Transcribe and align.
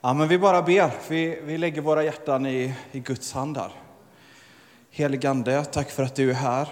Ja, 0.00 0.14
men 0.14 0.28
vi 0.28 0.38
bara 0.38 0.62
ber, 0.62 0.90
vi, 1.08 1.40
vi 1.44 1.58
lägger 1.58 1.80
våra 1.80 2.04
hjärtan 2.04 2.46
i, 2.46 2.74
i 2.92 3.00
Guds 3.00 3.32
hand 3.32 3.56
här. 3.56 3.70
Heligande, 4.90 5.64
tack 5.64 5.90
för 5.90 6.02
att 6.02 6.14
du 6.14 6.30
är 6.30 6.34
här. 6.34 6.68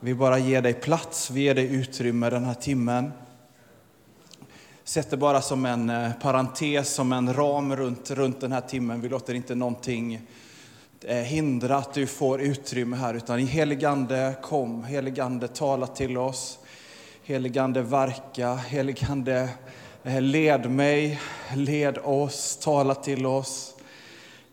Vi 0.00 0.14
bara 0.14 0.38
ger 0.38 0.62
dig 0.62 0.74
plats, 0.74 1.30
vi 1.30 1.40
ger 1.40 1.54
dig 1.54 1.74
utrymme 1.74 2.30
den 2.30 2.44
här 2.44 2.54
timmen. 2.54 3.12
Sätter 4.84 5.16
bara 5.16 5.40
som 5.40 5.66
en 5.66 5.90
eh, 5.90 6.12
parentes, 6.12 6.94
som 6.94 7.12
en 7.12 7.34
ram 7.34 7.76
runt, 7.76 8.10
runt 8.10 8.40
den 8.40 8.52
här 8.52 8.60
timmen. 8.60 9.00
Vi 9.00 9.08
låter 9.08 9.34
inte 9.34 9.54
någonting 9.54 10.20
eh, 11.04 11.16
hindra 11.16 11.76
att 11.76 11.94
du 11.94 12.06
får 12.06 12.40
utrymme 12.40 12.96
här, 12.96 13.14
utan 13.14 13.38
heligande 13.38 14.34
kom, 14.42 14.84
heligande 14.84 15.48
tala 15.48 15.86
till 15.86 16.18
oss. 16.18 16.58
Heligande 17.22 17.82
verka, 17.82 18.54
heligande 18.54 19.48
Eh, 20.06 20.20
led 20.20 20.70
mig, 20.70 21.20
led 21.54 21.98
oss, 22.04 22.58
tala 22.62 22.94
till 22.94 23.26
oss. 23.26 23.74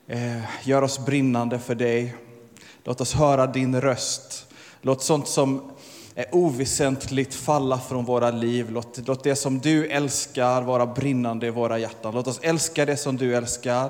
Eh, 0.07 0.67
gör 0.67 0.81
oss 0.81 1.05
brinnande 1.05 1.59
för 1.59 1.75
dig. 1.75 2.15
Låt 2.83 3.01
oss 3.01 3.13
höra 3.13 3.47
din 3.47 3.81
röst. 3.81 4.47
Låt 4.81 5.03
sånt 5.03 5.27
som 5.27 5.71
är 6.15 6.35
oväsentligt 6.35 7.33
falla 7.33 7.79
från 7.79 8.05
våra 8.05 8.31
liv. 8.31 8.69
Låt, 8.71 9.07
låt 9.07 9.23
det 9.23 9.35
som 9.35 9.59
du 9.59 9.87
älskar 9.87 10.61
vara 10.61 10.85
brinnande 10.85 11.47
i 11.47 11.49
våra 11.49 11.79
hjärtan. 11.79 12.13
Låt 12.13 12.27
oss 12.27 12.39
älska 12.41 12.85
det 12.85 12.97
som 12.97 13.17
du 13.17 13.35
älskar. 13.35 13.89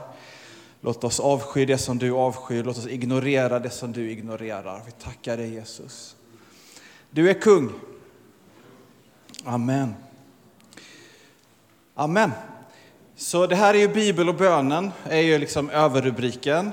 Låt 0.81 1.03
oss 1.03 1.19
avsky 1.19 1.65
det 1.65 1.77
som 1.77 1.97
du 1.97 2.11
avskyr. 2.11 2.63
Låt 2.63 2.77
oss 2.77 2.87
ignorera 2.87 3.59
det 3.59 3.69
som 3.69 3.91
du 3.91 4.11
ignorerar. 4.11 4.81
Vi 4.85 4.91
tackar 4.91 5.37
dig 5.37 5.53
Jesus. 5.53 6.15
Du 7.09 7.29
är 7.29 7.41
kung. 7.41 7.71
Amen. 9.43 9.93
Amen. 11.95 12.31
Så 13.15 13.47
det 13.47 13.55
här 13.55 13.73
är 13.73 13.79
ju 13.79 13.87
Bibel 13.87 14.29
och 14.29 14.35
bönen, 14.35 14.91
är 15.03 15.21
ju 15.21 15.37
liksom 15.37 15.69
överrubriken. 15.69 16.71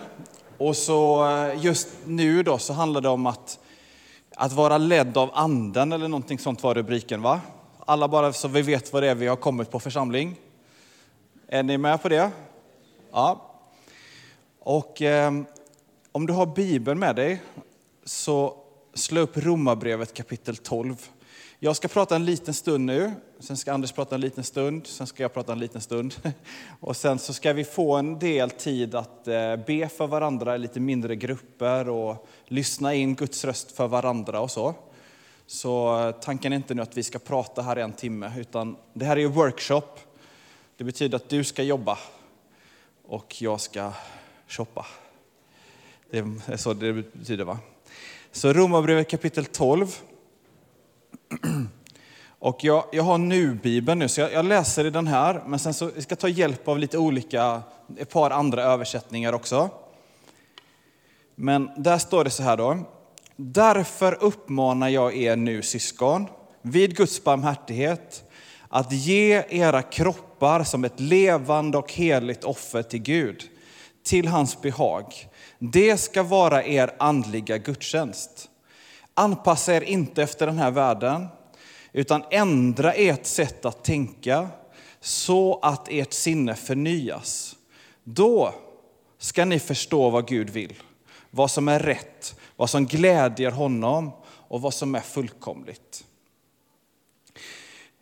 Och 0.59 0.77
så 0.77 1.29
eh, 1.29 1.65
just 1.65 1.89
nu 2.05 2.43
då 2.43 2.59
så 2.59 2.73
handlar 2.73 3.01
det 3.01 3.09
om 3.09 3.27
att, 3.27 3.59
att 4.37 4.53
vara 4.53 4.79
ledd 4.79 5.17
av 5.17 5.31
anden 5.33 5.93
eller 5.93 6.09
någonting 6.09 6.39
sånt 6.39 6.63
var 6.63 6.75
rubriken 6.75 7.23
va? 7.23 7.41
Alla 7.79 8.09
bara 8.09 8.33
så 8.33 8.49
vi 8.49 8.63
vet 8.63 8.93
vad 8.93 9.03
det 9.03 9.09
är 9.09 9.15
vi 9.15 9.27
har 9.27 9.37
kommit 9.37 9.71
på 9.71 9.81
församling. 9.81 10.37
Är 11.49 11.63
ni 11.63 11.79
med 11.79 12.03
på 12.03 12.09
det? 12.09 12.31
Ja. 13.13 13.41
Och 14.61 15.03
eh, 15.03 15.33
om 16.13 16.27
du 16.27 16.33
har 16.33 16.47
Bibeln 16.47 16.99
med 16.99 17.17
dig 17.17 17.43
så 18.05 18.57
slå 18.95 19.21
upp 19.21 19.37
Romarbrevet 19.37 20.15
kapitel 20.15 20.57
12. 20.57 21.09
Jag 21.63 21.77
ska 21.77 21.89
prata 21.89 22.17
en 22.17 22.25
liten 22.25 22.55
stund 22.55 22.85
nu, 22.85 23.13
sen 23.39 23.57
ska 23.57 23.73
Anders 23.73 23.93
prata 23.93 24.15
en 24.15 24.21
liten 24.21 24.45
stund, 24.45 24.87
sen 24.87 25.07
ska 25.07 25.23
jag 25.23 25.35
prata 25.35 25.53
en 25.53 25.59
liten 25.59 25.81
stund. 25.81 26.15
Och 26.81 26.97
sen 26.97 27.19
så 27.19 27.33
ska 27.33 27.53
vi 27.53 27.65
få 27.65 27.97
en 27.97 28.19
del 28.19 28.51
tid 28.51 28.95
att 28.95 29.29
eh, 29.29 29.57
be 29.57 29.89
för 29.89 30.07
varandra 30.07 30.55
i 30.55 30.59
lite 30.59 30.81
mindre 30.81 31.17
grupper 31.17 31.89
och 31.89 32.29
lyssna 32.47 32.95
in 32.95 33.15
Guds 33.15 33.45
röst 33.45 33.73
för 33.73 33.89
varandra 33.89 34.41
och 34.41 34.51
så. 34.51 34.75
Så 35.47 36.01
eh, 36.01 36.11
tanken 36.11 36.53
är 36.53 36.57
inte 36.57 36.75
nu 36.75 36.83
att 36.83 36.97
vi 36.97 37.03
ska 37.03 37.19
prata 37.19 37.63
här 37.63 37.79
i 37.79 37.83
en 37.83 37.93
timme, 37.93 38.33
utan 38.39 38.77
det 38.93 39.05
här 39.05 39.17
är 39.17 39.21
ju 39.21 39.29
workshop. 39.29 39.99
Det 40.77 40.85
betyder 40.85 41.17
att 41.17 41.29
du 41.29 41.45
ska 41.45 41.63
jobba 41.63 41.99
och 43.07 43.43
jag 43.43 43.61
ska 43.61 43.93
shoppa. 44.49 44.87
Det 46.11 46.19
är 46.19 46.57
så 46.57 46.73
det 46.73 46.93
betyder 46.93 47.45
va? 47.45 47.59
Så 48.33 48.53
Romarbrevet 48.53 49.11
kapitel 49.11 49.45
12 49.45 49.97
och 52.39 52.65
jag, 52.65 52.85
jag 52.93 53.03
har 53.03 53.19
nu-bibeln 53.19 53.99
nu, 53.99 54.09
så 54.09 54.21
jag, 54.21 54.33
jag, 54.33 54.45
läser 54.45 54.85
i 54.85 54.91
den 54.91 55.07
här, 55.07 55.43
men 55.47 55.59
sen 55.59 55.75
så 55.75 55.91
jag 55.95 56.03
ska 56.03 56.17
ta 56.17 56.29
hjälp 56.29 56.69
av 56.69 56.79
lite 56.79 56.99
olika, 56.99 57.63
ett 57.97 58.11
par 58.11 58.31
andra 58.31 58.63
översättningar 58.63 59.33
också. 59.33 59.71
Men 61.35 61.71
där 61.77 61.99
står 61.99 62.25
det 62.25 62.31
så 62.31 62.43
här 62.43 62.57
då. 62.57 62.79
Därför 63.37 64.25
uppmanar 64.25 64.89
jag 64.89 65.17
er 65.17 65.37
nu 65.37 65.63
syskon, 65.63 66.27
vid 66.63 66.97
Guds 66.97 67.25
barmhärtighet, 67.25 68.25
att 68.69 68.93
ge 68.93 69.45
era 69.49 69.83
kroppar 69.83 70.65
som 70.65 70.85
ett 70.85 71.01
levande 71.01 71.79
och 71.79 71.93
heligt 71.93 72.45
offer 72.45 72.83
till 72.83 73.03
Gud, 73.03 73.43
till 74.03 74.29
hans 74.29 74.63
behag. 74.63 75.05
Det 75.59 75.97
ska 75.97 76.23
vara 76.23 76.65
er 76.65 76.91
andliga 76.99 77.59
gudstjänst. 77.59 78.50
Anpassa 79.21 79.75
er 79.75 79.81
inte 79.81 80.23
efter 80.23 80.47
den 80.47 80.59
här 80.59 80.71
världen, 80.71 81.27
utan 81.93 82.25
ändra 82.31 82.93
ert 82.93 83.27
sätt 83.27 83.65
att 83.65 83.85
tänka 83.85 84.49
så 85.01 85.59
att 85.63 85.89
ert 85.91 86.13
sinne 86.13 86.55
förnyas. 86.55 87.57
Då 88.05 88.55
ska 89.19 89.45
ni 89.45 89.59
förstå 89.59 90.11
vad 90.11 90.29
Gud 90.29 90.51
vill, 90.51 90.75
vad 91.31 91.51
som 91.51 91.69
är 91.69 91.79
rätt, 91.79 92.41
vad 92.57 92.71
som 92.71 92.87
glädjer 92.87 93.51
honom 93.51 94.11
och 94.25 94.61
vad 94.61 94.75
som 94.75 94.95
är 94.95 95.01
fullkomligt. 95.01 96.05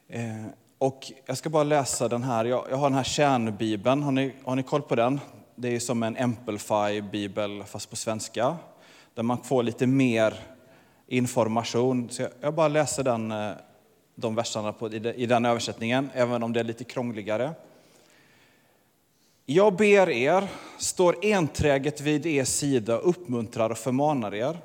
Eh, 0.08 0.46
och 0.78 1.12
jag 1.26 1.38
ska 1.38 1.50
bara 1.50 1.64
läsa 1.64 2.08
den 2.08 2.22
här, 2.22 2.44
jag, 2.44 2.62
har 2.62 2.90
den 2.90 2.96
här 2.96 3.04
kärnbibeln, 3.04 4.02
har 4.02 4.12
ni, 4.12 4.32
har 4.44 4.56
ni 4.56 4.62
koll 4.62 4.82
på 4.82 4.94
den? 4.94 5.20
Det 5.54 5.76
är 5.76 5.80
som 5.80 6.02
en 6.02 6.16
Amplify-bibel 6.16 7.64
fast 7.64 7.90
på 7.90 7.96
svenska, 7.96 8.56
där 9.14 9.22
man 9.22 9.42
får 9.42 9.62
lite 9.62 9.86
mer 9.86 10.57
information. 11.08 12.10
Så 12.10 12.28
jag 12.40 12.54
bara 12.54 12.68
läser 12.68 13.04
den, 13.04 13.32
eh, 13.32 13.50
de 14.14 14.34
verserna 14.34 14.72
på, 14.72 14.92
i 14.92 15.26
den 15.26 15.44
översättningen, 15.44 16.10
även 16.14 16.42
om 16.42 16.52
det 16.52 16.60
är 16.60 16.64
lite 16.64 16.84
krångligare. 16.84 17.54
Jag 19.46 19.76
ber 19.76 20.10
er, 20.10 20.48
står 20.78 21.24
enträget 21.24 22.00
vid 22.00 22.26
er 22.26 22.44
sida, 22.44 22.98
uppmuntrar 22.98 23.70
och 23.70 23.78
förmanar 23.78 24.34
er. 24.34 24.58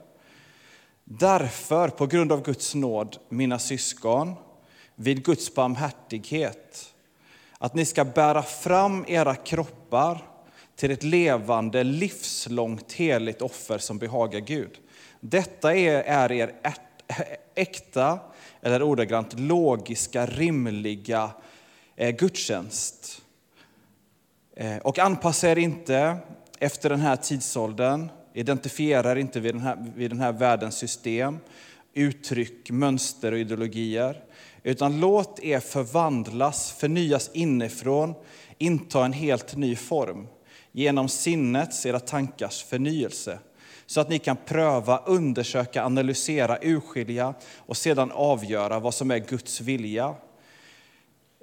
Därför, 1.04 1.90
på 1.90 2.08
grund 2.08 2.31
av 2.31 2.44
Guds 2.44 2.75
nåd, 2.75 3.18
mina 3.30 3.60
syskon, 3.60 4.34
vid 4.96 5.25
Guds 5.25 5.56
barmhärtighet, 5.56 6.94
att 7.57 7.75
ni 7.75 7.86
ska 7.86 8.06
bära 8.06 8.44
fram 8.44 9.06
era 9.07 9.36
kroppar 9.36 10.22
till 10.75 10.92
ett 10.92 11.04
levande, 11.04 11.84
livslångt 11.84 12.94
heligt 12.94 13.42
offer 13.42 13.78
som 13.78 13.98
behagar 13.98 14.40
Gud. 14.40 14.80
Detta 15.25 15.75
är, 15.75 16.04
är 16.04 16.31
er 16.31 16.52
äkta, 17.56 18.20
eller 18.62 18.84
ordagrant 18.84 19.40
logiska, 19.40 20.25
rimliga 20.25 21.31
eh, 21.96 22.16
gudstjänst. 22.16 23.22
Eh, 24.56 24.78
och 24.78 25.00
anpassa 25.00 25.50
er 25.50 25.58
inte 25.58 26.18
efter 26.60 26.90
den 26.90 27.00
här 27.00 27.16
tidsåldern, 27.16 28.10
identifiera 28.34 29.12
er 29.12 29.16
inte 29.16 29.40
vid 29.40 29.54
den 29.54 29.62
här, 29.62 29.92
vid 29.96 30.12
den 30.12 30.20
här 30.20 30.31
världens 30.31 30.78
system, 30.78 31.40
uttryck, 31.94 32.72
mönster 32.72 33.31
och 33.31 33.40
ideologier. 33.40 34.24
Utan 34.64 35.00
låt 35.00 35.40
er 35.40 35.60
förvandlas, 35.60 36.72
förnyas 36.72 37.30
inifrån, 37.34 38.14
inta 38.58 39.06
en 39.06 39.14
helt 39.14 39.56
ny 39.56 39.76
form 39.76 40.28
genom 40.72 41.10
sinnets, 41.10 41.86
era 41.86 42.00
tankars 42.00 42.64
förnyelse 42.64 43.40
så 43.85 44.01
att 44.01 44.09
ni 44.09 44.19
kan 44.19 44.38
pröva, 44.45 44.97
undersöka, 44.97 45.83
analysera, 45.83 46.57
urskilja 46.62 47.33
och 47.57 47.77
sedan 47.77 48.12
avgöra 48.12 48.80
vad 48.80 48.94
som 48.94 49.12
är 49.12 49.19
Guds 49.19 49.62
vilja. 49.62 50.15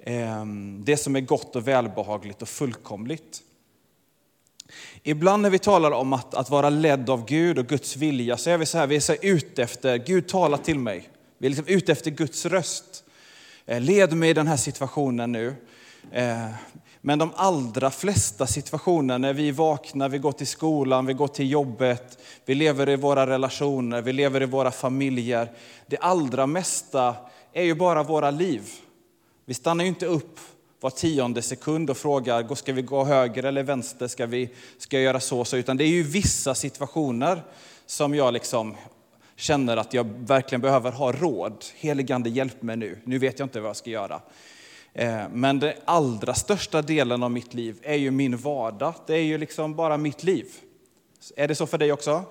Ehm, 0.03 0.81
det 0.85 0.97
som 0.97 1.15
är 1.15 1.21
gott 1.21 1.55
och 1.55 1.67
välbehagligt 1.67 2.41
och 2.41 2.49
fullkomligt. 2.49 3.41
Ibland 5.03 5.41
när 5.41 5.49
vi 5.49 5.59
talar 5.59 5.91
om 5.91 6.13
att, 6.13 6.33
att 6.33 6.49
vara 6.49 6.69
ledd 6.69 7.09
av 7.09 7.25
Gud 7.25 7.59
och 7.59 7.67
Guds 7.67 7.95
vilja 7.95 8.37
så 8.37 8.49
är 8.49 8.57
vi 8.57 8.65
så 8.65 8.77
här, 8.77 8.87
vi 8.87 8.95
är 8.95 8.99
så 8.99 9.11
här 9.11 9.19
ute 9.25 9.63
efter, 9.63 9.97
Gud 9.97 10.27
tala 10.27 10.57
till 10.57 10.79
mig. 10.79 11.09
Vi 11.37 11.47
är 11.47 11.49
liksom 11.49 11.67
ute 11.67 11.91
efter 11.91 12.11
Guds 12.11 12.45
röst. 12.45 13.03
Eh, 13.65 13.81
led 13.81 14.13
mig 14.13 14.29
i 14.29 14.33
den 14.33 14.47
här 14.47 14.57
situationen 14.57 15.31
nu. 15.31 15.55
Eh, 16.11 16.47
men 17.01 17.19
de 17.19 17.31
allra 17.35 17.91
flesta 17.91 18.47
situationer 18.47 19.19
när 19.19 19.33
vi 19.33 19.51
vaknar, 19.51 20.09
vi 20.09 20.17
går 20.17 20.31
till 20.31 20.47
skolan, 20.47 21.05
vi 21.05 21.13
går 21.13 21.27
till 21.27 21.51
jobbet, 21.51 22.17
vi 22.45 22.55
lever 22.55 22.89
i 22.89 22.95
våra 22.95 23.27
relationer, 23.27 24.01
vi 24.01 24.13
lever 24.13 24.41
i 24.41 24.45
våra 24.45 24.71
familjer. 24.71 25.51
Det 25.87 25.97
allra 25.97 26.47
mesta 26.47 27.15
är 27.53 27.63
ju 27.63 27.75
bara 27.75 28.03
våra 28.03 28.31
liv. 28.31 28.69
Vi 29.45 29.53
stannar 29.53 29.83
ju 29.83 29.87
inte 29.87 30.05
upp 30.05 30.39
var 30.81 30.89
tionde 30.89 31.41
sekund 31.41 31.89
och 31.89 31.97
frågar, 31.97 32.55
ska 32.55 32.73
vi 32.73 32.81
gå 32.81 33.03
höger 33.03 33.43
eller 33.43 33.63
vänster, 33.63 34.07
ska, 34.07 34.25
vi, 34.25 34.49
ska 34.77 34.97
jag 34.97 35.03
göra 35.03 35.19
så 35.19 35.39
och 35.39 35.47
så, 35.47 35.57
utan 35.57 35.77
det 35.77 35.83
är 35.83 35.87
ju 35.87 36.03
vissa 36.03 36.55
situationer 36.55 37.43
som 37.85 38.15
jag 38.15 38.33
liksom 38.33 38.75
känner 39.35 39.77
att 39.77 39.93
jag 39.93 40.03
verkligen 40.17 40.61
behöver 40.61 40.91
ha 40.91 41.11
råd. 41.11 41.65
Heligande 41.75 42.29
hjälp 42.29 42.61
mig 42.61 42.77
nu, 42.77 42.99
nu 43.03 43.17
vet 43.17 43.39
jag 43.39 43.45
inte 43.45 43.59
vad 43.59 43.69
jag 43.69 43.75
ska 43.75 43.89
göra. 43.89 44.21
Eh, 44.93 45.29
men 45.31 45.59
den 45.59 45.73
allra 45.85 46.33
största 46.33 46.81
delen 46.81 47.23
av 47.23 47.31
mitt 47.31 47.53
liv 47.53 47.79
är 47.81 47.95
ju 47.95 48.11
min 48.11 48.37
vardag, 48.37 48.93
det 49.07 49.13
är 49.13 49.23
ju 49.23 49.37
liksom 49.37 49.75
bara 49.75 49.97
mitt 49.97 50.23
liv. 50.23 50.45
Är 51.35 51.47
det 51.47 51.55
så 51.55 51.67
för 51.67 51.77
dig 51.77 51.91
också? 51.91 52.23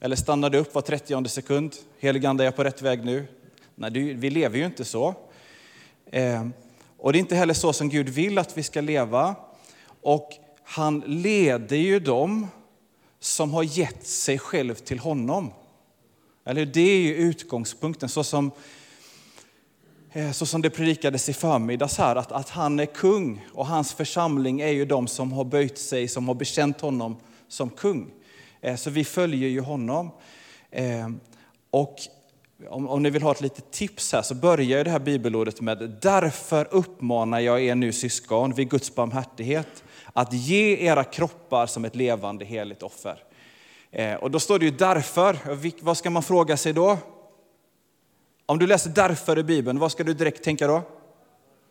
Eller 0.00 0.16
stannar 0.16 0.50
du 0.50 0.58
upp 0.58 0.74
var 0.74 0.82
30 0.82 1.28
sekund? 1.28 1.74
Heligande, 1.98 2.42
är 2.42 2.44
jag 2.44 2.56
på 2.56 2.64
rätt 2.64 2.82
väg 2.82 3.04
nu? 3.04 3.26
Nej, 3.74 4.14
vi 4.14 4.30
lever 4.30 4.58
ju 4.58 4.66
inte 4.66 4.84
så. 4.84 5.14
Eh, 6.06 6.46
och 6.98 7.12
det 7.12 7.18
är 7.18 7.20
inte 7.20 7.36
heller 7.36 7.54
så 7.54 7.72
som 7.72 7.88
Gud 7.88 8.08
vill 8.08 8.38
att 8.38 8.58
vi 8.58 8.62
ska 8.62 8.80
leva. 8.80 9.34
Och 10.02 10.30
han 10.64 11.02
leder 11.06 11.76
ju 11.76 12.00
dem 12.00 12.48
som 13.20 13.50
har 13.52 13.62
gett 13.62 14.06
sig 14.06 14.38
själv 14.38 14.74
till 14.74 14.98
honom. 14.98 15.50
Eller 16.44 16.66
Det 16.66 16.80
är 16.80 16.98
ju 16.98 17.14
utgångspunkten, 17.14 18.08
så 18.08 18.24
som, 18.24 18.50
Eh, 20.16 20.30
så 20.30 20.46
som 20.46 20.62
det 20.62 20.70
predikades 20.70 21.28
i 21.28 21.32
förmiddags 21.32 21.98
här, 21.98 22.16
att, 22.16 22.32
att 22.32 22.48
han 22.48 22.80
är 22.80 22.86
kung 22.86 23.46
och 23.52 23.66
hans 23.66 23.92
församling 23.92 24.60
är 24.60 24.70
ju 24.70 24.84
de 24.84 25.06
som 25.06 25.32
har 25.32 25.44
böjt 25.44 25.78
sig, 25.78 26.08
som 26.08 26.28
har 26.28 26.34
bekänt 26.34 26.80
honom 26.80 27.16
som 27.48 27.70
kung. 27.70 28.10
Eh, 28.60 28.76
så 28.76 28.90
vi 28.90 29.04
följer 29.04 29.48
ju 29.48 29.60
honom. 29.60 30.10
Eh, 30.70 31.08
och 31.70 31.96
om, 32.68 32.88
om 32.88 33.02
ni 33.02 33.10
vill 33.10 33.22
ha 33.22 33.32
ett 33.32 33.40
litet 33.40 33.70
tips 33.70 34.12
här 34.12 34.22
så 34.22 34.34
börjar 34.34 34.84
det 34.84 34.90
här 34.90 34.98
bibelordet 34.98 35.60
med 35.60 35.98
Därför 36.02 36.68
uppmanar 36.70 37.40
jag 37.40 37.62
er 37.62 37.74
nu 37.74 37.92
syskon 37.92 38.54
vid 38.54 38.70
Guds 38.70 38.94
barmhärtighet 38.94 39.84
att 40.12 40.32
ge 40.32 40.76
era 40.76 41.04
kroppar 41.04 41.66
som 41.66 41.84
ett 41.84 41.96
levande 41.96 42.44
heligt 42.44 42.82
offer. 42.82 43.22
Och 44.20 44.30
då 44.30 44.40
står 44.40 44.58
det 44.58 44.64
ju 44.64 44.70
därför. 44.70 45.38
Vad 45.84 45.96
ska 45.96 46.10
man 46.10 46.22
fråga 46.22 46.56
sig 46.56 46.72
då? 46.72 46.98
Om 48.46 48.58
du 48.58 48.66
läser 48.66 48.90
därför 48.90 49.38
i 49.38 49.42
Bibeln, 49.42 49.78
vad 49.78 49.92
ska 49.92 50.04
du 50.04 50.14
direkt 50.14 50.44
tänka 50.44 50.66
då? 50.66 50.82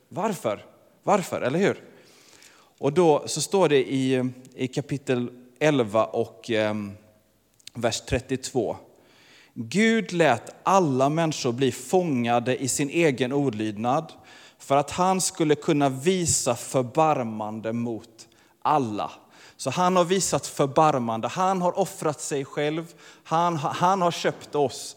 Varför? 0.09 0.65
Varför, 1.03 1.41
eller 1.41 1.59
hur? 1.59 1.83
Och 2.77 2.93
då 2.93 3.23
så 3.27 3.41
står 3.41 3.69
det 3.69 3.91
i, 3.93 4.31
i 4.55 4.67
kapitel 4.67 5.29
11 5.59 6.05
och 6.05 6.51
eh, 6.51 6.73
vers 7.73 8.01
32. 8.01 8.77
Gud 9.53 10.13
lät 10.13 10.55
alla 10.63 11.09
människor 11.09 11.51
bli 11.51 11.71
fångade 11.71 12.63
i 12.63 12.67
sin 12.67 12.89
egen 12.89 13.33
olydnad 13.33 14.13
för 14.59 14.77
att 14.77 14.91
han 14.91 15.21
skulle 15.21 15.55
kunna 15.55 15.89
visa 15.89 16.55
förbarmande 16.55 17.73
mot 17.73 18.27
alla. 18.61 19.11
Så 19.57 19.69
han 19.69 19.95
har 19.95 20.03
visat 20.03 20.47
förbarmande, 20.47 21.27
han 21.27 21.61
har 21.61 21.79
offrat 21.79 22.21
sig 22.21 22.45
själv, 22.45 22.93
han, 23.23 23.55
han 23.55 24.01
har 24.01 24.11
köpt 24.11 24.55
oss. 24.55 24.95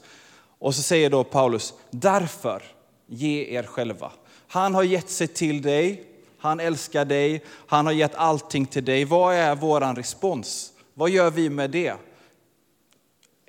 Och 0.59 0.75
så 0.75 0.83
säger 0.83 1.11
då 1.11 1.25
Paulus, 1.25 1.75
därför 1.91 2.63
ge 3.07 3.57
er 3.57 3.63
själva. 3.63 4.13
Han 4.49 4.75
har 4.75 4.83
gett 4.83 5.11
sig 5.11 5.29
till 5.29 5.63
dig, 5.63 6.05
han 6.39 6.61
älskar 6.61 7.05
dig, 7.05 7.45
han 7.67 7.87
har 7.87 7.93
gett 7.93 8.15
allting 8.15 8.67
till 8.67 8.85
dig. 8.85 9.05
Vad 9.05 9.35
är 9.35 9.55
vår 9.55 9.95
respons? 9.95 10.73
Vad 10.95 11.11
gör 11.11 11.31
vi 11.31 11.51
med 11.51 11.71
det? 11.71 11.95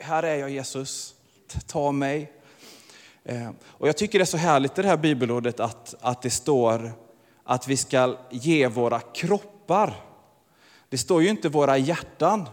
här 0.01 0.23
är 0.23 0.35
jag 0.35 0.50
Jesus, 0.50 1.15
ta 1.67 1.91
mig. 1.91 2.31
Eh, 3.23 3.50
och 3.62 3.88
jag 3.88 3.97
tycker 3.97 4.19
det 4.19 4.23
är 4.23 4.25
så 4.25 4.38
härligt 4.38 4.79
i 4.79 4.81
det 4.81 4.88
här 4.88 4.97
bibelordet 4.97 5.59
att, 5.59 5.95
att 6.01 6.21
det 6.21 6.29
står 6.29 6.91
att 7.44 7.67
vi 7.67 7.77
ska 7.77 8.17
ge 8.29 8.67
våra 8.67 9.00
kroppar. 9.00 9.94
Det 10.89 10.97
står 10.97 11.23
ju 11.23 11.29
inte 11.29 11.50
våra 11.50 11.77
hjärtan. 11.77 12.50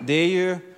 Det 0.00 0.14
är 0.14 0.26
ju, 0.26 0.73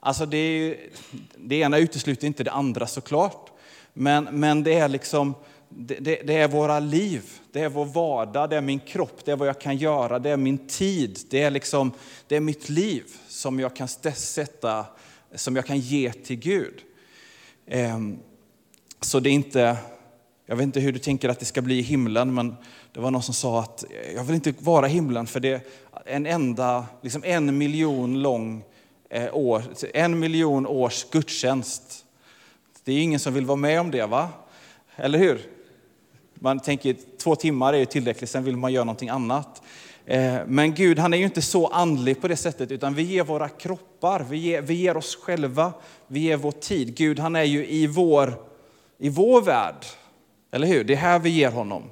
alltså 0.00 0.26
det, 0.26 0.36
är 0.36 0.58
ju, 0.58 0.90
det 1.36 1.56
ena 1.56 1.78
utesluter 1.78 2.26
inte 2.26 2.44
det 2.44 2.50
andra 2.50 2.86
såklart. 2.86 3.50
Men, 3.92 4.24
men 4.24 4.62
det 4.62 4.74
är 4.74 4.88
liksom, 4.88 5.34
det, 5.68 5.94
det, 5.94 6.22
det, 6.24 6.34
är 6.34 6.48
våra 6.48 6.80
liv, 6.80 7.22
det 7.52 7.60
är 7.60 7.68
vår 7.68 7.84
vardag, 7.84 8.50
det 8.50 8.56
är 8.56 8.60
min 8.60 8.80
kropp, 8.80 9.24
det 9.24 9.32
är 9.32 9.36
vad 9.36 9.48
jag 9.48 9.60
kan 9.60 9.76
göra, 9.76 10.18
det 10.18 10.30
är 10.30 10.36
min 10.36 10.58
tid, 10.58 11.18
det 11.30 11.42
är, 11.42 11.50
liksom, 11.50 11.92
det 12.26 12.36
är 12.36 12.40
mitt 12.40 12.68
liv 12.68 13.04
som 13.28 13.60
jag 13.60 13.76
kan 13.76 13.88
sätta 13.88 14.86
som 15.34 15.56
jag 15.56 15.66
kan 15.66 15.78
ge 15.78 16.12
till 16.12 16.36
Gud. 16.36 16.74
Ehm, 17.66 18.18
så 19.00 19.20
det 19.20 19.30
är 19.30 19.32
inte, 19.32 19.76
jag 20.46 20.56
vet 20.56 20.64
inte 20.64 20.80
hur 20.80 20.92
du 20.92 20.98
tänker 20.98 21.28
att 21.28 21.38
det 21.38 21.44
ska 21.44 21.62
bli 21.62 21.78
i 21.78 21.82
himlen, 21.82 22.34
men 22.34 22.56
det 22.92 23.00
var 23.00 23.10
någon 23.10 23.22
som 23.22 23.34
sa 23.34 23.60
att 23.60 23.84
jag 24.14 24.24
vill 24.24 24.34
inte 24.34 24.54
vara 24.58 24.88
i 24.88 24.90
himlen 24.90 25.26
för 25.26 25.40
det 25.40 25.48
är 25.48 25.62
en 26.04 26.26
enda, 26.26 26.86
liksom 27.02 27.24
en 27.24 27.58
miljon 27.58 28.22
lång 28.22 28.64
Eh, 29.10 29.34
år, 29.36 29.62
en 29.94 30.18
miljon 30.18 30.66
års 30.66 31.04
gudstjänst. 31.10 32.04
Det 32.84 32.92
är 32.92 33.02
ingen 33.02 33.20
som 33.20 33.34
vill 33.34 33.46
vara 33.46 33.56
med 33.56 33.80
om 33.80 33.90
det, 33.90 34.06
va? 34.06 34.28
Eller 34.96 35.18
hur? 35.18 35.40
Man 36.34 36.60
tänker 36.60 36.96
två 37.18 37.36
timmar 37.36 37.72
är 37.72 37.78
ju 37.78 37.86
tillräckligt, 37.86 38.30
sen 38.30 38.44
vill 38.44 38.56
man 38.56 38.72
göra 38.72 38.84
någonting 38.84 39.08
annat. 39.08 39.62
Eh, 40.06 40.36
men 40.46 40.74
Gud 40.74 40.98
han 40.98 41.14
är 41.14 41.18
ju 41.18 41.24
inte 41.24 41.42
så 41.42 41.66
andlig 41.66 42.20
på 42.20 42.28
det 42.28 42.36
sättet, 42.36 42.70
utan 42.70 42.94
vi 42.94 43.02
ger 43.02 43.24
våra 43.24 43.48
kroppar, 43.48 44.26
vi 44.30 44.36
ger, 44.36 44.62
vi 44.62 44.74
ger 44.74 44.96
oss 44.96 45.16
själva, 45.16 45.72
vi 46.06 46.20
ger 46.20 46.36
vår 46.36 46.52
tid. 46.52 46.96
Gud 46.96 47.18
han 47.18 47.36
är 47.36 47.44
ju 47.44 47.66
i 47.66 47.86
vår, 47.86 48.34
i 48.98 49.08
vår 49.08 49.42
värld, 49.42 49.84
eller 50.50 50.66
hur? 50.66 50.84
Det 50.84 50.92
är 50.92 50.96
här 50.96 51.18
vi 51.18 51.30
ger 51.30 51.50
honom. 51.50 51.82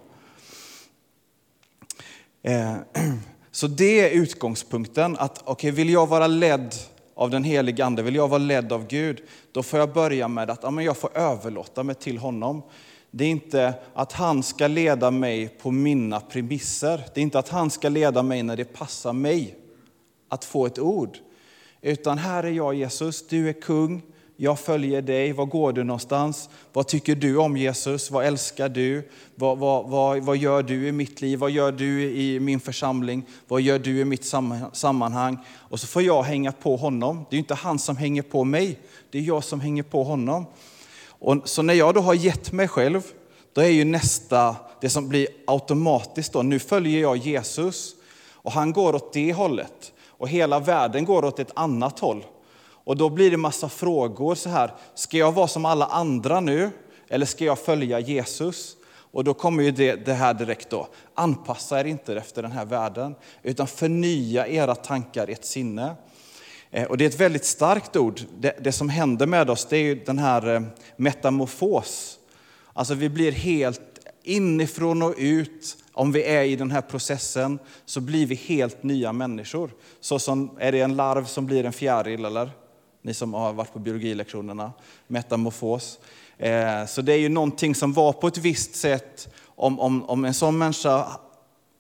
Eh, 2.43 2.75
så 3.51 3.67
det 3.67 4.01
är 4.01 4.11
utgångspunkten, 4.11 5.17
att 5.19 5.49
okay, 5.49 5.71
vill 5.71 5.91
jag 5.91 6.07
vara 6.07 6.27
ledd 6.27 6.75
av 7.17 7.31
den 7.31 7.45
helige 7.45 7.85
Ande, 7.85 8.03
vill 8.03 8.15
jag 8.15 8.29
vara 8.29 8.39
ledd 8.39 8.73
av 8.73 8.87
Gud, 8.87 9.23
då 9.53 9.63
får 9.63 9.79
jag 9.79 9.93
börja 9.93 10.29
med 10.29 10.51
att 10.51 10.63
ja, 10.63 10.83
jag 10.83 10.97
får 10.97 11.17
överlåta 11.19 11.83
mig 11.83 11.95
till 11.95 12.19
honom. 12.19 12.63
Det 13.11 13.25
är 13.25 13.29
inte 13.29 13.75
att 13.95 14.13
han 14.13 14.43
ska 14.43 14.67
leda 14.67 15.11
mig 15.11 15.49
på 15.49 15.71
mina 15.71 16.21
premisser. 16.21 17.05
Det 17.15 17.21
är 17.21 17.23
inte 17.23 17.39
att 17.39 17.49
han 17.49 17.71
ska 17.71 17.89
leda 17.89 18.23
mig 18.23 18.43
när 18.43 18.57
det 18.57 18.65
passar 18.65 19.13
mig 19.13 19.57
att 20.29 20.45
få 20.45 20.67
ett 20.67 20.79
ord. 20.79 21.19
Utan 21.81 22.19
här 22.19 22.45
är 22.45 22.51
jag 22.51 22.75
Jesus, 22.75 23.27
du 23.27 23.49
är 23.49 23.53
kung, 23.53 24.03
jag 24.37 24.59
följer 24.59 25.03
dig. 25.03 25.33
Var 25.33 25.47
går 25.47 25.73
du 25.73 25.85
någonstans? 25.85 26.49
Vad 26.73 26.89
tycker 26.89 27.15
du 27.15 27.37
om 27.37 27.57
Jesus? 27.57 28.11
Vad 28.11 28.27
älskar 28.27 28.69
du? 28.69 29.09
Vad, 29.35 29.59
vad, 29.59 29.89
vad, 29.89 30.19
vad 30.19 30.37
gör 30.37 30.63
du 30.63 30.89
i 30.89 30.93
mitt 30.93 31.21
liv? 31.21 31.39
Vad 31.39 31.51
gör 31.51 31.73
du 31.73 32.03
i 32.03 32.41
min 32.41 32.61
församling? 32.61 33.27
Vad 33.49 33.61
gör 33.61 33.79
du 33.79 34.01
i 34.01 34.05
mitt 34.05 34.25
sammanhang? 34.73 35.39
Och 35.49 35.81
så 35.81 35.87
får 35.87 36.03
jag 36.03 36.23
hänga 36.23 36.53
på 36.53 36.77
honom. 36.77 37.27
Det 37.31 37.37
är 37.37 37.39
inte 37.39 37.55
han 37.55 37.79
som 37.79 37.97
hänger 37.97 38.23
på 38.23 38.45
mig, 38.45 38.79
det 39.11 39.19
är 39.19 39.23
jag 39.23 39.45
som 39.45 39.61
hänger 39.61 39.83
på 39.83 40.05
honom. 40.05 40.47
Och 41.19 41.37
så 41.45 41.63
när 41.63 41.75
jag 41.75 41.95
då 41.95 42.01
har 42.01 42.15
gett 42.15 42.53
mig 42.53 42.69
själv, 42.69 43.03
då 43.53 43.61
är 43.61 43.69
ju 43.69 43.85
nästa, 43.85 44.57
det 44.81 44.89
som 44.89 45.09
blir 45.09 45.29
automatiskt 45.47 46.33
då, 46.33 46.43
nu 46.43 46.59
följer 46.59 47.01
jag 47.01 47.17
Jesus 47.17 47.95
och 48.33 48.53
han 48.53 48.73
går 48.73 48.95
åt 48.95 49.13
det 49.13 49.33
hållet 49.33 49.93
och 50.07 50.29
hela 50.29 50.61
världen 50.61 51.05
går 51.05 51.25
åt 51.25 51.39
ett 51.39 51.53
annat 51.55 51.99
håll. 51.99 52.25
Och 52.87 52.97
då 52.97 53.09
blir 53.09 53.31
det 53.31 53.37
massa 53.37 53.69
frågor 53.69 54.35
så 54.35 54.49
här, 54.49 54.75
ska 54.95 55.17
jag 55.17 55.33
vara 55.33 55.49
som 55.49 55.65
alla 55.65 55.87
andra 55.87 56.41
nu 56.41 56.71
eller 57.09 57.27
ska 57.27 57.45
jag 57.45 57.59
följa 57.59 58.01
Jesus? 58.01 58.77
Och 58.87 59.25
då 59.25 59.35
kommer 59.35 59.63
ju 59.63 59.71
det, 59.71 59.95
det 59.95 60.13
här 60.13 60.35
direkt 60.35 60.71
då, 60.71 60.89
anpassa 61.15 61.81
er 61.81 61.85
inte 61.85 62.17
efter 62.17 62.43
den 62.43 62.53
här 62.53 62.65
världen 62.65 63.15
utan 63.43 63.67
förnya 63.67 64.47
era 64.47 64.75
tankar, 64.75 65.29
ert 65.29 65.45
sinne. 65.45 65.95
Eh, 66.71 66.85
och 66.85 66.99
det 66.99 67.05
är 67.05 67.09
ett 67.09 67.21
väldigt 67.21 67.45
starkt 67.45 67.97
ord. 67.97 68.21
Det, 68.39 68.57
det, 68.61 68.73
som 68.73 68.89
händer 68.89 69.27
med 69.27 69.51
oss 69.51 69.67
det 69.71 69.77
är 69.77 69.95
den 69.95 70.19
här 70.19 70.55
eh, 70.55 70.63
metamorfos. 70.97 72.19
Alltså 72.73 72.95
vi 72.95 73.09
blir 73.09 73.33
helt 73.33 73.81
inifrån 74.23 75.03
och 75.03 75.15
ut. 75.17 75.77
Om 75.93 76.13
vi 76.13 76.25
är 76.25 76.43
i 76.43 76.57
den 76.57 76.71
här 76.71 76.83
processen 76.83 77.59
så 77.85 78.01
blir 78.01 78.27
vi 78.27 78.35
helt 78.35 78.83
nya 78.83 79.13
människor. 79.13 79.71
Så 80.01 80.19
som, 80.19 80.51
är 80.59 80.73
det 80.73 80.81
en 80.81 80.97
larv 80.97 81.25
som 81.25 81.47
blir 81.47 81.65
en 81.65 81.73
fjäril 81.73 82.25
eller? 82.25 82.51
Ni 83.07 83.15
som 83.15 83.35
har 83.35 83.53
varit 83.53 83.73
på 83.73 83.79
biologilektionerna. 83.79 84.73
Metamorfos. 85.07 85.99
Eh, 86.39 86.87
så 86.87 87.03
det 87.03 87.13
är 87.13 87.19
ju 87.19 87.29
någonting 87.29 87.75
som 87.75 87.93
var 87.93 88.13
på 88.13 88.27
ett 88.27 88.39
visst 88.39 88.75
sätt. 88.75 89.29
Om, 89.45 89.81
om, 89.81 90.05
om 90.05 90.25
en 90.25 90.35
sån 90.35 90.59
människa 90.59 91.21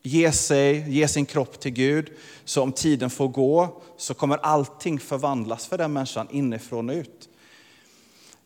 ger 0.02 0.30
sig, 0.30 0.90
ger 0.90 1.06
sin 1.06 1.26
kropp 1.26 1.60
till 1.60 1.72
Gud. 1.72 2.10
Så 2.44 2.62
om 2.62 2.72
tiden 2.72 3.10
får 3.10 3.28
gå 3.28 3.82
så 3.96 4.14
kommer 4.14 4.36
allting 4.36 5.00
förvandlas 5.00 5.66
för 5.66 5.78
den 5.78 5.92
människan 5.92 6.28
inifrån 6.30 6.90
och 6.90 6.96
ut. 6.96 7.28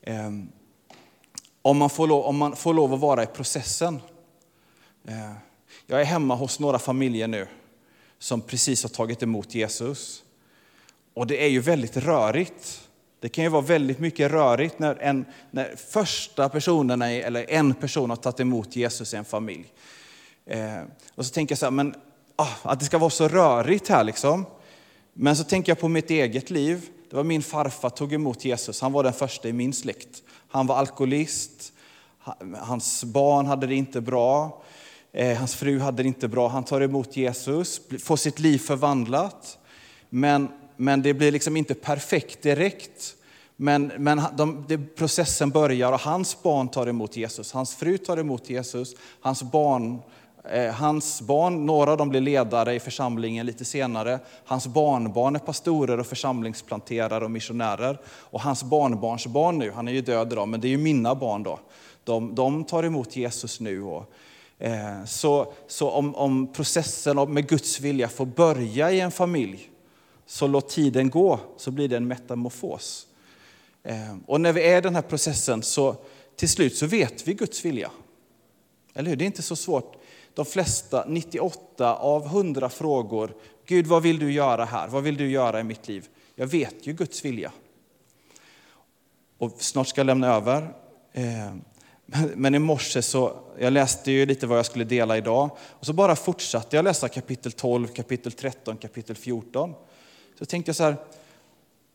Ehm, 0.03 0.49
om 1.63 1.77
man 1.77 1.91
får 1.91 2.07
lov, 2.07 2.25
om 2.25 2.37
man 2.37 2.57
får 2.57 2.75
lov 2.75 2.95
att 2.95 3.01
vara 3.01 3.23
i 3.23 3.27
processen. 3.27 4.01
Eh, 5.05 5.33
jag 5.87 6.01
är 6.01 6.05
hemma 6.05 6.35
hos 6.35 6.61
några 6.61 6.79
familjer 6.79 7.29
nu 7.29 7.47
som 8.19 8.41
precis 8.41 8.83
har 8.83 8.91
tagit 8.91 9.23
emot 9.23 9.55
Jesus. 9.55 10.25
Och 11.21 11.27
det 11.27 11.45
är 11.45 11.49
ju 11.49 11.61
väldigt 11.61 11.97
rörigt. 11.97 12.89
Det 13.21 13.29
kan 13.29 13.45
ju 13.45 13.51
vara 13.51 13.63
väldigt 13.63 13.99
mycket 13.99 14.31
rörigt 14.31 14.79
när, 14.79 14.95
en, 14.95 15.25
när 15.51 15.77
första 15.77 16.49
personen, 16.49 17.03
eller 17.03 17.51
en 17.51 17.75
person 17.75 18.11
har 18.11 18.17
tagit 18.17 18.41
emot 18.41 18.77
Jesus 18.77 19.15
i 19.15 19.17
en 19.17 19.25
familj. 19.25 19.73
Eh, 20.47 20.81
och 21.15 21.27
så 21.27 21.33
tänker 21.33 21.53
jag 21.53 21.59
så 21.59 21.67
här, 21.67 21.71
men 21.71 21.95
ah, 22.37 22.49
att 22.63 22.79
det 22.79 22.87
ska 22.87 22.99
vara 22.99 23.11
så 23.11 23.29
rörigt 23.29 23.89
här 23.89 24.05
liksom. 24.05 24.47
Men 25.13 25.37
så 25.37 25.45
tänker 25.45 25.71
jag 25.71 25.79
på 25.79 25.89
mitt 25.89 26.11
eget 26.11 26.51
liv. 26.51 26.89
Det 27.11 27.17
var 27.17 27.25
min 27.25 27.43
farfar 27.43 27.91
tog 27.91 28.13
emot 28.13 28.45
Jesus. 28.45 28.81
Han 28.81 28.93
var 28.93 29.03
den 29.03 29.13
första 29.13 29.49
i 29.49 29.53
min 29.53 29.73
släkt. 29.73 30.23
Han 30.49 30.67
var 30.67 30.77
alkoholist. 30.77 31.73
Hans 32.59 33.05
barn 33.05 33.47
hade 33.47 33.67
det 33.67 33.75
inte 33.75 34.01
bra. 34.01 34.63
Eh, 35.13 35.39
hans 35.39 35.55
fru 35.55 35.79
hade 35.79 36.03
det 36.03 36.07
inte 36.07 36.29
bra. 36.29 36.49
Han 36.49 36.65
tar 36.65 36.81
emot 36.81 37.17
Jesus, 37.17 37.81
får 37.99 38.17
sitt 38.17 38.39
liv 38.39 38.59
förvandlat. 38.59 39.59
Men, 40.11 40.49
men 40.81 41.03
det 41.03 41.15
blir 41.15 41.33
liksom 41.33 41.57
inte 41.57 41.75
perfekt 41.75 42.43
direkt. 42.43 43.17
Men, 43.57 43.93
men 43.99 44.23
de, 44.37 44.65
de, 44.69 44.79
processen 44.97 45.51
börjar 45.51 45.93
och 45.93 46.01
hans 46.01 46.43
barn 46.43 46.69
tar 46.69 46.87
emot 46.87 47.17
Jesus. 47.17 47.53
Hans 47.53 47.75
fru 47.75 47.99
tar 47.99 48.17
emot 48.17 48.51
Jesus. 48.51 48.95
Hans 49.21 49.43
barn 49.43 50.03
Eh, 50.45 50.73
hans 50.73 51.23
barn, 51.23 51.67
några 51.67 51.91
av 51.91 51.97
dem 51.97 52.09
blir 52.09 52.21
ledare 52.21 52.75
i 52.75 52.81
församlingen 52.81 53.47
lite 53.47 53.65
senare. 53.65 54.19
Hans 54.45 54.67
barnbarn 54.67 55.37
är 55.37 55.41
pastorer 55.41 56.01
och 56.01 56.07
församlingsplanterare 56.07 57.25
och 57.25 57.31
missionärer. 57.31 57.99
Och 58.07 58.41
hans 58.41 58.63
barnbarns 58.63 59.27
barn 59.27 59.59
nu, 59.59 59.71
han 59.71 59.89
är 59.89 59.93
ju 59.93 60.01
död 60.01 60.33
idag, 60.33 60.49
men 60.49 60.61
det 60.61 60.67
är 60.67 60.71
ju 60.71 60.79
mina 60.79 61.15
barn 61.15 61.43
då. 61.43 61.61
De, 62.05 62.35
de 62.35 62.65
tar 62.65 62.83
emot 62.83 63.17
Jesus 63.17 63.61
nu. 63.61 63.83
Och, 63.83 64.13
eh, 64.59 65.05
så 65.05 65.53
så 65.67 65.91
om, 65.91 66.15
om 66.15 66.53
processen 66.53 67.33
med 67.33 67.49
Guds 67.49 67.81
vilja 67.81 68.09
får 68.09 68.27
börja 68.27 68.91
i 68.91 69.01
en 69.01 69.11
familj, 69.11 69.70
så 70.31 70.47
låt 70.47 70.69
tiden 70.69 71.11
gå, 71.11 71.41
så 71.57 71.71
blir 71.71 71.89
det 71.89 71.97
en 71.97 72.09
metamorfos. 72.09 73.07
Ehm, 73.83 74.21
och 74.27 74.41
när 74.41 74.53
vi 74.53 74.69
är 74.69 74.79
i 74.79 74.81
den 74.81 74.95
här 74.95 75.03
processen, 75.03 75.63
så 75.63 75.97
till 76.37 76.49
slut 76.49 76.77
så 76.77 76.87
vet 76.87 77.29
vi 77.29 77.35
Guds 77.35 77.65
vilja. 77.65 77.91
Eller 78.95 79.11
hur? 79.11 79.17
Det 79.17 79.25
är 79.25 79.27
inte 79.27 79.43
så 79.43 79.57
svårt 79.57 79.97
de 80.35 80.45
flesta, 80.45 81.05
98 81.09 81.95
av 81.95 82.27
100 82.27 82.69
frågor, 82.69 83.35
Gud 83.67 83.87
vad 83.87 84.03
vill 84.03 84.19
du 84.19 84.33
göra 84.33 84.65
här? 84.65 84.89
Vad 84.89 85.03
vill 85.03 85.17
du 85.17 85.31
göra 85.31 85.61
i 85.61 85.65
mitt 85.65 85.89
liv? 85.89 86.09
Jag 86.35 86.47
vet 86.47 86.87
ju 86.87 86.93
Guds 86.93 87.25
vilja. 87.25 87.53
Och 89.39 89.53
snart 89.59 89.89
ska 89.89 90.01
jag 90.01 90.07
lämna 90.07 90.35
över. 90.35 90.75
Ehm, 91.13 91.65
men 92.35 92.55
i 92.55 92.59
morse 92.59 93.03
så, 93.03 93.33
jag 93.59 93.73
läste 93.73 94.13
ju 94.13 94.27
lite 94.27 94.47
vad 94.47 94.59
jag 94.59 94.67
skulle 94.67 94.85
dela 94.85 95.17
idag. 95.17 95.51
Och 95.59 95.87
så 95.87 95.93
bara 95.93 96.17
fortsatte 96.17 96.77
jag 96.77 96.85
läsa 96.85 97.09
kapitel 97.09 97.53
12, 97.53 97.89
kapitel 97.89 98.33
13, 98.33 98.77
kapitel 98.77 99.17
14. 99.17 99.75
Så 100.41 100.47
tänkte 100.47 100.69
jag 100.69 100.77
så 100.77 100.85
här, 100.85 100.97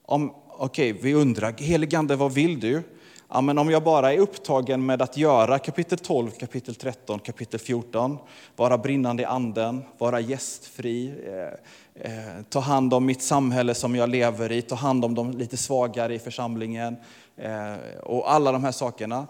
okej, 0.06 0.32
okay, 0.60 0.94
vi 0.94 1.14
undrar, 1.14 1.54
heligande 1.58 2.16
vad 2.16 2.34
vill 2.34 2.60
du? 2.60 2.84
Ja, 3.30 3.42
men 3.42 3.58
om 3.58 3.70
jag 3.70 3.84
bara 3.84 4.14
är 4.14 4.18
upptagen 4.18 4.86
med 4.86 5.02
att 5.02 5.18
göra 5.18 5.60
kapitel 5.60 5.98
12, 5.98 6.32
kapitel 6.32 6.76
13, 6.76 7.20
kapitel 7.20 7.60
14, 7.60 8.18
vara 8.56 8.78
brinnande 8.78 9.24
i 9.24 9.26
anden, 9.26 9.84
vara 9.98 10.20
gästfri, 10.20 11.14
eh, 11.26 12.12
eh, 12.12 12.42
ta 12.50 12.60
hand 12.60 12.94
om 12.94 13.06
mitt 13.06 13.22
samhälle 13.22 13.74
som 13.76 13.96
jag 13.96 14.10
lever 14.10 14.52
i, 14.52 14.62
ta 14.62 14.76
hand 14.76 15.06
om 15.06 15.16
de 15.16 15.32
lite 15.32 15.58
svagare 15.58 16.16
i 16.16 16.20
församlingen 16.20 16.96
eh, 17.38 18.00
och 18.04 18.32
alla 18.32 18.52
de 18.52 18.64
här 18.64 18.72
sakerna. 18.72 19.28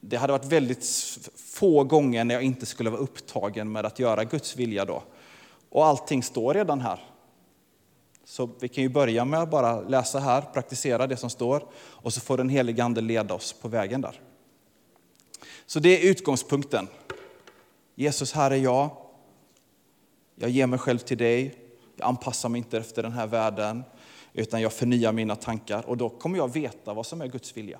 Det 0.00 0.16
hade 0.16 0.32
varit 0.32 0.52
väldigt 0.52 0.86
få 1.36 1.84
gånger 1.84 2.24
när 2.24 2.34
jag 2.34 2.42
inte 2.42 2.66
skulle 2.66 2.90
vara 2.90 3.00
upptagen 3.00 3.72
med 3.72 3.86
att 3.86 3.98
göra 3.98 4.24
Guds 4.24 4.56
vilja 4.56 4.84
då. 4.84 5.02
Och 5.70 5.86
allting 5.86 6.22
står 6.22 6.54
redan 6.54 6.80
här. 6.80 7.13
Så 8.24 8.50
vi 8.60 8.68
kan 8.68 8.82
ju 8.82 8.88
börja 8.88 9.24
med 9.24 9.40
att 9.40 9.50
bara 9.50 9.80
läsa 9.80 10.18
här, 10.18 10.42
praktisera 10.42 11.06
det 11.06 11.16
som 11.16 11.30
står 11.30 11.66
och 11.76 12.12
så 12.12 12.20
får 12.20 12.36
den 12.36 12.48
helige 12.48 12.84
Ande 12.84 13.00
leda 13.00 13.34
oss 13.34 13.52
på 13.52 13.68
vägen 13.68 14.00
där. 14.00 14.20
Så 15.66 15.80
det 15.80 15.88
är 15.88 16.10
utgångspunkten. 16.10 16.88
Jesus, 17.94 18.32
här 18.32 18.50
är 18.50 18.56
jag. 18.56 18.90
Jag 20.34 20.50
ger 20.50 20.66
mig 20.66 20.78
själv 20.78 20.98
till 20.98 21.18
dig. 21.18 21.54
Jag 21.96 22.08
anpassar 22.08 22.48
mig 22.48 22.58
inte 22.58 22.78
efter 22.78 23.02
den 23.02 23.12
här 23.12 23.26
världen, 23.26 23.84
utan 24.32 24.60
jag 24.60 24.72
förnyar 24.72 25.12
mina 25.12 25.36
tankar 25.36 25.86
och 25.86 25.96
då 25.96 26.08
kommer 26.08 26.38
jag 26.38 26.52
veta 26.52 26.94
vad 26.94 27.06
som 27.06 27.20
är 27.20 27.26
Guds 27.26 27.56
vilja. 27.56 27.78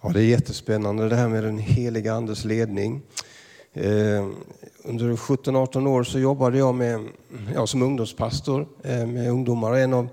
Ja, 0.00 0.08
det 0.08 0.20
är 0.20 0.24
jättespännande 0.24 1.08
det 1.08 1.16
här 1.16 1.28
med 1.28 1.44
den 1.44 1.58
heliga 1.58 2.14
Andes 2.14 2.44
ledning. 2.44 3.02
Eh, 3.74 4.26
under 4.84 5.16
17-18 5.16 5.86
år 5.86 6.02
så 6.04 6.18
jobbade 6.18 6.58
jag 6.58 6.74
med, 6.74 7.08
ja, 7.54 7.66
som 7.66 7.82
ungdomspastor 7.82 8.66
eh, 8.82 9.06
med 9.06 9.30
ungdomar. 9.30 9.76
En 9.76 9.94
av, 9.94 10.08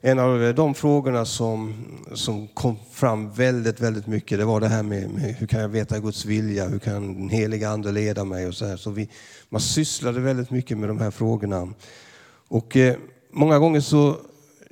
en 0.00 0.18
av 0.18 0.54
de 0.54 0.74
frågorna 0.74 1.24
som, 1.24 1.74
som 2.14 2.48
kom 2.48 2.76
fram 2.92 3.30
väldigt, 3.30 3.80
väldigt 3.80 4.06
mycket 4.06 4.38
det 4.38 4.44
var 4.44 4.60
det 4.60 4.68
här 4.68 4.82
med, 4.82 5.10
med 5.10 5.34
hur 5.34 5.46
kan 5.46 5.60
jag 5.60 5.68
veta 5.68 5.98
Guds 5.98 6.24
vilja? 6.24 6.68
Hur 6.68 6.78
kan 6.78 7.14
den 7.14 7.28
heliga 7.28 7.68
Ande 7.68 7.92
leda 7.92 8.24
mig? 8.24 8.46
Och 8.46 8.54
så 8.54 8.66
här. 8.66 8.76
Så 8.76 8.90
vi, 8.90 9.08
man 9.48 9.60
sysslade 9.60 10.20
väldigt 10.20 10.50
mycket 10.50 10.78
med 10.78 10.88
de 10.88 10.98
här 10.98 11.10
frågorna. 11.10 11.68
Och 12.48 12.76
eh, 12.76 12.96
många 13.32 13.58
gånger 13.58 13.80
så 13.80 14.16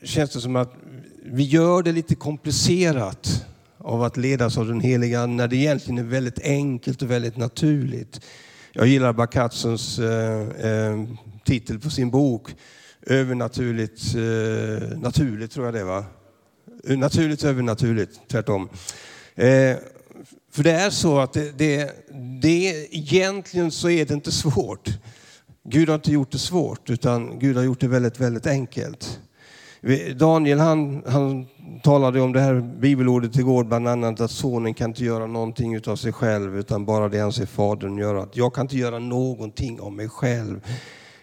känns 0.02 0.30
det 0.30 0.40
som 0.40 0.56
att 0.56 0.72
vi 1.24 1.42
gör 1.42 1.82
det 1.82 1.92
lite 1.92 2.14
komplicerat 2.14 3.44
av 3.80 4.02
att 4.02 4.16
ledas 4.16 4.58
av 4.58 4.66
den 4.66 4.80
heliga 4.80 5.20
Ande 5.20 5.36
när 5.36 5.48
det 5.48 5.56
egentligen 5.56 5.98
är 5.98 6.02
väldigt 6.02 6.38
enkelt 6.42 7.02
och 7.02 7.10
väldigt 7.10 7.36
naturligt. 7.36 8.20
Jag 8.72 8.86
gillar 8.86 9.12
Bakatsons 9.12 9.98
eh, 9.98 10.48
eh, 10.70 11.04
titel 11.44 11.78
på 11.78 11.90
sin 11.90 12.10
bok, 12.10 12.54
Övernaturligt 13.06 14.14
eh, 14.14 14.98
naturligt, 14.98 15.50
tror 15.50 15.66
jag 15.66 15.74
det 15.74 15.84
var. 15.84 16.04
Eh, 16.88 16.98
naturligt 16.98 17.44
övernaturligt, 17.44 18.20
tvärtom. 18.28 18.68
Eh, 19.34 19.76
för 20.52 20.62
det 20.62 20.72
är 20.72 20.90
så 20.90 21.18
att 21.18 21.32
det, 21.32 21.58
det, 21.58 21.90
det, 22.42 22.86
egentligen 22.96 23.70
så 23.70 23.90
är 23.90 24.04
det 24.04 24.14
inte 24.14 24.32
svårt. 24.32 24.88
Gud 25.64 25.88
har 25.88 25.94
inte 25.94 26.12
gjort 26.12 26.32
det 26.32 26.38
svårt, 26.38 26.90
utan 26.90 27.38
Gud 27.38 27.56
har 27.56 27.64
gjort 27.64 27.80
det 27.80 27.88
väldigt, 27.88 28.20
väldigt 28.20 28.46
enkelt. 28.46 29.20
Daniel 30.16 30.58
han, 30.58 31.02
han 31.06 31.46
talade 31.82 32.20
om 32.20 32.32
det 32.32 32.40
här 32.40 32.60
bibelordet 32.60 33.36
igår, 33.36 33.64
bland 33.64 33.88
annat 33.88 34.20
att 34.20 34.30
sonen 34.30 34.74
kan 34.74 34.90
inte 34.90 35.04
göra 35.04 35.26
någonting 35.26 35.74
utav 35.74 35.96
sig 35.96 36.12
själv 36.12 36.58
utan 36.58 36.84
bara 36.84 37.08
det 37.08 37.18
han 37.18 37.32
ser 37.32 37.46
fadern 37.46 37.98
göra. 37.98 38.28
Jag 38.32 38.54
kan 38.54 38.64
inte 38.64 38.76
göra 38.76 38.98
någonting 38.98 39.80
av 39.80 39.92
mig 39.92 40.08
själv. 40.08 40.60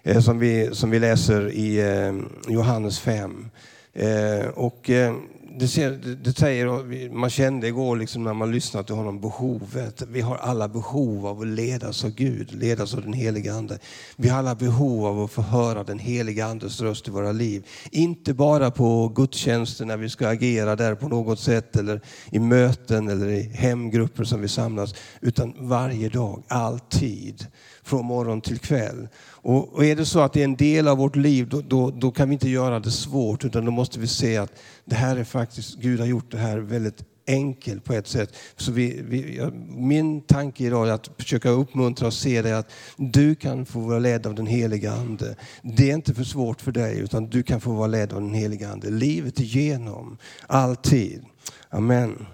Eh, 0.03 0.19
som, 0.19 0.39
vi, 0.39 0.69
som 0.71 0.89
vi 0.89 0.99
läser 0.99 1.51
i 1.51 1.79
eh, 1.79 2.13
Johannes 2.53 2.99
5. 2.99 3.49
Eh, 3.93 4.47
och 4.55 4.89
eh, 4.89 5.13
det, 5.59 5.67
ser, 5.67 5.91
det 6.23 6.37
säger, 6.37 7.09
man 7.09 7.29
kände 7.29 7.67
igår 7.67 7.95
liksom 7.95 8.23
när 8.23 8.33
man 8.33 8.51
lyssnade 8.51 8.85
till 8.87 8.95
honom 8.95 9.21
behovet. 9.21 10.03
Vi 10.07 10.21
har 10.21 10.35
alla 10.35 10.67
behov 10.67 11.27
av 11.27 11.41
att 11.41 11.47
ledas 11.47 12.05
av 12.05 12.09
Gud, 12.09 12.53
ledas 12.55 12.93
av 12.93 13.01
den 13.01 13.13
heliga 13.13 13.53
Ande. 13.53 13.79
Vi 14.15 14.29
har 14.29 14.39
alla 14.39 14.55
behov 14.55 15.05
av 15.05 15.23
att 15.23 15.31
få 15.31 15.41
höra 15.41 15.83
den 15.83 15.99
heliga 15.99 16.45
Andes 16.45 16.81
röst 16.81 17.07
i 17.07 17.11
våra 17.11 17.31
liv. 17.31 17.65
Inte 17.91 18.33
bara 18.33 18.71
på 18.71 19.07
gudstjänster 19.15 19.85
när 19.85 19.97
vi 19.97 20.09
ska 20.09 20.27
agera 20.27 20.75
där 20.75 20.95
på 20.95 21.07
något 21.07 21.39
sätt 21.39 21.75
eller 21.75 22.01
i 22.31 22.39
möten 22.39 23.07
eller 23.07 23.27
i 23.27 23.41
hemgrupper 23.41 24.23
som 24.23 24.41
vi 24.41 24.47
samlas. 24.47 24.95
Utan 25.21 25.53
varje 25.59 26.09
dag, 26.09 26.43
alltid, 26.47 27.47
från 27.83 28.05
morgon 28.05 28.41
till 28.41 28.59
kväll. 28.59 29.07
Och, 29.49 29.85
är 29.85 29.95
det 29.95 30.05
så 30.05 30.19
att 30.19 30.33
det 30.33 30.39
är 30.39 30.43
en 30.43 30.55
del 30.55 30.87
av 30.87 30.97
vårt 30.97 31.15
liv, 31.15 31.49
då, 31.49 31.61
då, 31.61 31.91
då, 31.91 32.11
kan 32.11 32.29
vi 32.29 32.33
inte 32.33 32.49
göra 32.49 32.79
det 32.79 32.91
svårt, 32.91 33.45
utan 33.45 33.65
då 33.65 33.71
måste 33.71 33.99
vi 33.99 34.07
se 34.07 34.37
att 34.37 34.51
det 34.85 34.95
här 34.95 35.17
är 35.17 35.23
faktiskt, 35.23 35.46
Gud 35.77 35.99
har 35.99 36.07
gjort 36.07 36.31
det 36.31 36.37
här 36.37 36.57
väldigt 36.57 37.03
enkelt 37.27 37.83
på 37.83 37.93
ett 37.93 38.07
sätt. 38.07 38.35
Så 38.55 38.71
vi, 38.71 39.01
vi, 39.01 39.49
min 39.67 40.21
tanke 40.21 40.63
idag 40.63 40.87
är 40.87 40.91
att 40.91 41.09
försöka 41.17 41.49
uppmuntra 41.49 42.07
och 42.07 42.13
se 42.13 42.41
dig 42.41 42.53
att 42.53 42.71
du 42.97 43.35
kan 43.35 43.65
få 43.65 43.79
vara 43.79 43.99
ledd 43.99 44.27
av 44.27 44.35
den 44.35 44.47
heliga 44.47 44.91
Ande. 44.91 45.35
Det 45.61 45.89
är 45.89 45.93
inte 45.93 46.13
för 46.13 46.23
svårt 46.23 46.61
för 46.61 46.71
dig, 46.71 46.99
utan 46.99 47.29
du 47.29 47.43
kan 47.43 47.61
få 47.61 47.71
vara 47.71 47.87
ledd 47.87 48.13
av 48.13 48.21
den 48.21 48.33
heliga 48.33 48.69
Ande. 48.69 48.89
Livet 48.89 49.39
igenom, 49.39 50.17
alltid. 50.47 51.25
Amen. 51.69 52.25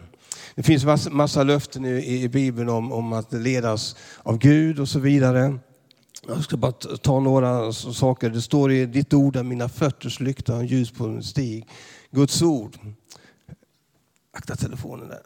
Det 0.55 0.63
finns 0.63 0.86
massa, 0.86 1.10
massa 1.10 1.43
löften 1.43 1.86
i, 1.86 2.24
i 2.24 2.29
Bibeln 2.29 2.70
om, 2.70 2.91
om 2.91 3.13
att 3.13 3.34
ledas 3.34 3.96
av 4.24 4.38
Gud 4.38 4.79
och 4.79 4.89
så 4.89 5.00
vidare. 5.00 5.60
Jag 6.27 6.43
ska 6.43 6.58
bara 6.58 6.72
ta 7.01 7.20
några 7.20 7.74
saker. 7.74 8.29
Det 8.29 8.41
står 8.41 8.72
i 8.72 8.86
ditt 8.86 9.13
ord 9.13 9.36
är 9.36 9.43
mina 9.43 9.70
fötters 9.70 10.20
lykta 10.20 10.55
och 10.55 10.65
ljus 10.65 10.91
på 10.91 11.05
en 11.05 11.24
stig. 11.24 11.67
Guds 12.12 12.41
ord. 12.41 12.77
Akta 14.34 14.56
telefonen 14.56 15.08
där. 15.08 15.22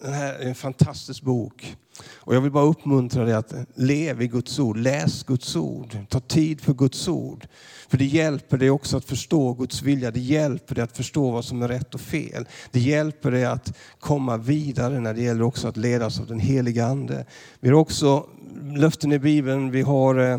Den 0.00 0.12
här 0.12 0.34
är 0.34 0.48
en 0.48 0.54
fantastisk 0.54 1.22
bok. 1.22 1.76
Och 2.14 2.34
jag 2.34 2.40
vill 2.40 2.52
bara 2.52 2.64
uppmuntra 2.64 3.24
dig 3.24 3.34
att 3.34 3.54
leva 3.74 4.22
i 4.22 4.28
Guds 4.28 4.58
ord. 4.58 4.76
Läs 4.76 5.22
Guds 5.22 5.56
ord. 5.56 5.96
Ta 6.08 6.20
tid 6.20 6.60
för 6.60 6.74
Guds 6.74 7.08
ord. 7.08 7.46
För 7.88 7.98
det 7.98 8.04
hjälper 8.04 8.58
dig 8.58 8.70
också 8.70 8.96
att 8.96 9.04
förstå 9.04 9.54
Guds 9.54 9.82
vilja. 9.82 10.10
Det 10.10 10.20
hjälper 10.20 10.74
dig 10.74 10.84
att 10.84 10.96
förstå 10.96 11.30
vad 11.30 11.44
som 11.44 11.62
är 11.62 11.68
rätt 11.68 11.94
och 11.94 12.00
fel. 12.00 12.48
Det 12.70 12.80
hjälper 12.80 13.30
dig 13.30 13.44
att 13.44 13.76
komma 14.00 14.36
vidare 14.36 15.00
när 15.00 15.14
det 15.14 15.22
gäller 15.22 15.42
också 15.42 15.68
att 15.68 15.76
ledas 15.76 16.20
av 16.20 16.26
den 16.26 16.40
heliga 16.40 16.86
Ande. 16.86 17.26
Vi 17.60 17.68
har 17.68 17.76
också 17.76 18.26
löften 18.62 19.12
i 19.12 19.18
Bibeln. 19.18 19.70
Vi 19.70 19.82
har 19.82 20.18
eh, 20.18 20.38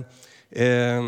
eh 0.64 1.04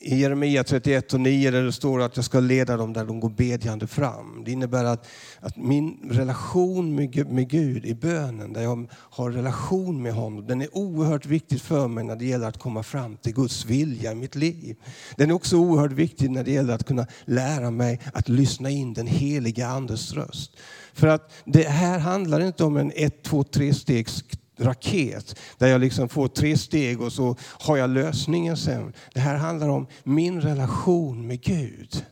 i 0.00 0.16
Jeremia 0.16 0.64
31 0.64 1.14
och 1.14 1.20
9 1.20 1.50
där 1.50 1.62
det 1.62 1.72
står 1.72 2.02
att 2.02 2.16
jag 2.16 2.24
ska 2.24 2.40
leda 2.40 2.76
dem 2.76 2.92
där 2.92 3.04
de 3.04 3.20
går 3.20 3.30
bedjande 3.30 3.86
fram. 3.86 4.42
Det 4.44 4.52
innebär 4.52 4.84
att, 4.84 5.06
att 5.40 5.56
min 5.56 6.10
relation 6.10 6.94
med, 6.94 7.30
med 7.30 7.48
Gud 7.48 7.84
i 7.84 7.94
bönen, 7.94 8.52
där 8.52 8.62
jag 8.62 8.88
har 8.92 9.30
relation 9.30 10.02
med 10.02 10.12
honom, 10.12 10.46
den 10.46 10.62
är 10.62 10.76
oerhört 10.76 11.26
viktig 11.26 11.60
för 11.60 11.88
mig 11.88 12.04
när 12.04 12.16
det 12.16 12.24
gäller 12.24 12.48
att 12.48 12.58
komma 12.58 12.82
fram 12.82 13.16
till 13.16 13.34
Guds 13.34 13.64
vilja 13.64 14.12
i 14.12 14.14
mitt 14.14 14.34
liv. 14.34 14.76
Den 15.16 15.30
är 15.30 15.34
också 15.34 15.56
oerhört 15.56 15.92
viktig 15.92 16.30
när 16.30 16.44
det 16.44 16.52
gäller 16.52 16.74
att 16.74 16.86
kunna 16.86 17.06
lära 17.24 17.70
mig 17.70 18.00
att 18.12 18.28
lyssna 18.28 18.70
in 18.70 18.94
den 18.94 19.06
heliga 19.06 19.68
Andes 19.68 20.12
röst. 20.12 20.56
För 20.92 21.06
att 21.06 21.32
det 21.44 21.68
här 21.68 21.98
handlar 21.98 22.40
inte 22.40 22.64
om 22.64 22.76
en 22.76 22.92
1, 22.94 23.22
2, 23.22 23.44
3 23.44 23.74
stegs 23.74 24.24
raket 24.58 25.38
där 25.58 25.66
jag 25.66 25.80
liksom 25.80 26.08
får 26.08 26.28
tre 26.28 26.56
steg 26.56 27.00
och 27.00 27.12
så 27.12 27.36
har 27.40 27.76
jag 27.76 27.90
lösningen 27.90 28.56
sen. 28.56 28.92
Det 29.14 29.20
här 29.20 29.36
handlar 29.36 29.68
om 29.68 29.86
min 30.04 30.40
relation 30.40 31.26
med 31.26 31.40
Gud. 31.40 32.04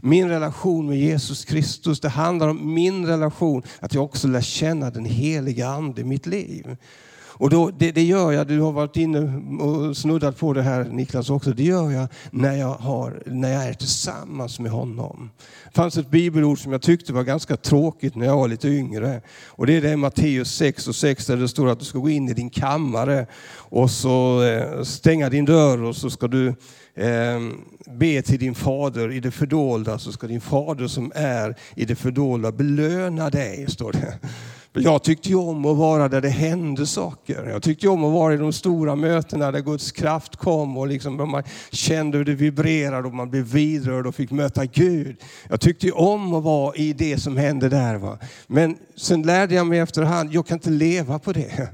Min 0.00 0.28
relation 0.28 0.86
med 0.86 0.98
Jesus 0.98 1.44
Kristus. 1.44 2.00
Det 2.00 2.08
handlar 2.08 2.48
om 2.48 2.74
min 2.74 3.06
relation, 3.06 3.62
att 3.80 3.94
jag 3.94 4.04
också 4.04 4.28
lär 4.28 4.40
känna 4.40 4.90
den 4.90 5.04
heliga 5.04 5.68
Ande 5.68 6.00
i 6.00 6.04
mitt 6.04 6.26
liv. 6.26 6.76
Och 7.40 7.50
då, 7.50 7.70
det, 7.78 7.92
det, 7.92 8.02
gör 8.02 8.32
jag, 8.32 8.46
du 8.46 8.60
har 8.60 8.72
varit 8.72 8.96
inne 8.96 9.18
och 9.62 9.96
snuddat 9.96 10.38
på 10.38 10.52
det 10.52 10.62
här 10.62 10.84
Niklas 10.84 11.30
också. 11.30 11.52
Det 11.52 11.62
gör 11.62 11.90
jag 11.90 12.08
när 12.30 12.56
jag, 12.56 12.74
har, 12.74 13.22
när 13.26 13.52
jag 13.52 13.64
är 13.64 13.72
tillsammans 13.72 14.60
med 14.60 14.70
honom. 14.70 15.30
Det 15.64 15.76
fanns 15.76 15.96
ett 15.96 16.10
bibelord 16.10 16.62
som 16.62 16.72
jag 16.72 16.82
tyckte 16.82 17.12
var 17.12 17.22
ganska 17.22 17.56
tråkigt 17.56 18.14
när 18.16 18.26
jag 18.26 18.36
var 18.36 18.48
lite 18.48 18.68
yngre. 18.68 19.20
Och 19.46 19.66
det 19.66 19.76
är 19.76 19.80
det 19.80 19.96
Matteus 19.96 20.54
6 20.54 20.88
och 20.88 20.94
6 20.94 21.26
där 21.26 21.36
det 21.36 21.48
står 21.48 21.68
att 21.68 21.78
du 21.78 21.84
ska 21.84 21.98
gå 21.98 22.10
in 22.10 22.28
i 22.28 22.34
din 22.34 22.50
kammare 22.50 23.26
och 23.52 23.90
så 23.90 24.42
eh, 24.42 24.82
stänga 24.82 25.28
din 25.28 25.44
dörr 25.44 25.82
och 25.82 25.96
så 25.96 26.10
ska 26.10 26.28
du 26.28 26.54
ehm, 26.96 27.54
be 27.86 28.22
till 28.22 28.38
din 28.38 28.54
fader 28.54 29.12
i 29.12 29.20
det 29.20 29.30
fördolda 29.30 29.98
så 29.98 30.12
ska 30.12 30.26
din 30.26 30.40
fader 30.40 30.86
som 30.86 31.12
är 31.14 31.56
i 31.74 31.84
det 31.84 31.94
fördolda 31.94 32.52
belöna 32.52 33.30
dig, 33.30 33.66
står 33.68 33.92
det. 33.92 34.18
Jag 34.72 35.02
tyckte 35.02 35.28
ju 35.28 35.34
om 35.34 35.64
att 35.64 35.76
vara 35.76 36.08
där 36.08 36.20
det 36.20 36.28
hände 36.28 36.86
saker. 36.86 37.46
Jag 37.48 37.62
tyckte 37.62 37.88
om 37.88 38.04
att 38.04 38.12
vara 38.12 38.34
i 38.34 38.36
de 38.36 38.52
stora 38.52 38.96
mötena 38.96 39.50
där 39.50 39.60
Guds 39.60 39.92
kraft 39.92 40.36
kom 40.36 40.78
och 40.78 40.86
liksom 40.86 41.16
man 41.16 41.42
kände 41.70 42.18
hur 42.18 42.24
det 42.24 42.34
vibrerade 42.34 43.08
och 43.08 43.14
man 43.14 43.30
blev 43.30 43.44
vidrörd 43.44 44.06
och 44.06 44.14
fick 44.14 44.30
möta 44.30 44.64
Gud. 44.64 45.16
Jag 45.48 45.60
tyckte 45.60 45.86
ju 45.86 45.92
om 45.92 46.34
att 46.34 46.42
vara 46.44 46.76
i 46.76 46.92
det 46.92 47.18
som 47.18 47.36
hände 47.36 47.68
där. 47.68 47.96
Va? 47.96 48.18
Men 48.46 48.76
sen 48.96 49.22
lärde 49.22 49.54
jag 49.54 49.66
mig 49.66 49.78
efterhand, 49.78 50.32
jag 50.32 50.46
kan 50.46 50.56
inte 50.56 50.70
leva 50.70 51.18
på 51.18 51.32
det. 51.32 51.68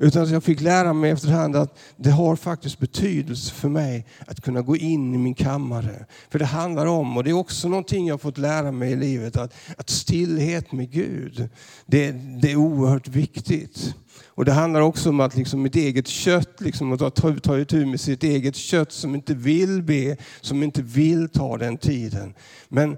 Utan 0.00 0.30
jag 0.30 0.44
fick 0.44 0.60
lära 0.60 0.92
mig 0.92 1.10
efterhand 1.10 1.56
att 1.56 1.78
det 1.96 2.10
har 2.10 2.36
faktiskt 2.36 2.78
betydelse 2.78 3.54
för 3.54 3.68
mig 3.68 4.06
att 4.26 4.40
kunna 4.40 4.62
gå 4.62 4.76
in 4.76 5.14
i 5.14 5.18
min 5.18 5.34
kammare. 5.34 6.06
För 6.30 6.38
det 6.38 6.44
handlar 6.44 6.86
om, 6.86 7.16
och 7.16 7.24
det 7.24 7.30
är 7.30 7.34
också 7.34 7.68
någonting 7.68 8.06
jag 8.06 8.20
fått 8.20 8.38
lära 8.38 8.72
mig 8.72 8.92
i 8.92 8.96
livet, 8.96 9.36
att, 9.36 9.54
att 9.76 9.90
stillhet 9.90 10.72
med 10.72 10.90
Gud, 10.90 11.48
det, 11.86 12.10
det 12.12 12.52
är 12.52 12.56
oerhört 12.56 13.08
viktigt. 13.08 13.94
Och 14.26 14.44
Det 14.44 14.52
handlar 14.52 14.80
också 14.80 15.08
om 15.08 15.20
att 15.20 15.36
liksom 15.36 15.62
mitt 15.62 15.76
eget 15.76 16.08
kött, 16.08 16.60
liksom 16.60 16.92
att 16.92 17.14
ta, 17.14 17.34
ta 17.42 17.58
itu 17.58 17.86
med 17.86 18.00
sitt 18.00 18.24
eget 18.24 18.56
kött 18.56 18.92
som 18.92 19.14
inte 19.14 19.34
vill 19.34 19.82
be, 19.82 20.16
som 20.40 20.62
inte 20.62 20.82
vill 20.82 21.28
ta 21.28 21.56
den 21.56 21.78
tiden. 21.78 22.34
Men 22.68 22.96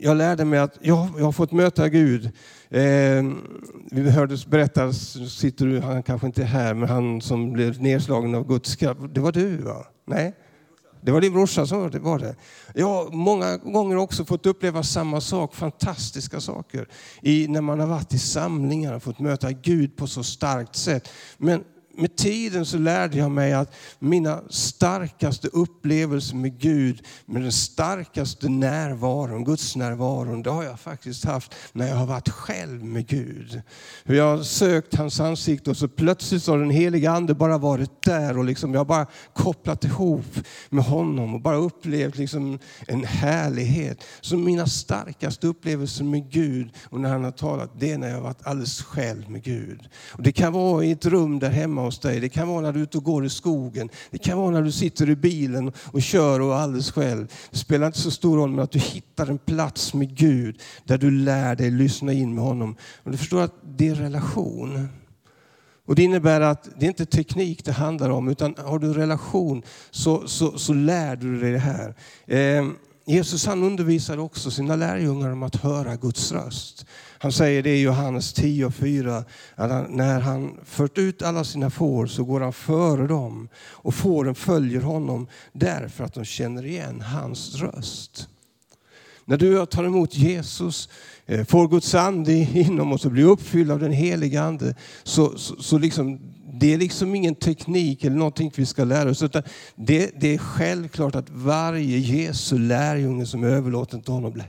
jag 0.00 0.16
lärde 0.16 0.44
mig 0.44 0.58
att 0.58 0.78
jag, 0.80 1.08
jag 1.18 1.24
har 1.24 1.32
fått 1.32 1.52
möta 1.52 1.88
Gud 1.88 2.32
Eh, 2.70 3.24
vi 3.90 4.10
hördes 4.10 4.46
berättas, 4.46 5.16
sitter 5.32 5.66
du, 5.66 5.80
han 5.80 6.02
kanske 6.02 6.26
inte 6.26 6.42
är 6.42 6.46
här, 6.46 6.74
men 6.74 6.88
han 6.88 7.20
som 7.20 7.52
blev 7.52 7.82
nedslagen 7.82 8.34
av 8.34 8.46
Guds 8.46 8.76
kraft. 8.76 9.00
Det 9.10 9.20
var 9.20 9.32
du 9.32 9.56
va? 9.56 9.86
Nej? 10.04 10.34
Det 11.06 11.12
var 11.12 11.20
din 11.20 11.32
brorsa 11.32 11.66
som 11.66 11.80
var 11.80 12.18
det. 12.18 12.34
Jag 12.74 12.86
har 12.86 13.10
många 13.10 13.56
gånger 13.56 13.96
också 13.96 14.24
fått 14.24 14.46
uppleva 14.46 14.82
samma 14.82 15.20
sak, 15.20 15.54
fantastiska 15.54 16.40
saker. 16.40 16.88
I, 17.22 17.48
när 17.48 17.60
man 17.60 17.80
har 17.80 17.86
varit 17.86 18.12
i 18.12 18.18
samlingar 18.18 18.94
och 18.94 19.02
fått 19.02 19.18
möta 19.18 19.52
Gud 19.52 19.96
på 19.96 20.06
så 20.06 20.22
starkt 20.22 20.76
sätt. 20.76 21.08
Men 21.38 21.64
med 21.96 22.16
tiden 22.16 22.66
så 22.66 22.78
lärde 22.78 23.18
jag 23.18 23.30
mig 23.30 23.52
att 23.52 23.74
mina 23.98 24.42
starkaste 24.50 25.48
upplevelser 25.48 26.36
med 26.36 26.58
Gud, 26.58 27.02
med 27.26 27.42
den 27.42 27.52
starkaste 27.52 28.48
närvaron, 28.48 29.44
Guds 29.44 29.76
närvaron, 29.76 30.42
det 30.42 30.50
har 30.50 30.64
jag 30.64 30.80
faktiskt 30.80 31.24
haft 31.24 31.54
när 31.72 31.88
jag 31.88 31.96
har 31.96 32.06
varit 32.06 32.28
själv 32.28 32.84
med 32.84 33.06
Gud. 33.06 33.62
Hur 34.04 34.14
jag 34.14 34.36
har 34.36 34.42
sökt 34.42 34.94
hans 34.94 35.20
ansikte 35.20 35.70
och 35.70 35.76
så 35.76 35.88
plötsligt 35.88 36.46
har 36.46 36.58
den 36.58 36.70
heliga 36.70 37.10
ande 37.10 37.34
bara 37.34 37.58
varit 37.58 38.02
där 38.02 38.38
och 38.38 38.44
liksom 38.44 38.72
jag 38.72 38.80
har 38.80 38.84
bara 38.84 39.06
kopplat 39.32 39.84
ihop 39.84 40.38
med 40.68 40.84
honom 40.84 41.34
och 41.34 41.40
bara 41.40 41.56
upplevt 41.56 42.16
liksom 42.16 42.58
en 42.86 43.04
härlighet. 43.04 44.04
Så 44.20 44.36
mina 44.36 44.66
starkaste 44.66 45.46
upplevelser 45.46 46.04
med 46.04 46.30
Gud 46.30 46.70
och 46.84 47.00
när 47.00 47.08
han 47.08 47.24
har 47.24 47.30
talat, 47.30 47.70
det 47.78 47.92
är 47.92 47.98
när 47.98 48.08
jag 48.08 48.14
har 48.14 48.22
varit 48.22 48.46
alldeles 48.46 48.82
själv 48.82 49.30
med 49.30 49.42
Gud. 49.42 49.88
Och 50.12 50.22
det 50.22 50.32
kan 50.32 50.52
vara 50.52 50.84
i 50.84 50.90
ett 50.90 51.06
rum 51.06 51.38
där 51.38 51.50
hemma 51.50 51.85
hos 51.86 51.98
dig. 51.98 52.20
Det 52.20 52.28
kan 52.28 52.48
vara 52.48 52.60
när 52.60 52.72
du 52.72 52.78
är 52.78 52.82
ute 52.82 52.98
och 52.98 53.04
går 53.04 53.24
i 53.24 53.30
skogen. 53.30 53.88
Det 54.10 54.18
kan 54.18 54.38
vara 54.38 54.50
när 54.50 54.62
du 54.62 54.72
sitter 54.72 55.10
i 55.10 55.16
bilen 55.16 55.72
och 55.84 56.02
kör 56.02 56.40
och 56.40 56.54
är 56.54 56.58
alldeles 56.58 56.90
själv. 56.90 57.32
Det 57.50 57.58
spelar 57.58 57.86
inte 57.86 57.98
så 57.98 58.10
stor 58.10 58.36
roll, 58.36 58.50
men 58.50 58.64
att 58.64 58.70
du 58.70 58.78
hittar 58.78 59.26
en 59.26 59.38
plats 59.38 59.94
med 59.94 60.16
Gud 60.16 60.60
där 60.84 60.98
du 60.98 61.10
lär 61.10 61.54
dig 61.54 61.70
lyssna 61.70 62.12
in 62.12 62.34
med 62.34 62.44
honom. 62.44 62.76
Och 63.02 63.10
du 63.10 63.16
förstår 63.16 63.42
att 63.42 63.54
det 63.76 63.88
är 63.88 63.94
relation. 63.94 64.88
Och 65.86 65.94
Det 65.94 66.02
innebär 66.02 66.40
att 66.40 66.68
det 66.78 66.86
är 66.86 66.88
inte 66.88 67.06
teknik 67.06 67.64
det 67.64 67.72
handlar 67.72 68.10
om, 68.10 68.28
utan 68.28 68.54
har 68.58 68.78
du 68.78 68.92
relation 68.92 69.62
så, 69.90 70.28
så, 70.28 70.58
så 70.58 70.72
lär 70.72 71.16
du 71.16 71.40
dig 71.40 71.52
det 71.52 71.58
här. 71.58 71.94
Eh, 72.26 72.66
Jesus 73.08 73.46
han 73.46 73.62
undervisade 73.62 74.22
också 74.22 74.50
sina 74.50 74.76
lärjungar 74.76 75.30
om 75.30 75.42
att 75.42 75.56
höra 75.56 75.96
Guds 75.96 76.32
röst. 76.32 76.86
Han 77.18 77.32
säger 77.32 77.62
det 77.62 77.76
i 77.76 77.82
Johannes 77.82 78.32
10 78.32 78.66
och 78.66 78.74
4, 78.74 79.24
att 79.54 79.70
han, 79.70 79.86
när 79.90 80.20
han 80.20 80.60
fört 80.64 80.98
ut 80.98 81.22
alla 81.22 81.44
sina 81.44 81.70
får 81.70 82.06
så 82.06 82.24
går 82.24 82.40
han 82.40 82.52
före 82.52 83.06
dem 83.06 83.48
och 83.70 83.94
fåren 83.94 84.34
följer 84.34 84.80
honom 84.80 85.28
därför 85.52 86.04
att 86.04 86.14
de 86.14 86.24
känner 86.24 86.66
igen 86.66 87.00
hans 87.00 87.54
röst. 87.54 88.28
När 89.28 89.36
du 89.36 89.66
tar 89.66 89.84
emot 89.84 90.14
Jesus, 90.14 90.88
eh, 91.26 91.44
får 91.44 91.68
Guds 91.68 91.94
ande 91.94 92.32
inom 92.32 92.92
oss 92.92 93.04
och 93.04 93.10
blir 93.10 93.24
uppfylld 93.24 93.70
av 93.70 93.80
den 93.80 93.92
heliga 93.92 94.42
ande, 94.42 94.74
så, 95.02 95.38
så, 95.38 95.62
så 95.62 95.78
liksom, 95.78 96.20
det 96.60 96.74
är 96.74 96.78
liksom 96.78 97.14
ingen 97.14 97.34
teknik 97.34 98.04
eller 98.04 98.16
någonting 98.16 98.52
vi 98.56 98.66
ska 98.66 98.84
lära 98.84 99.10
oss. 99.10 99.22
Utan 99.22 99.42
det, 99.74 100.10
det 100.20 100.34
är 100.34 100.38
självklart 100.38 101.14
att 101.14 101.30
varje 101.30 101.98
Jesu 101.98 102.58
lärjunge 102.58 103.26
som 103.26 103.44
är 103.44 103.48
överlåten 103.48 104.02
till 104.02 104.12
honom 104.12 104.42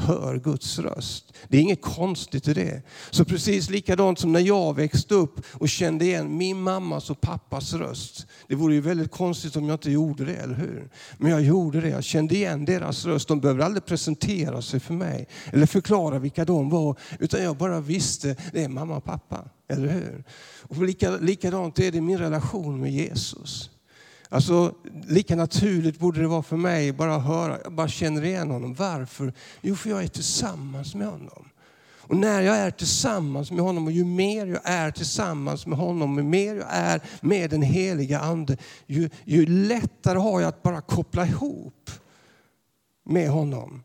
hör 0.00 0.38
Guds 0.38 0.78
röst. 0.78 1.32
Det 1.48 1.56
är 1.56 1.60
inget 1.60 1.82
konstigt 1.82 2.48
i 2.48 2.54
det. 2.54 2.82
Så 3.10 3.24
precis 3.24 3.70
likadant 3.70 4.18
som 4.18 4.32
när 4.32 4.40
jag 4.40 4.76
växte 4.76 5.14
upp 5.14 5.40
och 5.52 5.68
kände 5.68 6.04
igen 6.04 6.36
min 6.36 6.62
mammas 6.62 7.10
och 7.10 7.20
pappas 7.20 7.72
röst. 7.72 8.26
Det 8.48 8.54
vore 8.54 8.74
ju 8.74 8.80
väldigt 8.80 9.10
konstigt 9.10 9.56
om 9.56 9.68
jag 9.68 9.74
inte 9.74 9.90
gjorde 9.90 10.24
det, 10.24 10.34
eller 10.34 10.54
hur? 10.54 10.90
Men 11.18 11.30
jag 11.30 11.42
gjorde 11.42 11.80
det. 11.80 11.88
Jag 11.88 12.04
kände 12.04 12.34
igen 12.34 12.64
deras 12.64 13.04
röst. 13.04 13.28
De 13.28 13.40
behövde 13.40 13.64
aldrig 13.64 13.84
presentera 13.84 14.62
sig 14.62 14.80
för 14.80 14.94
mig 14.94 15.28
eller 15.52 15.66
förklara 15.66 16.18
vilka 16.18 16.44
de 16.44 16.70
var. 16.70 16.98
Utan 17.18 17.42
jag 17.42 17.56
bara 17.56 17.80
visste, 17.80 18.36
det 18.52 18.64
är 18.64 18.68
mamma 18.68 18.96
och 18.96 19.04
pappa. 19.04 19.44
Eller 19.68 19.88
hur? 19.88 20.24
Och 20.62 20.82
lika, 20.82 21.16
likadant 21.16 21.78
är 21.78 21.92
det 21.92 21.98
i 21.98 22.00
min 22.00 22.18
relation 22.18 22.80
med 22.80 22.92
Jesus. 22.92 23.70
Alltså, 24.32 24.74
lika 25.08 25.36
naturligt 25.36 25.98
borde 25.98 26.20
det 26.20 26.26
vara 26.26 26.42
för 26.42 26.56
mig 26.56 26.92
bara 26.92 27.14
att 27.14 27.24
höra, 27.24 27.58
jag 27.64 27.72
bara 27.72 27.88
känner 27.88 28.24
igen 28.24 28.50
honom. 28.50 28.74
Varför? 28.74 29.32
Jo, 29.60 29.76
för 29.76 29.90
jag 29.90 30.02
är 30.02 30.08
tillsammans 30.08 30.94
med 30.94 31.06
honom. 31.06 31.48
Och 32.10 32.16
när 32.16 32.42
jag 32.42 32.56
är 32.56 32.70
tillsammans 32.70 33.50
med 33.50 33.60
honom 33.60 33.86
och 33.86 33.92
ju 33.92 34.04
mer 34.04 34.46
jag 34.46 34.60
är 34.64 34.90
tillsammans 34.90 35.66
med 35.66 35.78
honom, 35.78 36.16
ju 36.16 36.22
mer 36.22 36.54
jag 36.54 36.66
är 36.70 37.00
med 37.20 37.50
den 37.50 37.62
heliga 37.62 38.20
Ande, 38.20 38.56
ju, 38.86 39.10
ju 39.24 39.46
lättare 39.46 40.18
har 40.18 40.40
jag 40.40 40.48
att 40.48 40.62
bara 40.62 40.80
koppla 40.80 41.26
ihop 41.26 41.90
med 43.04 43.30
honom. 43.30 43.82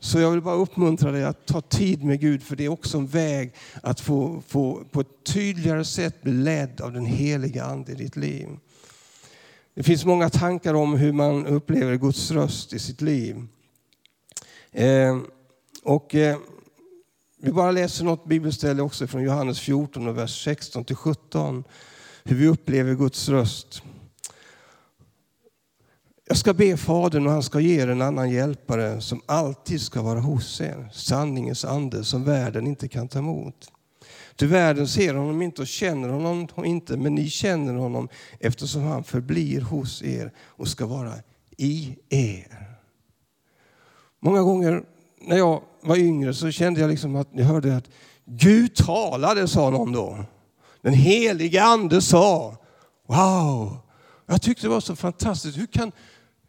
Så 0.00 0.20
jag 0.20 0.30
vill 0.30 0.42
bara 0.42 0.54
uppmuntra 0.54 1.12
dig 1.12 1.24
att 1.24 1.46
ta 1.46 1.60
tid 1.60 2.04
med 2.04 2.20
Gud, 2.20 2.42
för 2.42 2.56
det 2.56 2.64
är 2.64 2.68
också 2.68 2.98
en 2.98 3.06
väg 3.06 3.54
att 3.82 4.00
få, 4.00 4.42
få 4.48 4.84
på 4.90 5.00
ett 5.00 5.24
tydligare 5.24 5.84
sätt 5.84 6.22
bli 6.22 6.32
ledd 6.32 6.80
av 6.80 6.92
den 6.92 7.06
heliga 7.06 7.64
Ande 7.64 7.92
i 7.92 7.94
ditt 7.94 8.16
liv. 8.16 8.48
Det 9.74 9.82
finns 9.82 10.04
många 10.04 10.30
tankar 10.30 10.74
om 10.74 10.94
hur 10.94 11.12
man 11.12 11.46
upplever 11.46 11.96
Guds 11.96 12.30
röst 12.30 12.72
i 12.72 12.78
sitt 12.78 13.00
liv. 13.00 13.46
Eh, 14.72 15.18
och 15.82 16.14
eh, 16.14 16.38
vi 17.42 17.52
bara 17.52 17.70
läser 17.70 18.04
något 18.04 18.24
bibelställe 18.24 18.82
också 18.82 19.06
från 19.06 19.22
Johannes 19.22 19.60
14 19.60 20.08
och 20.08 20.18
vers 20.18 20.44
16 20.44 20.84
till 20.84 20.96
17. 20.96 21.64
Hur 22.24 22.36
vi 22.36 22.46
upplever 22.46 22.94
Guds 22.94 23.28
röst. 23.28 23.82
Jag 26.26 26.36
ska 26.36 26.54
be 26.54 26.76
Fadern 26.76 27.26
och 27.26 27.32
han 27.32 27.42
ska 27.42 27.60
ge 27.60 27.82
er 27.82 27.88
en 27.88 28.02
annan 28.02 28.30
hjälpare 28.30 29.00
som 29.00 29.22
alltid 29.26 29.80
ska 29.80 30.02
vara 30.02 30.20
hos 30.20 30.60
er. 30.60 30.88
Sanningens 30.92 31.64
ande 31.64 32.04
som 32.04 32.24
världen 32.24 32.66
inte 32.66 32.88
kan 32.88 33.08
ta 33.08 33.18
emot. 33.18 33.68
Ty 34.40 34.46
världen 34.46 34.88
ser 34.88 35.14
honom 35.14 35.42
inte 35.42 35.62
och 35.62 35.68
känner 35.68 36.08
honom 36.08 36.48
inte, 36.64 36.96
men 36.96 37.14
ni 37.14 37.30
känner 37.30 37.74
honom 37.74 38.08
eftersom 38.38 38.82
han 38.82 39.04
förblir 39.04 39.60
hos 39.60 40.02
er 40.02 40.32
och 40.38 40.68
ska 40.68 40.86
vara 40.86 41.12
i 41.56 41.96
er. 42.08 42.78
Många 44.20 44.42
gånger 44.42 44.82
när 45.20 45.36
jag 45.36 45.62
var 45.82 45.96
yngre 45.96 46.34
så 46.34 46.50
kände 46.50 46.80
jag 46.80 46.90
liksom 46.90 47.16
att 47.16 47.28
jag 47.32 47.44
hörde 47.44 47.76
att 47.76 47.90
Gud 48.24 48.74
talade, 48.74 49.48
sa 49.48 49.70
någon 49.70 49.92
då. 49.92 50.24
Den 50.82 50.94
helige 50.94 51.62
ande 51.62 52.02
sa. 52.02 52.56
Wow! 53.06 53.76
Jag 54.26 54.42
tyckte 54.42 54.66
det 54.66 54.70
var 54.70 54.80
så 54.80 54.96
fantastiskt. 54.96 55.58
Hur 55.58 55.66
kan, 55.66 55.92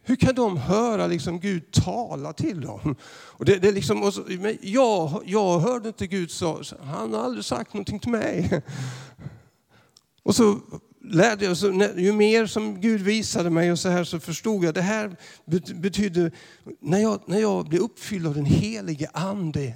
hur 0.04 0.16
kan 0.16 0.36
de 0.36 0.58
höra 0.58 1.08
liksom 1.08 1.40
Gud 1.40 1.72
tala 1.72 2.34
till 2.34 2.62
dem? 2.62 2.96
Och 3.12 3.46
det, 3.46 3.56
det 3.56 3.72
liksom, 3.72 4.04
och 4.04 4.14
så, 4.14 4.24
jag, 4.62 5.24
jag 5.26 5.60
hörde 5.60 5.88
inte 5.88 6.08
Gud 6.08 6.32
så, 6.32 6.62
han 6.84 7.14
har 7.14 7.24
aldrig 7.24 7.46
sagt 7.46 7.74
någonting 7.74 8.00
till 8.00 8.12
mig. 8.12 8.62
Och 10.24 10.36
så 10.36 10.60
lärde 11.04 11.46
jag, 11.46 11.58
så, 11.58 11.90
ju 11.98 12.12
mer 12.12 12.46
som 12.46 12.82
Gud 12.82 13.02
visade 13.02 13.50
mig 13.50 13.72
och 13.72 13.80
så 13.80 13.90
här 13.90 14.04
så 14.04 14.20
förstod 14.20 14.64
jag 14.64 14.74
det 14.74 14.82
här 14.82 15.16
betydde, 15.76 16.32
när 16.80 17.00
jag, 17.00 17.22
när 17.26 17.40
jag 17.40 17.68
blev 17.68 17.82
uppfylld 17.82 18.28
av 18.28 18.36
den 18.36 18.46
helige 18.46 19.10
ande, 19.14 19.74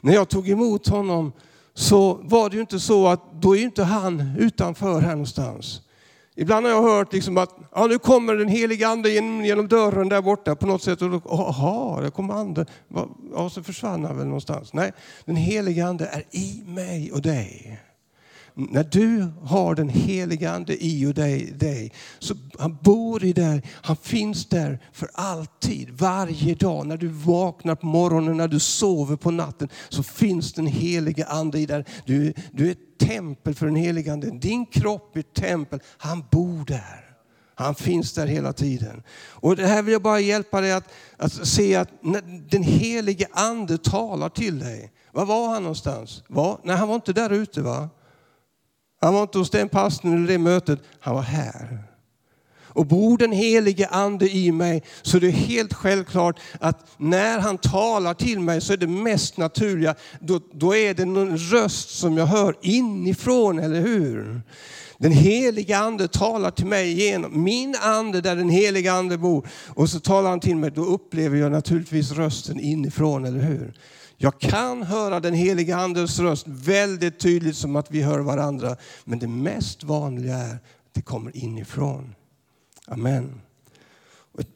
när 0.00 0.14
jag 0.14 0.28
tog 0.28 0.48
emot 0.48 0.88
honom 0.88 1.32
så 1.74 2.14
var 2.14 2.50
det 2.50 2.54
ju 2.54 2.60
inte 2.60 2.80
så 2.80 3.08
att 3.08 3.42
då 3.42 3.56
är 3.56 3.62
inte 3.62 3.84
han 3.84 4.36
utanför 4.38 5.00
här 5.00 5.10
någonstans. 5.10 5.82
Ibland 6.40 6.66
har 6.66 6.72
jag 6.72 6.82
hört 6.82 7.12
liksom 7.12 7.38
att 7.38 7.56
ja, 7.74 7.86
nu 7.86 7.98
kommer 7.98 8.34
den 8.34 8.48
heliga 8.48 8.88
ande 8.88 9.10
genom, 9.10 9.44
genom 9.44 9.68
dörren 9.68 10.08
där 10.08 10.22
borta 10.22 10.56
på 10.56 10.66
något 10.66 10.82
sätt. 10.82 11.02
Och 11.02 11.10
då, 11.10 11.22
aha, 11.30 12.00
det 12.00 12.10
kom 12.10 12.30
anden. 12.30 12.66
Ja, 13.34 13.50
så 13.50 13.62
försvann 13.62 14.04
han 14.04 14.16
väl 14.16 14.26
någonstans. 14.26 14.72
Nej, 14.72 14.92
den 15.24 15.36
heliga 15.36 15.86
ande 15.86 16.06
är 16.06 16.24
i 16.30 16.62
mig 16.66 17.12
och 17.12 17.22
dig. 17.22 17.80
När 18.70 18.84
du 18.84 19.32
har 19.42 19.74
den 19.74 19.88
heliga 19.88 20.52
Ande 20.52 20.84
i 20.84 21.06
och 21.06 21.14
dig, 21.14 21.52
dig, 21.52 21.92
så 22.18 22.34
han 22.58 22.78
bor 22.82 23.24
i 23.24 23.32
dig, 23.32 23.62
han 23.72 23.96
finns 23.96 24.46
där 24.46 24.78
för 24.92 25.10
alltid, 25.14 25.90
varje 25.90 26.54
dag. 26.54 26.86
När 26.86 26.96
du 26.96 27.08
vaknar 27.08 27.74
på 27.74 27.86
morgonen, 27.86 28.36
när 28.36 28.48
du 28.48 28.60
sover 28.60 29.16
på 29.16 29.30
natten, 29.30 29.68
så 29.88 30.02
finns 30.02 30.52
den 30.52 30.66
heliga 30.66 31.26
Ande 31.26 31.58
i 31.58 31.66
dig. 31.66 31.84
Du, 32.06 32.34
du 32.52 32.66
är 32.66 32.70
ett 32.70 32.98
tempel 32.98 33.54
för 33.54 33.66
den 33.66 33.76
heliga 33.76 34.12
Ande. 34.12 34.30
Din 34.30 34.66
kropp 34.66 35.16
är 35.16 35.20
ett 35.20 35.34
tempel, 35.34 35.80
han 35.98 36.24
bor 36.30 36.64
där. 36.64 37.06
Han 37.54 37.74
finns 37.74 38.12
där 38.12 38.26
hela 38.26 38.52
tiden. 38.52 39.02
Och 39.30 39.56
det 39.56 39.66
här 39.66 39.82
vill 39.82 39.92
jag 39.92 40.02
bara 40.02 40.20
hjälpa 40.20 40.60
dig 40.60 40.72
att, 40.72 40.92
att 41.16 41.48
se 41.48 41.76
att 41.76 41.88
den 42.50 42.62
helige 42.62 43.26
Ande 43.32 43.78
talar 43.78 44.28
till 44.28 44.58
dig. 44.58 44.92
Var 45.12 45.26
var 45.26 45.48
han 45.48 45.62
någonstans? 45.62 46.22
Var? 46.28 46.60
Nej, 46.64 46.76
han 46.76 46.88
var 46.88 46.94
inte 46.94 47.12
där 47.12 47.30
ute 47.30 47.62
va? 47.62 47.88
Han 49.00 49.14
var 49.14 49.22
inte 49.22 49.38
hos 49.38 49.50
den 49.50 49.68
pastorn 49.68 50.14
eller 50.14 50.28
det 50.28 50.38
mötet, 50.38 50.80
han 51.00 51.14
var 51.14 51.22
här. 51.22 51.78
Och 52.72 52.86
bor 52.86 53.18
den 53.18 53.32
helige 53.32 53.86
ande 53.86 54.30
i 54.30 54.52
mig 54.52 54.82
så 55.02 55.16
är 55.16 55.20
det 55.20 55.30
helt 55.30 55.74
självklart 55.74 56.40
att 56.60 56.86
när 56.96 57.38
han 57.38 57.58
talar 57.58 58.14
till 58.14 58.40
mig 58.40 58.60
så 58.60 58.72
är 58.72 58.76
det 58.76 58.86
mest 58.86 59.36
naturliga, 59.36 59.94
då, 60.20 60.40
då 60.52 60.76
är 60.76 60.94
det 60.94 61.02
en 61.02 61.38
röst 61.38 61.98
som 61.98 62.16
jag 62.16 62.26
hör 62.26 62.56
inifrån, 62.62 63.58
eller 63.58 63.80
hur? 63.80 64.42
Den 64.98 65.12
helige 65.12 65.78
ande 65.78 66.08
talar 66.08 66.50
till 66.50 66.66
mig 66.66 66.92
genom 66.92 67.42
min 67.42 67.76
ande 67.82 68.20
där 68.20 68.36
den 68.36 68.48
helige 68.48 68.92
ande 68.92 69.18
bor. 69.18 69.48
Och 69.68 69.88
så 69.88 70.00
talar 70.00 70.30
han 70.30 70.40
till 70.40 70.56
mig, 70.56 70.70
då 70.70 70.84
upplever 70.84 71.38
jag 71.38 71.52
naturligtvis 71.52 72.12
rösten 72.12 72.60
inifrån, 72.60 73.24
eller 73.24 73.40
hur? 73.40 73.72
Jag 74.22 74.38
kan 74.38 74.82
höra 74.82 75.20
den 75.20 75.34
heliga 75.34 75.76
Andens 75.76 76.18
röst 76.18 76.46
väldigt 76.48 77.18
tydligt 77.18 77.56
som 77.56 77.76
att 77.76 77.90
vi 77.90 78.02
hör 78.02 78.18
varandra. 78.18 78.76
Men 79.04 79.18
det 79.18 79.28
mest 79.28 79.84
vanliga 79.84 80.36
är 80.36 80.54
att 80.54 80.60
det 80.92 81.02
kommer 81.02 81.36
inifrån. 81.36 82.14
Amen. 82.86 83.40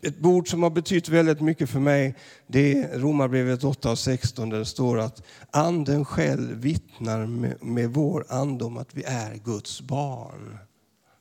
Ett 0.03 0.24
ord 0.24 0.48
som 0.50 0.62
har 0.62 0.70
betytt 0.70 1.09
väldigt 1.09 1.40
mycket 1.40 1.70
för 1.70 1.81
mig 1.81 2.14
det 2.46 2.83
är 2.83 2.98
Romarbrevet 2.98 3.64
8 3.64 3.90
och 3.90 3.98
16 3.98 4.48
där 4.48 4.59
det 4.59 4.64
står 4.64 4.98
att 4.98 5.22
anden 5.50 6.05
själv 6.05 6.57
vittnar 6.57 7.27
med, 7.27 7.64
med 7.64 7.90
vår 7.90 8.27
ande 8.29 8.64
om 8.64 8.77
att 8.77 8.94
vi 8.94 9.03
är 9.03 9.35
Guds 9.44 9.81
barn. 9.81 10.59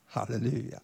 Halleluja. 0.08 0.80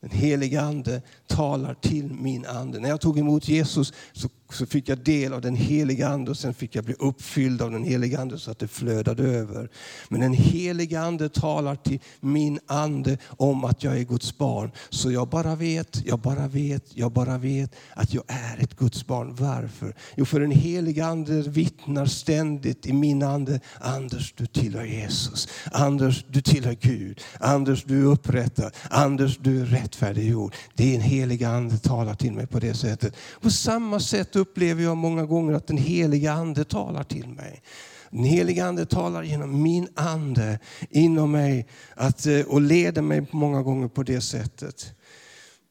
Den 0.00 0.10
heliga 0.10 0.60
ande 0.60 1.02
talar 1.26 1.74
till 1.74 2.12
min 2.14 2.46
ande. 2.46 2.80
När 2.80 2.88
jag 2.88 3.00
tog 3.00 3.18
emot 3.18 3.48
Jesus 3.48 3.92
så 4.12 4.28
så 4.54 4.66
fick 4.66 4.88
jag 4.88 4.98
del 4.98 5.32
av 5.32 5.40
den 5.40 5.56
heliga 5.56 6.08
ande 6.08 6.30
och 6.30 6.36
sen 6.36 6.54
fick 6.54 6.74
jag 6.74 6.84
bli 6.84 6.94
uppfylld 6.98 7.62
av 7.62 7.70
den 7.70 7.84
heliga 7.84 8.20
ande 8.20 8.38
så 8.38 8.50
att 8.50 8.58
det 8.58 8.68
flödade 8.68 9.22
över. 9.22 9.68
Men 10.08 10.20
den 10.20 10.32
heliga 10.32 11.00
ande 11.00 11.28
talar 11.28 11.76
till 11.76 12.00
min 12.20 12.60
ande 12.66 13.18
om 13.26 13.64
att 13.64 13.84
jag 13.84 13.98
är 13.98 14.04
Guds 14.04 14.38
barn. 14.38 14.70
Så 14.90 15.12
jag 15.12 15.28
bara 15.28 15.54
vet, 15.54 16.06
jag 16.06 16.18
bara 16.18 16.48
vet, 16.48 16.84
jag 16.94 17.12
bara 17.12 17.38
vet 17.38 17.74
att 17.94 18.14
jag 18.14 18.24
är 18.26 18.58
ett 18.58 18.76
Guds 18.76 19.06
barn. 19.06 19.34
Varför? 19.34 19.94
Jo, 20.16 20.24
för 20.24 20.40
den 20.40 20.50
heliga 20.50 21.06
ande 21.06 21.42
vittnar 21.42 22.06
ständigt 22.06 22.86
i 22.86 22.92
min 22.92 23.22
ande. 23.22 23.60
Anders, 23.80 24.34
du 24.36 24.46
tillhör 24.46 24.84
Jesus. 24.84 25.48
Anders, 25.72 26.24
du 26.28 26.42
tillhör 26.42 26.76
Gud. 26.80 27.20
Anders, 27.40 27.84
du 27.84 28.00
är 28.00 28.06
upprättad. 28.06 28.72
Anders, 28.90 29.38
du 29.38 29.60
är 29.60 29.64
rättfärdiggjord. 29.64 30.54
Det 30.74 30.90
är 30.90 30.94
en 30.94 31.00
helig 31.00 31.44
ande 31.44 31.78
talar 31.78 32.14
till 32.14 32.32
mig 32.32 32.46
på 32.46 32.58
det 32.58 32.74
sättet. 32.74 33.16
På 33.40 33.50
samma 33.50 34.00
sätt 34.00 34.36
upplever 34.40 34.82
jag 34.82 34.96
många 34.96 35.26
gånger 35.26 35.54
att 35.54 35.66
den 35.66 35.76
heliga 35.78 36.32
ande 36.32 36.64
talar 36.64 37.04
till 37.04 37.28
mig. 37.28 37.62
Den 38.10 38.24
heliga 38.24 38.64
ande 38.64 38.86
talar 38.86 39.22
genom 39.22 39.62
min 39.62 39.88
ande 39.94 40.58
inom 40.90 41.30
mig 41.30 41.66
att, 41.94 42.26
eh, 42.26 42.40
och 42.40 42.60
leder 42.60 43.02
mig 43.02 43.26
många 43.30 43.62
gånger 43.62 43.88
på 43.88 44.02
det 44.02 44.20
sättet. 44.20 44.92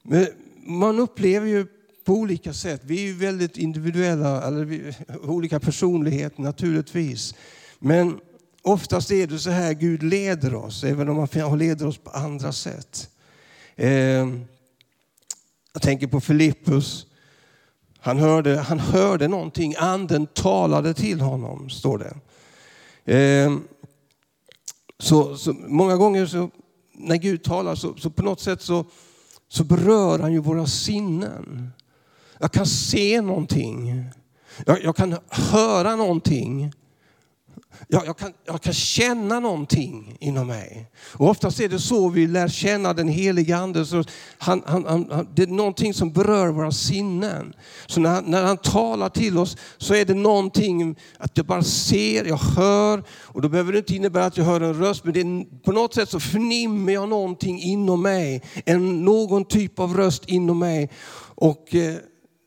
Men 0.02 0.26
man 0.66 0.98
upplever 0.98 1.46
ju 1.46 1.66
på 2.04 2.12
olika 2.12 2.52
sätt. 2.52 2.80
Vi 2.84 2.98
är 2.98 3.06
ju 3.06 3.12
väldigt 3.12 3.56
individuella, 3.56 4.42
eller 4.46 4.64
vi, 4.64 4.94
olika 5.22 5.60
personligheter 5.60 6.42
naturligtvis. 6.42 7.34
Men 7.78 8.20
oftast 8.62 9.10
är 9.10 9.26
det 9.26 9.38
så 9.38 9.50
här 9.50 9.74
Gud 9.74 10.02
leder 10.02 10.54
oss, 10.54 10.84
även 10.84 11.08
om 11.08 11.28
han 11.34 11.58
leder 11.58 11.86
oss 11.86 11.98
på 11.98 12.10
andra 12.10 12.52
sätt. 12.52 13.10
Eh, 13.76 14.28
jag 15.72 15.82
tänker 15.82 16.06
på 16.06 16.20
Filippus 16.20 17.06
han 18.00 18.18
hörde, 18.18 18.56
han 18.56 18.78
hörde 18.78 19.28
någonting, 19.28 19.74
anden 19.78 20.26
talade 20.26 20.94
till 20.94 21.20
honom, 21.20 21.70
står 21.70 21.98
det. 21.98 22.14
Eh, 23.14 23.56
så, 24.98 25.36
så, 25.36 25.52
många 25.52 25.96
gånger 25.96 26.26
så, 26.26 26.50
när 26.92 27.16
Gud 27.16 27.42
talar 27.44 27.74
så, 27.74 27.96
så 27.96 28.10
på 28.10 28.22
något 28.22 28.40
sätt 28.40 28.62
så, 28.62 28.84
så 29.48 29.64
berör 29.64 30.18
han 30.18 30.32
ju 30.32 30.38
våra 30.38 30.66
sinnen. 30.66 31.70
Jag 32.38 32.52
kan 32.52 32.66
se 32.66 33.20
någonting. 33.20 34.04
Jag, 34.66 34.84
jag 34.84 34.96
kan 34.96 35.16
höra 35.28 35.96
någonting 35.96 36.72
jag, 37.88 38.06
jag, 38.06 38.18
kan, 38.18 38.32
jag 38.44 38.62
kan 38.62 38.72
känna 38.72 39.40
någonting 39.40 40.16
inom 40.20 40.46
mig. 40.46 40.90
Och 41.12 41.28
oftast 41.28 41.60
är 41.60 41.68
det 41.68 41.78
så 41.78 42.08
vi 42.08 42.26
lär 42.26 42.48
känna 42.48 42.92
den 42.92 43.08
helige 43.08 43.56
Ande. 43.56 43.86
Så 43.86 44.04
han, 44.38 44.62
han, 44.66 44.84
han, 44.86 45.28
det 45.34 45.42
är 45.42 45.46
någonting 45.46 45.94
som 45.94 46.12
berör 46.12 46.48
våra 46.48 46.72
sinnen. 46.72 47.52
Så 47.86 48.00
när, 48.00 48.22
när 48.22 48.42
han 48.42 48.56
talar 48.56 49.08
till 49.08 49.38
oss 49.38 49.56
så 49.78 49.94
är 49.94 50.04
det 50.04 50.14
någonting 50.14 50.96
att 51.18 51.36
jag 51.36 51.46
bara 51.46 51.62
ser, 51.62 52.24
jag 52.24 52.36
hör. 52.36 53.04
Och 53.22 53.42
då 53.42 53.48
behöver 53.48 53.72
det 53.72 53.78
inte 53.78 53.96
innebära 53.96 54.24
att 54.24 54.36
jag 54.36 54.44
hör 54.44 54.60
en 54.60 54.74
röst, 54.74 55.04
men 55.04 55.14
det 55.14 55.20
är, 55.20 55.62
på 55.62 55.72
något 55.72 55.94
sätt 55.94 56.08
så 56.08 56.20
förnimmer 56.20 56.92
jag 56.92 57.08
någonting 57.08 57.60
inom 57.60 58.02
mig. 58.02 58.42
En, 58.64 59.04
någon 59.04 59.44
typ 59.44 59.78
av 59.78 59.96
röst 59.96 60.28
inom 60.28 60.58
mig. 60.58 60.90
Och 61.34 61.74
eh, 61.74 61.94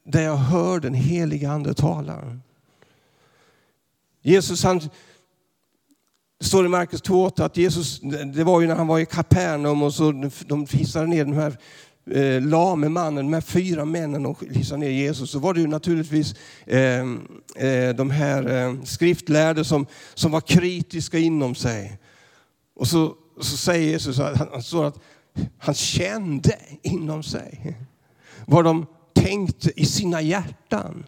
där 0.05 0.21
jag 0.21 0.36
hör 0.36 0.79
den 0.79 0.93
helige 0.93 1.51
Ande 1.51 1.73
tala. 1.73 2.39
Jesus 4.21 4.63
han 4.63 4.81
det 6.43 6.47
står 6.47 6.65
i 6.65 6.69
Markus 6.69 7.03
2.8 7.03 7.45
att 7.45 7.58
Jesus, 7.58 7.99
det 8.34 8.43
var 8.43 8.62
ju 8.62 8.67
när 8.67 8.75
han 8.75 8.88
var 8.88 8.99
i 8.99 9.06
Kapernaum 9.06 9.84
och 9.84 9.93
så 9.93 10.12
de 10.45 10.67
hissade 10.71 11.08
ner 11.08 11.25
den 11.25 11.34
här 11.34 11.58
eh, 12.12 12.41
lame 12.41 12.89
mannen, 12.89 13.25
de 13.25 13.34
här 13.34 13.41
fyra 13.41 13.86
männen 13.86 14.25
och 14.25 14.43
hissade 14.51 14.79
ner 14.79 14.89
Jesus. 14.89 15.32
Så 15.32 15.39
var 15.39 15.53
det 15.53 15.62
ju 15.62 15.67
naturligtvis 15.67 16.36
eh, 16.65 17.01
eh, 17.56 17.95
de 17.95 18.12
här 18.12 18.49
eh, 18.49 18.84
skriftlärde 18.84 19.65
som, 19.65 19.86
som 20.13 20.32
var 20.32 20.41
kritiska 20.41 21.17
inom 21.17 21.56
sig. 21.56 21.99
Och 22.75 22.88
så, 22.88 23.15
så 23.41 23.58
säger 23.58 23.89
Jesus 23.89 24.19
att 24.19 24.38
han, 24.38 24.47
han, 24.71 24.86
att 24.86 24.99
han 25.58 25.75
kände 25.75 26.58
inom 26.82 27.23
sig 27.23 27.77
vad 28.45 28.63
de 28.63 28.86
tänkte 29.13 29.82
i 29.82 29.86
sina 29.86 30.21
hjärtan. 30.21 31.06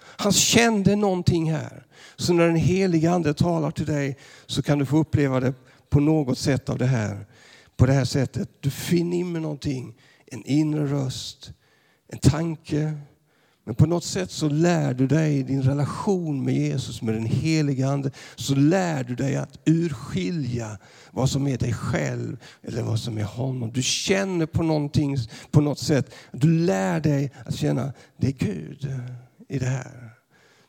Han 0.00 0.32
kände 0.32 0.96
någonting 0.96 1.52
här. 1.52 1.87
Så 2.18 2.32
när 2.32 2.46
den 2.46 2.56
helige 2.56 3.10
ande 3.10 3.34
talar 3.34 3.70
till 3.70 3.86
dig 3.86 4.16
så 4.46 4.62
kan 4.62 4.78
du 4.78 4.86
få 4.86 4.96
uppleva 4.96 5.40
det 5.40 5.54
på 5.90 6.00
något 6.00 6.38
sätt 6.38 6.68
av 6.68 6.78
det 6.78 6.86
här. 6.86 7.26
På 7.76 7.86
det 7.86 7.92
här 7.92 8.04
sättet. 8.04 8.48
Du 8.60 8.70
finner 8.70 9.16
in 9.16 9.32
med 9.32 9.42
någonting. 9.42 9.94
En 10.26 10.44
inre 10.44 10.86
röst, 10.86 11.52
en 12.08 12.18
tanke. 12.18 12.94
Men 13.64 13.74
på 13.74 13.86
något 13.86 14.04
sätt 14.04 14.30
så 14.30 14.48
lär 14.48 14.94
du 14.94 15.06
dig 15.06 15.38
i 15.38 15.42
din 15.42 15.62
relation 15.62 16.44
med 16.44 16.54
Jesus, 16.54 17.02
med 17.02 17.14
den 17.14 17.26
helige 17.26 17.88
Ande, 17.88 18.10
så 18.36 18.54
lär 18.54 19.04
du 19.04 19.14
dig 19.14 19.36
att 19.36 19.58
urskilja 19.64 20.78
vad 21.10 21.30
som 21.30 21.46
är 21.46 21.58
dig 21.58 21.72
själv 21.72 22.36
eller 22.62 22.82
vad 22.82 22.98
som 22.98 23.18
är 23.18 23.24
honom. 23.24 23.72
Du 23.72 23.82
känner 23.82 24.46
på 24.46 24.62
någonting 24.62 25.16
på 25.50 25.60
något 25.60 25.78
sätt. 25.78 26.14
Du 26.32 26.50
lär 26.50 27.00
dig 27.00 27.32
att 27.44 27.54
känna, 27.54 27.92
det 28.16 28.26
är 28.26 28.32
Gud 28.32 28.88
i 29.48 29.58
det 29.58 29.66
här. 29.66 30.07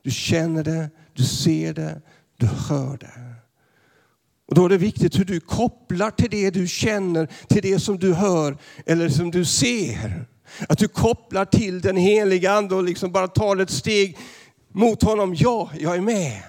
Du 0.04 0.12
känner 0.12 0.64
det, 0.64 0.90
du 1.14 1.24
ser 1.24 1.74
det, 1.74 2.02
du 2.38 2.46
hör 2.46 2.98
det. 2.98 3.36
Och 4.48 4.56
då 4.56 4.66
är 4.66 4.70
det 4.70 4.78
viktigt 4.78 5.20
hur 5.20 5.26
du 5.26 5.40
kopplar 5.40 6.12
till 6.12 6.30
det 6.30 6.50
du 6.50 6.68
känner, 6.68 7.28
till 7.48 7.62
det 7.62 7.80
som 7.80 8.00
du 8.00 8.14
hör 8.14 8.58
eller 8.86 9.10
som 9.10 9.32
du 9.32 9.46
ser. 9.46 10.26
Att 10.70 10.78
du 10.78 10.88
kopplar 10.88 11.46
till 11.46 11.82
den 11.82 11.98
heliga 11.98 12.52
Ande 12.52 12.76
och 12.76 12.84
liksom 12.84 13.12
bara 13.12 13.28
tar 13.28 13.58
ett 13.58 13.70
steg 13.70 14.18
mot 14.74 15.04
honom. 15.04 15.36
Ja, 15.36 15.70
jag 15.80 15.96
är 15.96 16.02
med. 16.02 16.44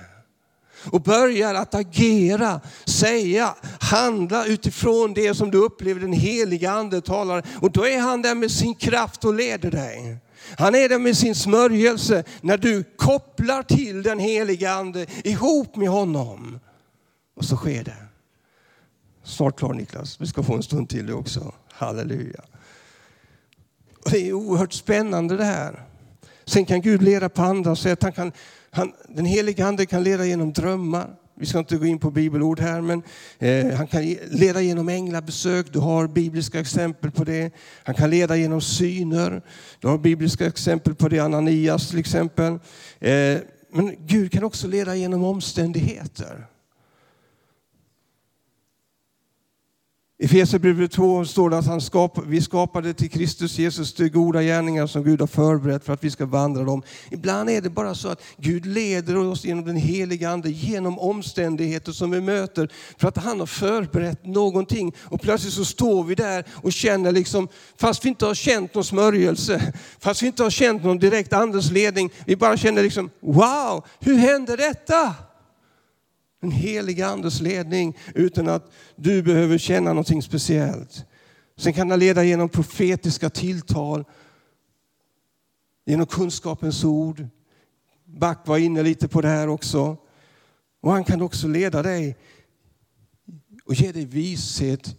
Och 0.85 1.01
börjar 1.01 1.55
att 1.55 1.75
agera, 1.75 2.61
säga, 2.85 3.55
handla 3.81 4.47
utifrån 4.47 5.15
det 5.15 5.35
som 5.35 5.51
du 5.51 5.59
upplever 5.59 6.01
den 6.01 6.13
heliga 6.13 6.71
Ande 6.71 7.01
talar. 7.01 7.47
Och 7.61 7.71
då 7.71 7.87
är 7.87 8.01
han 8.01 8.23
där 8.23 8.35
med 8.35 8.51
sin 8.51 8.75
kraft 8.75 9.25
och 9.25 9.35
leder 9.35 9.71
dig. 9.71 10.17
Han 10.59 10.75
är 10.75 10.89
där 10.89 10.99
med 10.99 11.17
sin 11.17 11.35
smörjelse 11.35 12.25
när 12.41 12.57
du 12.57 12.85
kopplar 12.97 13.63
till 13.63 14.03
den 14.03 14.19
heliga 14.19 14.73
Ande 14.73 15.07
ihop 15.25 15.77
med 15.77 15.89
honom. 15.89 16.61
Och 17.37 17.45
så 17.45 17.57
sker 17.57 17.85
det. 17.85 17.97
Snart 19.25 19.59
klar 19.59 19.75
Niklas, 19.75 20.21
vi 20.21 20.27
ska 20.27 20.43
få 20.43 20.55
en 20.55 20.63
stund 20.63 20.89
till 20.89 21.07
det 21.07 21.15
också. 21.15 21.55
Halleluja. 21.73 22.41
Och 24.05 24.11
det 24.11 24.29
är 24.29 24.33
oerhört 24.33 24.73
spännande 24.73 25.37
det 25.37 25.45
här. 25.45 25.85
Sen 26.45 26.65
kan 26.65 26.81
Gud 26.81 27.03
leda 27.03 27.29
på 27.29 27.43
andra 27.43 27.77
sätt. 27.77 28.03
Han 28.03 28.13
kan, 28.13 28.33
han, 28.71 28.93
den 29.09 29.25
heliga 29.25 29.67
Ande 29.67 29.87
kan 29.87 30.03
leda 30.03 30.25
genom 30.25 30.53
drömmar. 30.53 31.17
Vi 31.41 31.47
ska 31.47 31.59
inte 31.59 31.77
gå 31.77 31.87
in 31.87 31.99
på 31.99 32.11
bibelord 32.11 32.61
här, 32.61 32.81
men 32.81 33.03
eh, 33.39 33.77
han 33.77 33.87
kan 33.87 34.03
leda 34.31 34.61
genom 34.61 34.89
änglabesök. 34.89 35.73
Du 35.73 35.79
har 35.79 36.07
bibliska 36.09 36.61
exempel 36.61 37.11
på 37.11 37.25
det. 37.25 37.55
Han 37.83 37.95
kan 37.95 38.11
leda 38.11 38.37
genom 38.37 38.61
syner. 38.61 39.43
Du 39.79 39.89
har 39.89 39.99
bibliska 39.99 40.47
exempel 40.47 40.95
på 40.95 41.09
det, 41.09 41.19
Ananias 41.19 41.91
till 41.91 41.99
exempel. 41.99 42.53
Eh, 42.99 43.39
men 43.73 43.97
Gud 44.07 44.33
kan 44.33 44.45
också 44.45 44.69
leda 44.69 44.97
genom 44.97 45.25
omständigheter. 45.25 46.47
I 50.21 50.25
Efesierbrevet 50.25 50.93
2 50.93 51.25
står 51.25 51.51
det 51.51 51.59
att 51.59 51.67
han 51.67 51.81
skap, 51.81 52.19
vi 52.27 52.41
skapade 52.41 52.95
till 52.95 53.11
Kristus 53.11 53.59
Jesus 53.59 53.95
de 53.95 54.09
goda 54.09 54.43
gärningar 54.43 54.87
som 54.87 55.05
Gud 55.05 55.21
har 55.21 55.27
förberett 55.27 55.85
för 55.85 55.93
att 55.93 56.05
vi 56.05 56.11
ska 56.11 56.27
vandra 56.27 56.65
dem. 56.65 56.83
Ibland 57.11 57.51
är 57.51 57.61
det 57.61 57.71
bara 57.71 57.95
så 57.95 58.09
att 58.09 58.23
Gud 58.37 58.67
leder 58.67 59.17
oss 59.17 59.45
genom 59.45 59.65
den 59.65 59.77
heliga 59.77 60.31
Ande, 60.31 60.51
genom 60.51 60.99
omständigheter 60.99 61.93
som 61.93 62.11
vi 62.11 62.21
möter, 62.21 62.69
för 62.99 63.09
att 63.09 63.17
han 63.17 63.41
har 63.41 63.47
förberett 63.47 64.27
någonting. 64.27 64.95
Och 65.03 65.21
plötsligt 65.21 65.53
så 65.53 65.65
står 65.65 66.05
vi 66.05 66.15
där 66.15 66.45
och 66.55 66.73
känner, 66.73 67.13
liksom, 67.13 67.49
fast 67.77 68.05
vi 68.05 68.09
inte 68.09 68.27
har 68.27 68.35
känt 68.35 68.75
någon 68.75 68.85
smörjelse, 68.85 69.73
fast 69.99 70.23
vi 70.23 70.27
inte 70.27 70.43
har 70.43 70.51
känt 70.51 70.85
någon 70.85 70.99
direkt 70.99 71.33
Andens 71.33 71.71
ledning, 71.71 72.11
vi 72.27 72.37
bara 72.37 72.57
känner 72.57 72.83
liksom, 72.83 73.11
wow, 73.21 73.85
hur 74.01 74.15
hände 74.15 74.57
detta? 74.57 75.15
Den 76.41 76.51
heliga 76.51 77.07
Andes 77.07 77.41
ledning 77.41 77.97
utan 78.15 78.49
att 78.49 78.73
du 78.97 79.23
behöver 79.23 79.59
känna 79.59 79.91
någonting 79.91 80.23
speciellt. 80.23 81.05
Sen 81.57 81.73
kan 81.73 81.89
den 81.89 81.99
leda 81.99 82.25
genom 82.25 82.49
profetiska 82.49 83.31
tilltal, 83.31 84.05
genom 85.87 86.07
kunskapens 86.07 86.85
ord. 86.85 87.27
Back 88.05 88.47
var 88.47 88.59
inne 88.59 88.83
lite 88.83 89.09
på 89.09 89.21
det 89.21 89.29
här 89.29 89.49
också. 89.49 89.97
Och 90.81 90.93
han 90.93 91.05
kan 91.05 91.23
också 91.23 91.49
leda 91.49 91.83
dig 91.83 92.17
och 93.65 93.75
ge 93.75 93.93
dig 93.93 94.05
vishet 94.05 94.97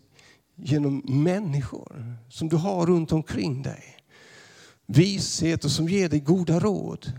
genom 0.55 1.03
människor 1.23 2.17
som 2.29 2.49
du 2.49 2.55
har 2.55 2.85
runt 2.85 3.11
omkring 3.11 3.61
dig. 3.61 3.83
Vishet 4.85 5.65
och 5.65 5.71
som 5.71 5.89
ger 5.89 6.09
dig 6.09 6.19
goda 6.19 6.59
råd. 6.59 7.11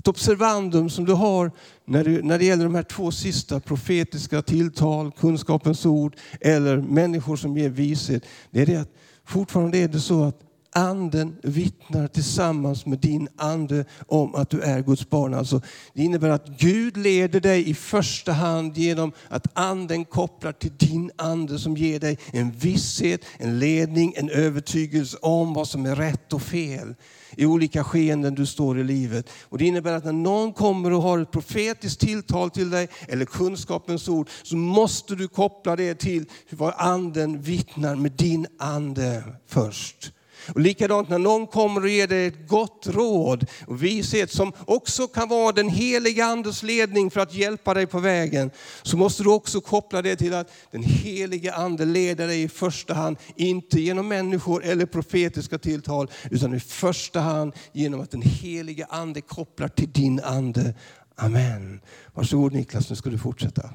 Ett 0.00 0.08
observandum 0.08 0.90
som 0.90 1.04
du 1.04 1.12
har 1.12 1.50
när, 1.84 2.04
du, 2.04 2.22
när 2.22 2.38
det 2.38 2.44
gäller 2.44 2.64
de 2.64 2.74
här 2.74 2.82
två 2.82 3.10
sista 3.10 3.60
profetiska 3.60 4.42
tilltal, 4.42 5.12
kunskapens 5.12 5.86
ord 5.86 6.16
eller 6.40 6.76
människor 6.76 7.36
som 7.36 7.56
ger 7.56 7.68
vishet. 7.68 8.24
Det 8.50 8.62
är 8.62 8.66
det 8.66 8.76
att 8.76 8.92
fortfarande 9.24 9.78
är 9.78 9.88
det 9.88 10.00
så 10.00 10.24
att 10.24 10.40
anden 10.72 11.36
vittnar 11.42 12.08
tillsammans 12.08 12.86
med 12.86 12.98
din 12.98 13.28
ande 13.36 13.84
om 14.06 14.34
att 14.34 14.50
du 14.50 14.60
är 14.60 14.80
Guds 14.80 15.10
barn. 15.10 15.34
Alltså, 15.34 15.60
det 15.94 16.02
innebär 16.02 16.28
att 16.28 16.48
Gud 16.48 16.96
leder 16.96 17.40
dig 17.40 17.70
i 17.70 17.74
första 17.74 18.32
hand 18.32 18.76
genom 18.76 19.12
att 19.28 19.46
anden 19.52 20.04
kopplar 20.04 20.52
till 20.52 20.72
din 20.76 21.10
ande 21.16 21.58
som 21.58 21.76
ger 21.76 22.00
dig 22.00 22.18
en 22.32 22.50
visshet, 22.50 23.24
en 23.38 23.58
ledning, 23.58 24.14
en 24.16 24.30
övertygelse 24.30 25.16
om 25.22 25.54
vad 25.54 25.68
som 25.68 25.86
är 25.86 25.96
rätt 25.96 26.32
och 26.32 26.42
fel 26.42 26.94
i 27.36 27.46
olika 27.46 27.84
skeenden 27.84 28.34
du 28.34 28.46
står 28.46 28.78
i 28.78 28.84
livet. 28.84 29.30
Och 29.42 29.58
Det 29.58 29.66
innebär 29.66 29.92
att 29.92 30.04
när 30.04 30.12
någon 30.12 30.52
kommer 30.52 30.92
och 30.92 31.02
har 31.02 31.18
ett 31.18 31.30
profetiskt 31.30 32.00
tilltal 32.00 32.50
till 32.50 32.70
dig 32.70 32.88
eller 33.08 33.24
kunskapens 33.24 34.08
ord 34.08 34.28
så 34.42 34.56
måste 34.56 35.14
du 35.14 35.28
koppla 35.28 35.76
det 35.76 35.94
till 35.94 36.26
vad 36.50 36.74
anden 36.76 37.42
vittnar 37.42 37.94
med 37.94 38.12
din 38.12 38.46
ande 38.58 39.24
först. 39.46 40.12
Och 40.48 40.60
likadant 40.60 41.08
när 41.08 41.18
någon 41.18 41.46
kommer 41.46 41.80
och 41.80 41.88
ger 41.88 42.06
dig 42.06 42.26
ett 42.26 42.48
gott 42.48 42.86
råd 42.86 43.46
och 43.66 43.82
vishet 43.82 44.32
som 44.32 44.52
också 44.64 45.06
kan 45.06 45.28
vara 45.28 45.52
den 45.52 45.68
heliga 45.68 46.24
Andes 46.24 46.62
ledning 46.62 47.10
för 47.10 47.20
att 47.20 47.34
hjälpa 47.34 47.74
dig 47.74 47.86
på 47.86 47.98
vägen. 47.98 48.50
Så 48.82 48.96
måste 48.96 49.22
du 49.22 49.30
också 49.30 49.60
koppla 49.60 50.02
det 50.02 50.16
till 50.16 50.34
att 50.34 50.52
den 50.70 50.82
heliga 50.82 51.54
Ande 51.54 51.84
leder 51.84 52.26
dig 52.26 52.42
i 52.42 52.48
första 52.48 52.94
hand, 52.94 53.16
inte 53.36 53.80
genom 53.80 54.08
människor 54.08 54.64
eller 54.64 54.86
profetiska 54.86 55.58
tilltal, 55.58 56.10
utan 56.30 56.54
i 56.54 56.60
första 56.60 57.20
hand 57.20 57.52
genom 57.72 58.00
att 58.00 58.10
den 58.10 58.22
heliga 58.22 58.86
Ande 58.90 59.20
kopplar 59.20 59.68
till 59.68 59.92
din 59.92 60.20
ande. 60.20 60.74
Amen. 61.16 61.80
Varsågod 62.14 62.52
Niklas, 62.52 62.90
nu 62.90 62.96
ska 62.96 63.10
du 63.10 63.18
fortsätta. 63.18 63.70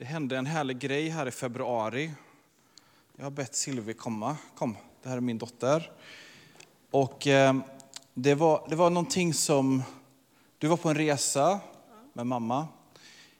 Det 0.00 0.06
hände 0.06 0.36
en 0.38 0.46
härlig 0.46 0.78
grej 0.78 1.08
här 1.08 1.26
i 1.26 1.30
februari. 1.30 2.10
Jag 3.16 3.24
har 3.24 3.30
bett 3.30 3.54
Silvi 3.54 3.94
komma. 3.94 4.36
Kom, 4.54 4.76
det 5.02 5.08
här 5.08 5.16
är 5.16 5.20
min 5.20 5.38
dotter. 5.38 5.92
Och 6.90 7.26
eh, 7.26 7.54
det 8.14 8.34
var, 8.34 8.66
det 8.68 8.76
var 8.76 8.90
någonting 8.90 9.34
som... 9.34 9.82
Du 10.58 10.66
var 10.66 10.76
på 10.76 10.88
en 10.88 10.94
resa 10.94 11.60
med 12.12 12.26
mamma 12.26 12.68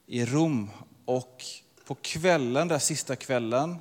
i 0.06 0.24
Rom. 0.24 0.70
Och 1.04 1.44
på 1.86 1.94
kvällen, 1.94 2.68
den 2.68 2.80
sista 2.80 3.16
kvällen, 3.16 3.76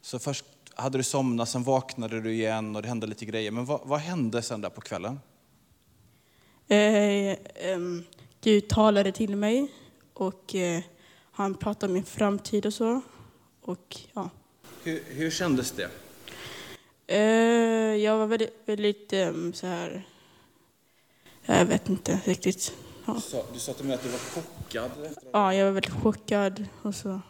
så 0.00 0.18
först 0.18 0.44
hade 0.74 0.98
du 0.98 1.04
somnat, 1.04 1.48
sen 1.48 1.62
vaknade 1.62 2.20
du 2.20 2.32
igen 2.32 2.76
och 2.76 2.82
det 2.82 2.88
hände 2.88 3.06
lite 3.06 3.24
grejer. 3.24 3.50
Men 3.50 3.64
vad, 3.64 3.80
vad 3.84 4.00
hände 4.00 4.42
sen 4.42 4.60
där 4.60 4.70
på 4.70 4.80
kvällen? 4.80 5.20
Eh, 6.68 6.78
eh, 6.78 7.78
Gud 8.40 8.68
talade 8.68 9.12
till 9.12 9.36
mig 9.36 9.68
och 10.12 10.54
eh, 10.54 10.82
han 11.34 11.54
pratade 11.54 11.86
om 11.86 11.94
min 11.94 12.04
framtid 12.04 12.66
och 12.66 12.74
så. 12.74 13.00
Och, 13.60 13.96
ja. 14.12 14.30
Hur, 14.82 15.02
hur 15.08 15.30
kändes 15.30 15.72
det? 15.72 15.90
Eh, 17.06 17.96
jag 17.96 18.18
var 18.18 18.26
väldigt, 18.26 18.62
väldigt 18.64 19.12
eh, 19.12 19.32
så 19.52 19.66
här... 19.66 20.06
Jag 21.46 21.64
vet 21.64 21.88
inte 21.88 22.20
riktigt. 22.24 22.72
Ja. 23.06 23.14
Du, 23.14 23.20
sa, 23.20 23.44
du 23.52 23.58
sa 23.58 23.72
till 23.72 23.84
mig 23.84 23.94
att 23.94 24.02
du 24.02 24.08
var 24.08 24.18
chockad. 24.18 24.90
Ja, 25.32 25.54
jag 25.54 25.64
var 25.64 25.72
väldigt 25.72 26.02
chockad. 26.02 26.66
Och 26.82 26.94
så. 26.94 27.20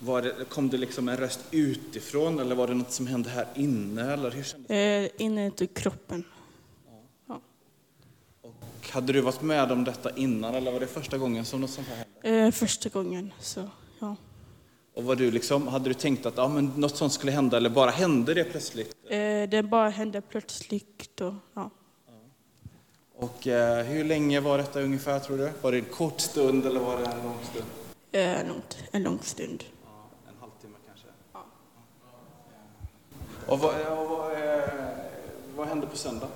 Var 0.00 0.22
det, 0.22 0.34
kom 0.48 0.68
det 0.68 0.76
liksom 0.76 1.08
en 1.08 1.16
röst 1.16 1.40
utifrån 1.50 2.38
eller 2.38 2.54
var 2.54 2.68
det 2.68 2.74
något 2.74 2.92
som 2.92 3.06
hände 3.06 3.30
här 3.30 3.46
inne? 3.54 4.12
Eller 4.12 4.30
hur 4.30 4.42
kändes 4.42 4.68
det? 4.68 5.10
Eh, 5.16 5.26
inuti 5.26 5.66
kroppen. 5.66 6.24
Och 8.42 8.88
hade 8.90 9.12
du 9.12 9.20
varit 9.20 9.42
med 9.42 9.72
om 9.72 9.84
detta 9.84 10.16
innan 10.16 10.54
eller 10.54 10.72
var 10.72 10.80
det 10.80 10.86
första 10.86 11.18
gången 11.18 11.44
som 11.44 11.60
något 11.60 11.70
sånt 11.70 11.88
här? 11.88 12.05
Eh, 12.26 12.50
första 12.50 12.88
gången. 12.88 13.32
Så, 13.40 13.68
ja. 13.98 14.16
Och 14.94 15.04
var 15.04 15.16
du 15.16 15.30
liksom, 15.30 15.68
hade 15.68 15.90
du 15.90 15.94
tänkt 15.94 16.26
att 16.26 16.36
ja, 16.36 16.48
men 16.48 16.72
något 16.76 16.96
sånt 16.96 17.12
skulle 17.12 17.32
hända 17.32 17.56
eller 17.56 17.70
bara 17.70 17.90
hände 17.90 18.34
det 18.34 18.44
plötsligt? 18.44 18.94
Eh, 19.08 19.48
det 19.48 19.62
bara 19.70 19.88
hände 19.88 20.20
plötsligt. 20.20 21.20
Och, 21.20 21.34
ja. 21.54 21.70
Och 23.16 23.46
eh, 23.46 23.84
hur 23.84 24.04
länge 24.04 24.40
var 24.40 24.58
detta 24.58 24.80
ungefär 24.80 25.18
tror 25.20 25.38
du? 25.38 25.50
Var 25.62 25.72
det 25.72 25.78
en 25.78 25.84
kort 25.84 26.20
stund 26.20 26.66
eller 26.66 26.80
var 26.80 26.98
det 26.98 27.04
en 27.06 27.22
lång 27.22 27.38
stund? 27.50 27.64
Eh, 28.12 28.48
långt, 28.48 28.76
en 28.92 29.02
lång 29.02 29.18
stund. 29.22 29.64
Ja, 29.84 30.04
en 30.28 30.34
halvtimme 30.40 30.76
kanske? 30.86 31.06
Ja. 31.32 31.44
Och 33.46 33.58
vad, 33.58 33.98
och 33.98 34.08
vad, 34.10 34.32
eh, 34.32 34.68
vad 35.56 35.68
händer 35.68 35.86
på 35.86 35.96
söndag? 35.96 36.28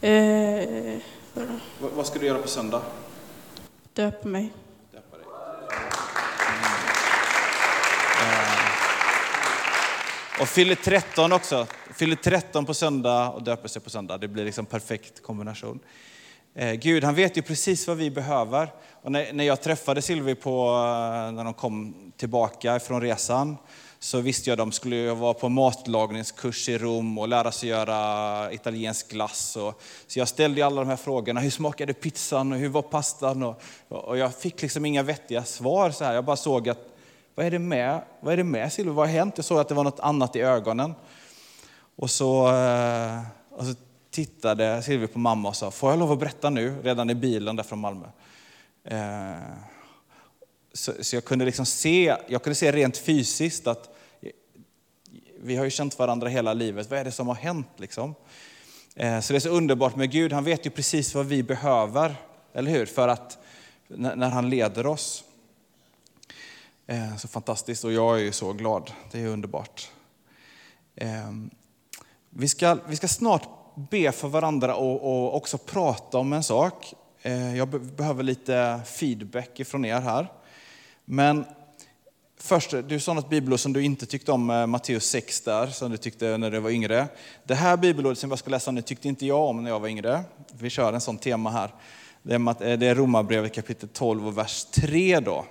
Eh, 0.00 0.98
Vad, 1.80 1.90
vad 1.96 2.06
ska 2.06 2.18
du 2.18 2.26
göra 2.26 2.42
på 2.42 2.48
söndag? 2.48 2.82
döpa 3.92 4.28
mig. 4.28 4.52
Och 10.40 10.48
fyller 10.48 10.74
13 10.74 11.32
också. 11.32 11.66
Fyller 11.94 12.16
13 12.16 12.66
på 12.66 12.74
söndag 12.74 13.30
och 13.30 13.42
döper 13.42 13.68
sig 13.68 13.82
på 13.82 13.90
söndag. 13.90 14.18
Det 14.18 14.28
blir 14.28 14.44
liksom 14.44 14.66
perfekt 14.66 15.22
kombination. 15.22 15.80
Eh, 16.54 16.72
Gud, 16.72 17.04
han 17.04 17.14
vet 17.14 17.36
ju 17.36 17.42
precis 17.42 17.88
vad 17.88 17.96
vi 17.96 18.10
behöver. 18.10 18.72
Och 19.02 19.12
när, 19.12 19.32
när 19.32 19.44
jag 19.44 19.62
träffade 19.62 20.02
Silvi 20.02 20.34
på, 20.34 20.66
eh, 20.66 21.32
när 21.32 21.44
de 21.44 21.54
kom 21.54 21.94
tillbaka 22.16 22.80
från 22.80 23.00
resan, 23.00 23.56
så 23.98 24.20
visste 24.20 24.50
jag 24.50 24.54
att 24.54 24.58
de 24.58 24.72
skulle 24.72 25.14
vara 25.14 25.34
på 25.34 25.48
matlagningskurs 25.48 26.68
i 26.68 26.78
Rom 26.78 27.18
och 27.18 27.28
lära 27.28 27.52
sig 27.52 27.68
göra 27.68 28.52
italiensk 28.52 29.10
glass. 29.10 29.56
Och, 29.56 29.82
så 30.06 30.18
jag 30.18 30.28
ställde 30.28 30.66
alla 30.66 30.80
de 30.80 30.88
här 30.88 30.96
frågorna. 30.96 31.40
Hur 31.40 31.50
smakade 31.50 31.92
pizzan 31.92 32.52
och 32.52 32.58
hur 32.58 32.68
var 32.68 32.82
pastan? 32.82 33.42
Och, 33.42 33.62
och 33.88 34.18
jag 34.18 34.34
fick 34.34 34.62
liksom 34.62 34.84
inga 34.84 35.02
vettiga 35.02 35.44
svar. 35.44 35.90
Så 35.90 36.04
här. 36.04 36.14
Jag 36.14 36.24
bara 36.24 36.36
såg 36.36 36.68
att, 36.68 36.86
vad 37.34 37.46
är 37.46 37.50
det 37.50 37.58
med, 37.58 38.00
vad 38.20 38.32
är 38.32 38.36
det 38.36 38.44
med 38.44 38.72
Silvi? 38.72 38.90
Vad 38.90 39.06
har 39.06 39.14
hänt? 39.14 39.34
Jag 39.36 39.44
såg 39.44 39.58
att 39.58 39.68
det 39.68 39.74
var 39.74 39.84
något 39.84 40.00
annat 40.00 40.36
i 40.36 40.40
ögonen. 40.40 40.94
Och 41.96 42.10
så, 42.10 42.54
eh, 42.54 43.20
och 43.50 43.64
så 43.64 43.74
tittade 44.10 44.82
Silver 44.82 45.06
på 45.06 45.18
mamma 45.18 45.48
och 45.48 45.56
sa, 45.56 45.70
får 45.70 45.90
jag 45.90 45.98
lov 45.98 46.12
att 46.12 46.18
berätta 46.18 46.50
nu? 46.50 46.82
Redan 46.82 47.10
i 47.10 47.14
bilen 47.14 47.56
där 47.56 47.64
från 47.64 47.78
Malmö. 47.78 48.06
Eh, 48.84 49.34
så, 50.72 50.92
så 51.00 51.16
jag 51.16 51.24
kunde 51.24 51.44
liksom 51.44 51.66
se, 51.66 52.16
jag 52.28 52.42
kunde 52.42 52.54
se 52.54 52.72
rent 52.72 52.96
fysiskt 52.96 53.66
att 53.66 53.96
vi 55.42 55.56
har 55.56 55.64
ju 55.64 55.70
känt 55.70 55.98
varandra 55.98 56.28
hela 56.28 56.54
livet. 56.54 56.90
Vad 56.90 56.98
är 56.98 57.04
det 57.04 57.12
som 57.12 57.28
har 57.28 57.34
hänt? 57.34 57.68
Liksom? 57.76 58.14
Eh, 58.96 59.20
så 59.20 59.32
det 59.32 59.36
är 59.36 59.40
så 59.40 59.48
underbart 59.48 59.96
med 59.96 60.10
Gud. 60.10 60.32
Han 60.32 60.44
vet 60.44 60.66
ju 60.66 60.70
precis 60.70 61.14
vad 61.14 61.26
vi 61.26 61.42
behöver, 61.42 62.14
eller 62.52 62.70
hur? 62.70 62.86
För 62.86 63.08
att 63.08 63.38
när 63.88 64.28
han 64.28 64.50
leder 64.50 64.86
oss. 64.86 65.24
Eh, 66.90 67.16
så 67.16 67.28
fantastiskt 67.28 67.84
och 67.84 67.92
jag 67.92 68.18
är 68.18 68.22
ju 68.22 68.32
så 68.32 68.52
glad. 68.52 68.90
Det 69.12 69.20
är 69.20 69.26
underbart. 69.26 69.90
Ehm, 70.96 71.50
vi 72.30 72.48
ska, 72.48 72.78
vi 72.88 72.96
ska 72.96 73.08
snart 73.08 73.48
be 73.90 74.12
för 74.12 74.28
varandra 74.28 74.74
och, 74.74 75.02
och 75.02 75.36
också 75.36 75.58
prata 75.58 76.18
om 76.18 76.32
en 76.32 76.42
sak. 76.42 76.94
Eh, 77.22 77.56
jag 77.56 77.68
behöver 77.68 78.22
lite 78.22 78.80
feedback 78.86 79.60
ifrån 79.60 79.84
er 79.84 80.00
här. 80.00 80.32
Men 81.04 81.44
först, 82.36 82.70
du 82.88 83.00
sa 83.00 83.14
något 83.14 83.30
bibelord 83.30 83.60
som 83.60 83.72
du 83.72 83.84
inte 83.84 84.06
tyckte 84.06 84.32
om, 84.32 84.50
eh, 84.50 84.66
Matteus 84.66 85.04
6 85.04 85.40
där, 85.40 85.66
som 85.66 85.90
du 85.90 85.96
tyckte 85.96 86.36
när 86.36 86.50
du 86.50 86.60
var 86.60 86.70
yngre. 86.70 87.08
Det 87.44 87.54
här 87.54 87.76
bibelordet 87.76 88.18
som 88.18 88.30
jag 88.30 88.38
ska 88.38 88.50
läsa 88.50 88.70
nu 88.70 88.82
tyckte 88.82 89.08
inte 89.08 89.26
jag 89.26 89.48
om 89.48 89.62
när 89.62 89.70
jag 89.70 89.80
var 89.80 89.88
yngre. 89.88 90.22
Vi 90.52 90.70
kör 90.70 90.92
en 90.92 91.00
sån 91.00 91.18
tema 91.18 91.50
här. 91.50 91.74
Det 92.22 92.34
är, 92.34 92.76
det 92.76 92.86
är 92.86 92.94
Romarbrevet 92.94 93.54
kapitel 93.54 93.88
12 93.88 94.26
och 94.26 94.38
vers 94.38 94.64
3 94.64 95.20
då. 95.20 95.44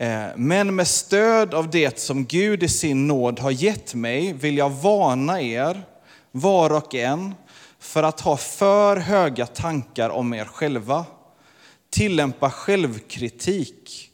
Eh, 0.00 0.26
men 0.36 0.74
med 0.74 0.88
stöd 0.88 1.54
av 1.54 1.70
det 1.70 1.98
som 1.98 2.24
Gud 2.24 2.62
i 2.62 2.68
sin 2.68 3.06
nåd 3.06 3.38
har 3.38 3.50
gett 3.50 3.94
mig 3.94 4.32
vill 4.32 4.58
jag 4.58 4.70
varna 4.70 5.42
er, 5.42 5.82
var 6.30 6.72
och 6.72 6.94
en, 6.94 7.34
för 7.78 8.02
att 8.02 8.20
ha 8.20 8.36
för 8.36 8.96
höga 8.96 9.46
tankar 9.46 10.10
om 10.10 10.34
er 10.34 10.44
själva. 10.44 11.04
Tillämpa 11.90 12.50
självkritik 12.50 14.10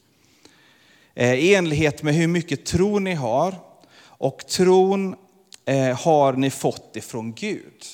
eh, 1.15 1.35
i 1.35 1.55
enlighet 1.55 2.03
med 2.03 2.15
hur 2.15 2.27
mycket 2.27 2.67
tro 2.67 2.99
ni 2.99 3.15
har. 3.15 3.55
Och 3.99 4.47
tron 4.47 5.17
eh, 5.65 5.99
har 6.01 6.33
ni 6.33 6.51
fått 6.51 6.97
ifrån 6.97 7.33
Gud. 7.33 7.85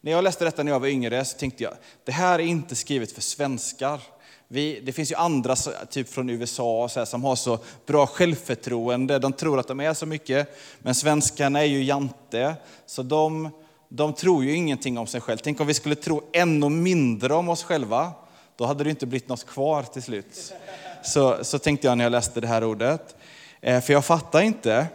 När 0.00 0.12
jag 0.12 0.24
läste 0.24 0.44
detta 0.44 0.62
när 0.62 0.72
jag 0.72 0.80
var 0.80 0.88
yngre 0.88 1.24
så 1.24 1.38
tänkte 1.38 1.62
jag, 1.62 1.74
det 2.04 2.12
här 2.12 2.38
är 2.38 2.44
inte 2.44 2.74
skrivet 2.74 3.12
för 3.12 3.22
svenskar. 3.22 4.00
Vi, 4.48 4.80
det 4.80 4.92
finns 4.92 5.10
ju 5.10 5.14
andra, 5.14 5.56
typ 5.90 6.08
från 6.08 6.30
USA, 6.30 6.88
så 6.88 7.00
här, 7.00 7.04
som 7.04 7.24
har 7.24 7.36
så 7.36 7.58
bra 7.86 8.06
självförtroende. 8.06 9.18
De 9.18 9.32
tror 9.32 9.60
att 9.60 9.68
de 9.68 9.80
är 9.80 9.94
så 9.94 10.06
mycket. 10.06 10.58
Men 10.78 10.94
svenskarna 10.94 11.60
är 11.60 11.64
ju 11.64 11.84
jante, 11.84 12.54
så 12.86 13.02
de, 13.02 13.50
de 13.88 14.12
tror 14.12 14.44
ju 14.44 14.54
ingenting 14.54 14.98
om 14.98 15.06
sig 15.06 15.20
själva. 15.20 15.40
Tänk 15.44 15.60
om 15.60 15.66
vi 15.66 15.74
skulle 15.74 15.94
tro 15.94 16.22
ännu 16.32 16.68
mindre 16.68 17.34
om 17.34 17.48
oss 17.48 17.62
själva. 17.62 18.12
Då 18.56 18.64
hade 18.64 18.84
det 18.84 18.90
inte 18.90 19.06
blivit 19.06 19.28
något 19.28 19.46
kvar 19.46 19.82
till 19.82 20.02
slut. 20.02 20.54
Så, 21.02 21.44
så 21.44 21.58
tänkte 21.58 21.86
jag 21.86 21.98
när 21.98 22.04
jag 22.04 22.10
läste 22.10 22.40
det 22.40 22.46
här 22.46 22.64
ordet. 22.64 23.16
Eh, 23.60 23.80
för 23.80 23.92
jag 23.92 24.04
fattar 24.04 24.42
inte. 24.42 24.86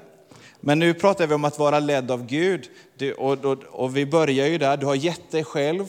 Men 0.60 0.80
nu 0.80 0.94
pratar 0.94 1.28
vi 1.28 1.34
om 1.34 1.46
att 1.46 1.60
vara 1.60 1.80
ledd 1.80 2.12
av 2.12 2.26
Gud. 2.26 2.70
Du, 2.98 3.14
och, 3.14 3.46
och, 3.46 3.64
och 3.64 3.98
vi 3.98 4.06
börjar 4.06 4.48
ju 4.48 4.58
där, 4.58 4.78
du 4.78 4.86
har 4.86 4.96
gett 4.96 5.32
dig 5.32 5.44
själv. 5.44 5.88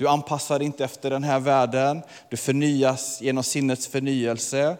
Du 0.00 0.08
anpassar 0.08 0.58
dig 0.58 0.66
inte 0.66 0.84
efter 0.84 1.10
den 1.10 1.24
här 1.24 1.40
världen. 1.40 2.02
Du 2.28 2.36
förnyas 2.36 3.20
genom 3.22 3.44
sinnets 3.44 3.86
förnyelse. 3.86 4.76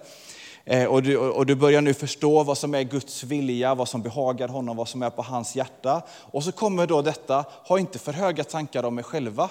Eh, 0.65 0.85
och 0.85 1.03
du, 1.03 1.17
och 1.17 1.47
du 1.47 1.55
börjar 1.55 1.81
nu 1.81 1.95
förstå 1.95 2.43
vad 2.43 2.59
som 2.59 2.75
är 2.75 2.83
Guds 2.83 3.25
vilja, 3.25 3.75
vad 3.75 3.89
som 3.89 4.03
behagar 4.03 4.49
honom, 4.49 4.77
vad 4.77 4.89
som 4.89 5.03
är 5.03 5.11
på 5.11 5.23
hans 5.23 5.57
hjärta. 5.57 6.03
Och 6.11 6.45
så 6.45 6.53
kommer 6.53 6.87
då 6.87 7.03
detta, 7.03 7.45
ha 7.65 7.79
inte 7.79 7.99
för 7.99 8.13
höga 8.13 8.45
tankar 8.45 8.83
om 8.83 8.99
er 8.99 9.03
själva. 9.03 9.51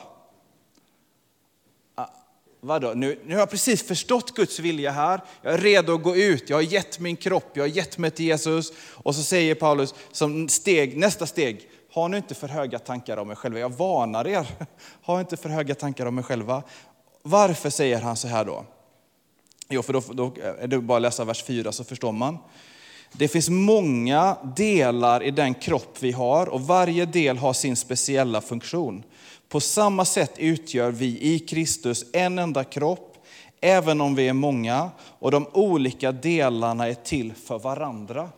Ah, 1.96 2.08
vadå? 2.62 2.92
Nu, 2.96 3.20
nu 3.26 3.34
har 3.34 3.40
jag 3.40 3.50
precis 3.50 3.88
förstått 3.88 4.36
Guds 4.36 4.60
vilja 4.60 4.92
här. 4.92 5.22
Jag 5.42 5.54
är 5.54 5.58
redo 5.58 5.96
att 5.96 6.04
gå 6.04 6.16
ut. 6.16 6.50
Jag 6.50 6.58
har 6.58 6.62
gett 6.62 7.00
min 7.00 7.16
kropp, 7.16 7.52
jag 7.54 7.64
har 7.64 7.68
gett 7.68 7.98
mig 7.98 8.12
till 8.12 8.26
Jesus. 8.26 8.72
Och 8.94 9.16
så 9.16 9.24
säger 9.24 9.56
Paulus 9.56 9.94
som 10.12 10.50
steg, 10.50 10.98
nästa 10.98 11.26
steg, 11.26 11.70
ha 11.94 12.08
nu 12.08 12.18
inte 12.18 12.36
för 12.36 12.48
höga 12.48 12.80
tankar 12.80 13.18
om 13.18 13.32
er 13.32 13.36
själva. 13.36 13.60
Jag 13.60 13.70
varnar 13.70 14.28
er. 14.28 14.48
Ha 15.02 15.20
inte 15.20 15.38
för 15.38 15.50
höga 15.50 15.76
tankar 15.76 16.06
om 16.06 16.20
er 16.20 16.24
själva. 16.24 16.64
Varför 17.22 17.70
säger 17.70 18.02
han 18.02 18.18
så 18.18 18.28
här 18.28 18.46
då? 18.46 18.66
Jo, 19.70 19.82
för 19.82 19.94
då, 19.94 20.02
då 20.12 20.34
är 20.60 20.68
det 20.68 20.80
bara 20.80 20.96
att 20.96 21.02
läsa 21.02 21.26
vers 21.26 21.44
4 21.44 21.72
så 21.72 21.84
förstår 21.84 22.12
man. 22.12 22.38
Det 23.12 23.28
finns 23.28 23.50
många 23.50 24.38
delar 24.56 25.24
i 25.24 25.32
den 25.32 25.54
kropp 25.54 25.98
vi 26.00 26.12
har 26.12 26.50
och 26.50 26.62
varje 26.62 27.06
del 27.06 27.38
har 27.38 27.54
sin 27.54 27.76
speciella 27.76 28.42
funktion. 28.42 29.04
På 29.50 29.60
samma 29.60 30.06
sätt 30.06 30.34
utgör 30.38 30.92
vi 30.92 31.34
i 31.34 31.40
Kristus 31.40 32.06
en 32.14 32.40
enda 32.40 32.64
kropp, 32.64 33.18
även 33.62 34.02
om 34.02 34.16
vi 34.16 34.28
är 34.28 34.34
många, 34.34 34.90
och 35.20 35.32
de 35.32 35.48
olika 35.54 36.12
delarna 36.12 36.88
är 36.88 36.94
till 36.94 37.34
för 37.34 37.60
varandra. 37.60 38.30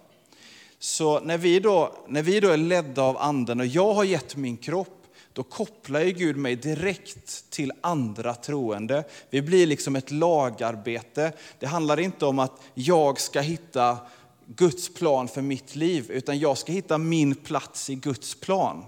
Så 0.84 1.20
när 1.20 1.38
vi, 1.38 1.60
då, 1.60 1.96
när 2.08 2.24
vi 2.24 2.40
då 2.40 2.50
är 2.50 2.58
ledda 2.58 3.02
av 3.02 3.18
anden 3.18 3.60
och 3.60 3.66
jag 3.66 3.94
har 3.94 4.04
gett 4.04 4.36
min 4.36 4.58
kropp, 4.58 5.08
då 5.34 5.44
kopplar 5.44 6.00
ju 6.00 6.12
Gud 6.12 6.38
mig 6.38 6.56
direkt 6.56 7.50
till 7.50 7.72
andra 7.82 8.34
troende. 8.34 9.04
Vi 9.30 9.42
blir 9.42 9.68
liksom 9.68 9.96
ett 9.96 10.12
lagarbete. 10.12 11.34
Det 11.60 11.66
handlar 11.66 12.00
inte 12.00 12.26
om 12.26 12.40
att 12.40 12.62
jag 12.74 13.20
ska 13.20 13.42
hitta 13.42 13.98
Guds 14.46 14.94
plan 14.94 15.28
för 15.28 15.42
mitt 15.42 15.76
liv, 15.76 16.12
utan 16.12 16.40
jag 16.40 16.58
ska 16.58 16.72
hitta 16.72 16.98
min 16.98 17.36
plats 17.36 17.90
i 17.90 17.96
Guds 17.96 18.36
plan. 18.36 18.86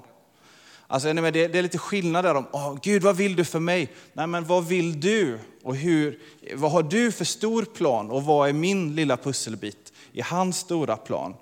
Alltså, 0.88 1.14
det, 1.14 1.32
det 1.32 1.58
är 1.58 1.62
lite 1.62 1.78
skillnad 1.78 2.26
där 2.26 2.36
om, 2.36 2.46
oh, 2.52 2.78
Gud 2.82 3.04
vad 3.04 3.18
vill 3.18 3.36
du 3.36 3.46
för 3.46 3.60
mig? 3.60 3.92
Nej 4.14 4.28
men 4.28 4.46
vad 4.46 4.68
vill 4.68 5.00
du? 5.00 5.40
Och 5.64 5.76
hur, 5.76 6.20
vad 6.56 6.72
har 6.72 6.84
du 6.84 7.12
för 7.12 7.26
stor 7.26 7.66
plan? 7.66 8.12
Och 8.12 8.24
vad 8.24 8.50
är 8.50 8.54
min 8.54 8.96
lilla 8.96 9.18
pusselbit 9.18 9.94
i 10.12 10.22
hans 10.22 10.58
stora 10.58 10.98
plan? 10.98 11.34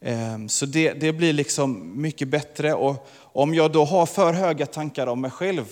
Ehm, 0.00 0.48
så 0.48 0.66
det, 0.66 0.92
det 0.92 1.12
blir 1.12 1.32
liksom 1.32 2.00
mycket 2.02 2.28
bättre. 2.28 2.74
Och 2.74 3.08
om 3.18 3.54
jag 3.54 3.72
då 3.72 3.84
har 3.84 4.06
för 4.06 4.32
höga 4.32 4.66
tankar 4.66 5.06
om 5.06 5.20
mig 5.20 5.30
själv, 5.30 5.64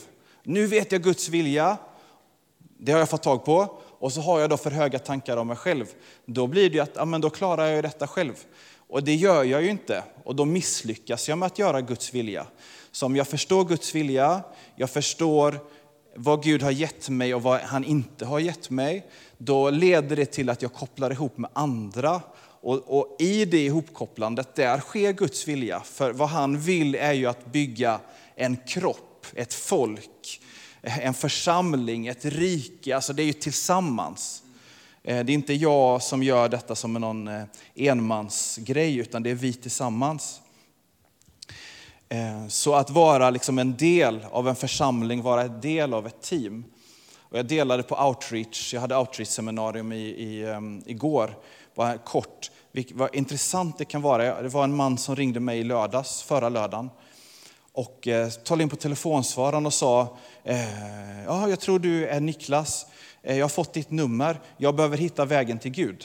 nu 0.42 0.66
vet 0.66 0.92
jag 0.92 1.02
Guds 1.02 1.28
vilja, 1.28 1.76
det 2.78 2.92
har 2.92 2.98
jag 2.98 3.08
fått 3.08 3.22
tag 3.22 3.44
på, 3.44 3.80
och 3.98 4.12
så 4.12 4.20
har 4.20 4.40
jag 4.40 4.50
då 4.50 4.56
för 4.56 4.70
höga 4.70 4.98
tankar 4.98 5.36
om 5.36 5.46
mig 5.46 5.56
själv, 5.56 5.86
då 6.26 6.46
blir 6.46 6.70
det 6.70 6.74
ju 6.74 6.82
att 6.82 6.92
ja, 6.94 7.04
men 7.04 7.20
då 7.20 7.30
klarar 7.30 7.66
jag 7.66 7.84
detta 7.84 8.06
själv. 8.06 8.34
Och 8.88 9.04
det 9.04 9.14
gör 9.14 9.44
jag 9.44 9.62
ju 9.62 9.70
inte, 9.70 10.02
och 10.24 10.36
då 10.36 10.44
misslyckas 10.44 11.28
jag 11.28 11.38
med 11.38 11.46
att 11.46 11.58
göra 11.58 11.80
Guds 11.80 12.14
vilja. 12.14 12.46
Så 12.90 13.06
om 13.06 13.16
jag 13.16 13.28
förstår 13.28 13.64
Guds 13.64 13.94
vilja, 13.94 14.42
jag 14.76 14.90
förstår 14.90 15.60
vad 16.14 16.42
Gud 16.42 16.62
har 16.62 16.70
gett 16.70 17.08
mig 17.08 17.34
och 17.34 17.42
vad 17.42 17.60
han 17.60 17.84
inte 17.84 18.26
har 18.26 18.38
gett 18.38 18.70
mig, 18.70 19.06
då 19.38 19.70
leder 19.70 20.16
det 20.16 20.26
till 20.26 20.50
att 20.50 20.62
jag 20.62 20.72
kopplar 20.72 21.10
ihop 21.10 21.38
med 21.38 21.50
andra. 21.52 22.20
Och, 22.68 22.98
och 22.98 23.16
i 23.18 23.44
det 23.44 23.64
ihopkopplandet, 23.64 24.54
där 24.54 24.80
sker 24.80 25.12
Guds 25.12 25.48
vilja. 25.48 25.80
För 25.80 26.12
vad 26.12 26.28
han 26.28 26.60
vill 26.60 26.94
är 26.94 27.12
ju 27.12 27.26
att 27.26 27.46
bygga 27.46 28.00
en 28.34 28.56
kropp, 28.56 29.26
ett 29.34 29.54
folk, 29.54 30.40
en 30.82 31.14
församling, 31.14 32.06
ett 32.06 32.24
rike. 32.24 32.94
Alltså 32.94 33.12
det 33.12 33.22
är 33.22 33.26
ju 33.26 33.32
tillsammans. 33.32 34.42
Eh, 35.02 35.24
det 35.24 35.32
är 35.32 35.34
inte 35.34 35.54
jag 35.54 36.02
som 36.02 36.22
gör 36.22 36.48
detta 36.48 36.74
som 36.74 36.96
en 36.96 37.00
någon 37.00 37.28
eh, 37.28 37.42
enmansgrej, 37.74 38.96
utan 38.96 39.22
det 39.22 39.30
är 39.30 39.34
vi 39.34 39.52
tillsammans. 39.52 40.40
Eh, 42.08 42.48
så 42.48 42.74
att 42.74 42.90
vara 42.90 43.30
liksom 43.30 43.58
en 43.58 43.76
del 43.76 44.26
av 44.30 44.48
en 44.48 44.56
församling, 44.56 45.22
vara 45.22 45.42
en 45.42 45.60
del 45.60 45.94
av 45.94 46.06
ett 46.06 46.22
team. 46.22 46.64
Och 47.18 47.38
jag 47.38 47.46
delade 47.46 47.82
på 47.82 48.06
outreach, 48.06 48.74
jag 48.74 48.80
hade 48.80 48.96
outreach-seminarium 48.96 49.92
i, 49.92 49.98
i, 49.98 50.44
um, 50.44 50.82
igår, 50.86 51.34
bara 51.78 51.98
kort 51.98 52.50
vad 52.92 53.14
intressant 53.14 53.78
det 53.78 53.84
kan 53.84 54.02
vara. 54.02 54.42
Det 54.42 54.48
var 54.48 54.64
en 54.64 54.76
man 54.76 54.98
som 54.98 55.16
ringde 55.16 55.40
mig 55.40 55.58
i 55.58 55.64
lördags, 55.64 56.22
förra 56.22 56.48
lördagen 56.48 56.90
och 57.78 58.08
eh, 58.08 58.28
talade 58.28 58.62
in 58.62 58.68
på 58.68 58.76
telefonsvararen 58.76 59.66
och 59.66 59.74
sa, 59.74 60.16
eh, 60.44 61.24
ja, 61.24 61.48
jag 61.48 61.60
tror 61.60 61.78
du 61.78 62.06
är 62.06 62.20
Niklas, 62.20 62.86
eh, 63.22 63.36
jag 63.36 63.44
har 63.44 63.48
fått 63.48 63.72
ditt 63.72 63.90
nummer, 63.90 64.40
jag 64.56 64.74
behöver 64.74 64.96
hitta 64.96 65.24
vägen 65.24 65.58
till 65.58 65.70
Gud. 65.70 66.04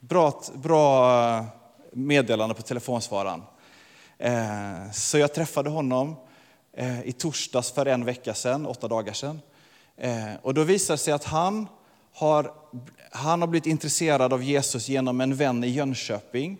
Bra, 0.00 0.42
bra 0.54 1.20
eh, 1.38 1.44
meddelande 1.92 2.54
på 2.54 2.62
telefonsvararen. 2.62 3.42
Eh, 4.18 4.90
så 4.92 5.18
jag 5.18 5.34
träffade 5.34 5.70
honom 5.70 6.16
eh, 6.72 7.00
i 7.02 7.12
torsdags 7.12 7.72
för 7.72 7.86
en 7.86 8.04
vecka 8.04 8.34
sedan, 8.34 8.66
åtta 8.66 8.88
dagar 8.88 9.12
sedan. 9.12 9.40
Eh, 9.96 10.34
och 10.42 10.54
då 10.54 10.62
visade 10.62 10.94
det 10.94 10.98
sig 10.98 11.12
att 11.12 11.24
han 11.24 11.68
har, 12.16 12.52
han 13.10 13.40
har 13.40 13.48
blivit 13.48 13.66
intresserad 13.66 14.32
av 14.32 14.42
Jesus 14.42 14.88
genom 14.88 15.20
en 15.20 15.36
vän 15.36 15.64
i 15.64 15.68
Jönköping 15.68 16.58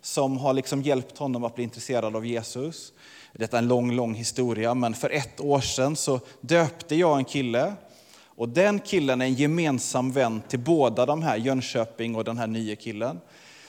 som 0.00 0.38
har 0.38 0.52
liksom 0.52 0.82
hjälpt 0.82 1.18
honom 1.18 1.44
att 1.44 1.54
bli 1.54 1.64
intresserad 1.64 2.16
av 2.16 2.26
Jesus. 2.26 2.92
Detta 3.32 3.56
är 3.56 3.62
en 3.62 3.68
lång, 3.68 3.92
lång 3.92 4.14
historia, 4.14 4.74
men 4.74 4.94
för 4.94 5.10
ett 5.10 5.40
år 5.40 5.60
sedan 5.60 5.96
så 5.96 6.20
döpte 6.40 6.96
jag 6.96 7.18
en 7.18 7.24
kille. 7.24 7.72
Och 8.36 8.48
den 8.48 8.78
killen 8.78 9.20
är 9.20 9.24
en 9.24 9.34
gemensam 9.34 10.12
vän 10.12 10.42
till 10.48 10.58
båda 10.58 11.06
de 11.06 11.22
här, 11.22 11.36
Jönköping 11.36 12.16
och 12.16 12.24
den 12.24 12.38
här 12.38 12.46
nya 12.46 12.76
killen. 12.76 13.20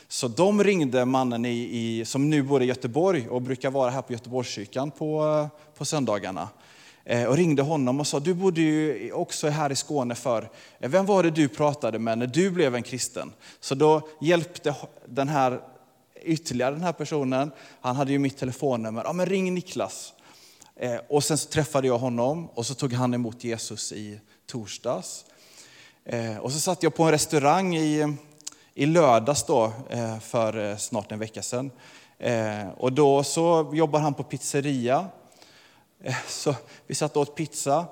Så 0.08 0.28
de 0.28 0.64
ringde 0.64 1.06
mannen 1.06 1.46
i, 1.46 1.70
i, 1.72 2.06
som 2.06 2.30
nu 2.30 2.44
bor 2.44 2.64
i 2.64 2.66
Göteborg 2.66 3.28
och 3.30 3.42
brukar 3.42 3.72
vara 3.72 3.92
här 3.92 4.02
på 4.02 4.14
Göteborgskyrkan 4.14 4.92
på, 4.92 5.48
på 5.78 5.86
söndagarna. 5.86 6.50
Eh, 7.08 7.26
och 7.26 7.38
ringde 7.38 7.62
honom 7.62 8.00
och 8.00 8.08
sa, 8.08 8.20
du 8.20 8.34
bodde 8.34 8.62
ju 8.62 9.12
också 9.12 9.50
här 9.50 9.72
i 9.72 9.76
Skåne 9.76 10.16
för, 10.16 10.50
eh, 10.80 10.90
vem 10.90 11.06
var 11.06 11.24
det 11.24 11.32
du 11.32 11.48
pratade 11.48 12.00
med 12.00 12.18
när 12.18 12.28
du 12.28 12.50
blev 12.50 12.76
en 12.76 12.84
kristen? 12.84 13.34
Så 13.60 13.76
då 13.76 14.08
hjälpte 14.22 14.76
den 15.06 15.28
här 15.28 15.62
ytterligare 16.22 16.72
den 16.72 16.84
här 16.84 16.94
personen, 16.94 17.52
han 17.82 17.96
hade 17.96 18.12
ju 18.12 18.20
mitt 18.20 18.38
telefonnummer, 18.38 19.04
ja 19.04 19.14
men 19.14 19.26
ring 19.26 19.54
Niklas. 19.54 20.14
Eh, 20.76 20.96
och 21.10 21.24
sen 21.24 21.38
så 21.38 21.50
träffade 21.50 21.88
jag 21.88 21.98
honom 21.98 22.48
och 22.48 22.66
så 22.66 22.74
tog 22.74 22.94
han 22.94 23.14
emot 23.14 23.44
Jesus 23.44 23.92
i 23.92 24.20
torsdags. 24.48 25.26
Och 26.42 26.52
så 26.52 26.60
satt 26.60 26.84
jag 26.84 26.96
på 26.96 27.04
en 27.04 27.12
restaurang 27.12 27.76
i, 27.76 28.16
i 28.74 28.86
lördags 28.86 29.44
då, 29.44 29.74
för 30.22 30.78
snart 30.78 31.12
en 31.12 31.20
vecka 31.20 31.42
sedan. 31.42 31.72
Och 32.78 32.94
då 32.94 33.24
så 33.24 33.72
jobbar 33.74 34.00
han 34.00 34.14
på 34.14 34.24
pizzeria. 34.24 35.10
Eh, 36.06 36.16
så 36.28 36.56
vi 36.88 36.96
satt 36.96 37.16
och 37.16 37.22
åt 37.22 37.36
pizza. 37.36 37.86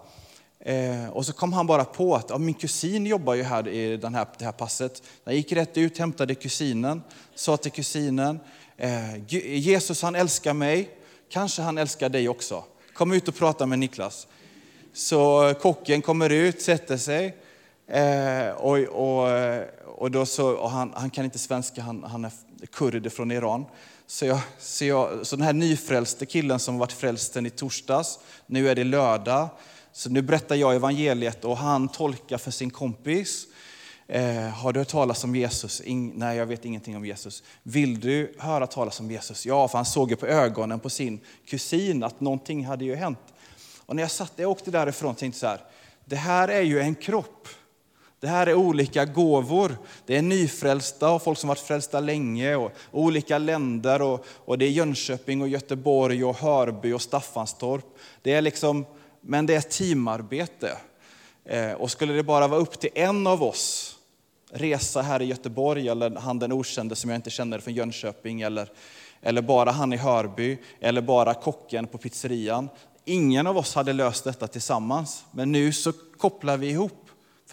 Eh, 0.59 1.09
och 1.09 1.25
så 1.25 1.33
kom 1.33 1.53
han 1.53 1.67
bara 1.67 1.85
på 1.85 2.15
att 2.15 2.29
ja, 2.29 2.37
min 2.37 2.53
kusin 2.53 3.05
jobbar 3.05 3.33
ju 3.33 3.43
här 3.43 3.67
i 3.67 3.97
den 3.97 4.15
här, 4.15 4.27
det 4.37 4.45
här 4.45 4.51
passet. 4.51 5.03
Jag 5.23 5.35
gick 5.35 5.51
rätt 5.51 5.77
ut, 5.77 5.97
hämtade 5.97 6.35
kusinen, 6.35 7.01
sa 7.35 7.57
till 7.57 7.71
kusinen, 7.71 8.39
eh, 8.77 9.33
Jesus 9.57 10.01
han 10.01 10.15
älskar 10.15 10.53
mig, 10.53 10.89
kanske 11.29 11.61
han 11.61 11.77
älskar 11.77 12.09
dig 12.09 12.29
också. 12.29 12.63
Kom 12.93 13.11
ut 13.11 13.27
och 13.27 13.35
prata 13.35 13.65
med 13.65 13.79
Niklas. 13.79 14.27
Så 14.93 15.53
kocken 15.61 16.01
kommer 16.01 16.29
ut, 16.29 16.61
sätter 16.61 16.97
sig. 16.97 17.37
Och, 18.57 18.77
och, 18.77 19.29
och 19.85 20.11
då 20.11 20.25
så, 20.25 20.51
och 20.51 20.69
han, 20.69 20.93
han 20.95 21.09
kan 21.09 21.25
inte 21.25 21.39
svenska, 21.39 21.81
han, 21.81 22.03
han 22.03 22.25
är 22.25 22.31
kurd 22.71 23.11
från 23.11 23.31
Iran. 23.31 23.65
Så, 24.07 24.25
jag, 24.25 24.39
så, 24.59 24.85
jag, 24.85 25.27
så 25.27 25.35
den 25.35 25.45
här 25.45 25.53
nyfrälste 25.53 26.25
killen 26.25 26.59
som 26.59 26.77
varit 26.77 26.91
frälsten 26.91 27.45
i 27.45 27.49
torsdags, 27.49 28.19
nu 28.45 28.69
är 28.69 28.75
det 28.75 28.83
lördag. 28.83 29.49
Så 29.91 30.09
nu 30.09 30.21
berättar 30.21 30.55
jag 30.55 30.75
evangeliet 30.75 31.45
och 31.45 31.57
han 31.57 31.87
tolkar 31.87 32.37
för 32.37 32.51
sin 32.51 32.69
kompis. 32.69 33.47
Eh, 34.07 34.49
har 34.49 34.73
du 34.73 34.79
hört 34.79 34.87
talas 34.87 35.23
om 35.23 35.35
Jesus? 35.35 35.81
In, 35.81 36.09
nej, 36.15 36.37
jag 36.37 36.45
vet 36.45 36.65
ingenting 36.65 36.97
om 36.97 37.05
Jesus. 37.05 37.43
Vill 37.63 37.99
du 37.99 38.35
höra 38.39 38.67
talas 38.67 38.99
om 38.99 39.11
Jesus? 39.11 39.45
Ja, 39.45 39.67
för 39.67 39.77
han 39.77 39.85
såg 39.85 40.09
ju 40.09 40.15
på 40.15 40.25
ögonen 40.25 40.79
på 40.79 40.89
sin 40.89 41.19
kusin 41.45 42.03
att 42.03 42.19
någonting 42.19 42.65
hade 42.65 42.85
ju 42.85 42.95
hänt. 42.95 43.19
Och 43.85 43.95
när 43.95 44.03
jag 44.03 44.11
satt 44.11 44.33
jag 44.35 44.51
åkte 44.51 44.71
därifrån 44.71 45.15
tänkte 45.15 45.39
så 45.39 45.47
här, 45.47 45.61
det 46.05 46.15
här 46.15 46.47
är 46.47 46.61
ju 46.61 46.79
en 46.79 46.95
kropp. 46.95 47.47
Det 48.23 48.29
här 48.29 48.47
är 48.47 48.53
olika 48.53 49.05
gåvor. 49.05 49.77
Det 50.05 50.17
är 50.17 50.21
nyfrälsta 50.21 51.11
och 51.11 51.23
folk 51.23 51.39
som 51.39 51.47
varit 51.47 51.59
frälsta 51.59 51.99
länge 51.99 52.55
och 52.55 52.71
olika 52.91 53.37
länder 53.37 54.01
och, 54.01 54.25
och 54.45 54.57
det 54.57 54.65
är 54.65 54.69
Jönköping 54.69 55.41
och 55.41 55.47
Göteborg 55.47 56.25
och 56.25 56.35
Hörby 56.35 56.91
och 56.91 57.01
Staffanstorp. 57.01 57.85
Det 58.21 58.33
är 58.33 58.41
liksom 58.41 58.85
men 59.21 59.45
det 59.45 59.55
är 59.55 59.61
teamarbete. 59.61 60.77
Eh, 61.45 61.71
och 61.71 61.91
skulle 61.91 62.13
det 62.13 62.23
bara 62.23 62.47
vara 62.47 62.59
upp 62.59 62.79
till 62.79 62.89
en 62.95 63.27
av 63.27 63.43
oss, 63.43 63.95
resa 64.51 65.01
här 65.01 65.21
i 65.21 65.25
Göteborg, 65.25 65.87
eller 65.87 66.15
han 66.15 66.39
den 66.39 66.51
okände 66.51 66.95
som 66.95 67.09
jag 67.09 67.17
inte 67.17 67.29
känner 67.29 67.59
från 67.59 67.73
Jönköping, 67.73 68.41
eller, 68.41 68.69
eller 69.21 69.41
bara 69.41 69.71
han 69.71 69.93
i 69.93 69.97
Hörby, 69.97 70.57
eller 70.79 71.01
bara 71.01 71.33
kocken 71.33 71.87
på 71.87 71.97
pizzerian. 71.97 72.69
Ingen 73.05 73.47
av 73.47 73.57
oss 73.57 73.75
hade 73.75 73.93
löst 73.93 74.23
detta 74.23 74.47
tillsammans, 74.47 75.25
men 75.31 75.51
nu 75.51 75.73
så 75.73 75.93
kopplar 76.17 76.57
vi 76.57 76.69
ihop. 76.69 77.02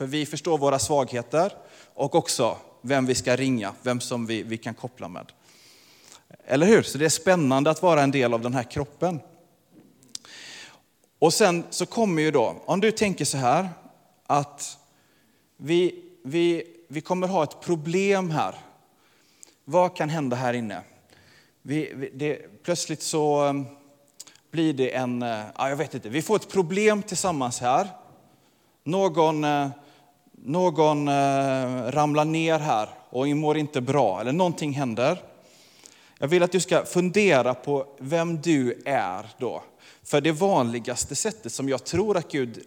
För 0.00 0.06
vi 0.06 0.26
förstår 0.26 0.58
våra 0.58 0.78
svagheter 0.78 1.52
och 1.94 2.14
också 2.14 2.56
vem 2.80 3.06
vi 3.06 3.14
ska 3.14 3.36
ringa, 3.36 3.74
vem 3.82 4.00
som 4.00 4.26
vi, 4.26 4.42
vi 4.42 4.58
kan 4.58 4.74
koppla 4.74 5.08
med. 5.08 5.32
Eller 6.44 6.66
hur? 6.66 6.82
Så 6.82 6.98
det 6.98 7.04
är 7.04 7.08
spännande 7.08 7.70
att 7.70 7.82
vara 7.82 8.02
en 8.02 8.10
del 8.10 8.34
av 8.34 8.40
den 8.40 8.54
här 8.54 8.62
kroppen. 8.62 9.20
Och 11.18 11.34
sen 11.34 11.64
så 11.70 11.86
kommer 11.86 12.22
ju 12.22 12.30
då, 12.30 12.56
om 12.64 12.80
du 12.80 12.90
tänker 12.90 13.24
så 13.24 13.36
här, 13.36 13.68
att 14.26 14.78
vi, 15.56 16.04
vi, 16.24 16.64
vi 16.88 17.00
kommer 17.00 17.28
ha 17.28 17.42
ett 17.42 17.60
problem 17.60 18.30
här. 18.30 18.54
Vad 19.64 19.96
kan 19.96 20.08
hända 20.08 20.36
här 20.36 20.54
inne? 20.54 20.82
Vi, 21.62 21.92
vi, 21.94 22.10
det, 22.14 22.62
plötsligt 22.62 23.02
så 23.02 23.44
um, 23.44 23.66
blir 24.50 24.72
det 24.72 24.94
en, 24.94 25.22
uh, 25.22 25.44
ja, 25.56 25.68
jag 25.68 25.76
vet 25.76 25.94
inte, 25.94 26.08
vi 26.08 26.22
får 26.22 26.36
ett 26.36 26.48
problem 26.48 27.02
tillsammans 27.02 27.60
här. 27.60 27.88
Någon, 28.84 29.44
uh, 29.44 29.68
någon 30.44 31.08
eh, 31.08 31.12
ramlar 31.90 32.24
ner 32.24 32.58
här 32.58 32.88
och 33.10 33.28
mår 33.28 33.56
inte 33.56 33.80
bra, 33.80 34.20
eller 34.20 34.32
någonting 34.32 34.72
händer. 34.72 35.22
Jag 36.18 36.28
vill 36.28 36.42
att 36.42 36.52
du 36.52 36.60
ska 36.60 36.84
fundera 36.84 37.54
på 37.54 37.86
vem 37.98 38.40
du 38.40 38.82
är 38.84 39.26
då. 39.38 39.62
För 40.02 40.20
det 40.20 40.32
vanligaste 40.32 41.14
sättet 41.14 41.52
som 41.52 41.68
jag 41.68 41.84
tror 41.84 42.16
att 42.16 42.32
Gud 42.32 42.60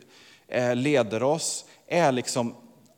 eh, 0.47 0.76
leder 0.76 1.24
oss 1.24 1.65
är 1.88 2.11
liksom 2.11 2.55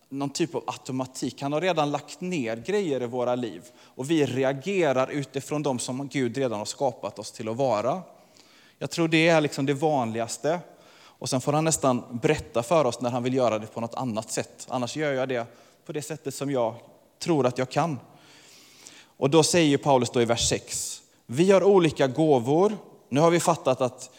någon 0.09 0.29
typ 0.29 0.55
av 0.55 0.63
automatik. 0.67 1.41
Han 1.41 1.53
har 1.53 1.61
redan 1.61 1.91
lagt 1.91 2.21
ner 2.21 2.55
grejer 2.57 3.03
i 3.03 3.05
våra 3.05 3.35
liv 3.35 3.61
och 3.81 4.11
vi 4.11 4.25
reagerar 4.25 5.11
utifrån 5.11 5.63
de 5.63 5.79
som 5.79 6.07
Gud 6.07 6.37
redan 6.37 6.59
har 6.59 6.65
skapat 6.65 7.19
oss 7.19 7.31
till 7.31 7.49
att 7.49 7.57
vara. 7.57 8.01
Jag 8.79 8.89
tror 8.89 9.07
det 9.07 9.27
är 9.27 9.41
liksom 9.41 9.65
det 9.65 9.73
vanligaste. 9.73 10.59
Och 11.19 11.29
sen 11.29 11.41
får 11.41 11.53
han 11.53 11.63
nästan 11.63 12.03
berätta 12.21 12.63
för 12.63 12.85
oss 12.85 13.01
när 13.01 13.09
han 13.09 13.23
vill 13.23 13.33
göra 13.33 13.59
det 13.59 13.67
på 13.67 13.81
något 13.81 13.95
annat 13.95 14.31
sätt. 14.31 14.67
Annars 14.69 14.97
gör 14.97 15.13
jag 15.13 15.29
det 15.29 15.45
på 15.85 15.91
det 15.91 16.01
sättet 16.01 16.35
som 16.35 16.51
jag 16.51 16.75
tror 17.19 17.45
att 17.45 17.57
jag 17.57 17.69
kan. 17.69 17.99
Och 19.17 19.29
då 19.29 19.43
säger 19.43 19.77
Paulus 19.77 20.09
då 20.09 20.21
i 20.21 20.25
vers 20.25 20.49
6, 20.49 21.01
vi 21.25 21.51
har 21.51 21.63
olika 21.63 22.07
gåvor. 22.07 22.77
Nu 23.09 23.19
har 23.19 23.31
vi 23.31 23.39
fattat 23.39 23.81
att 23.81 24.09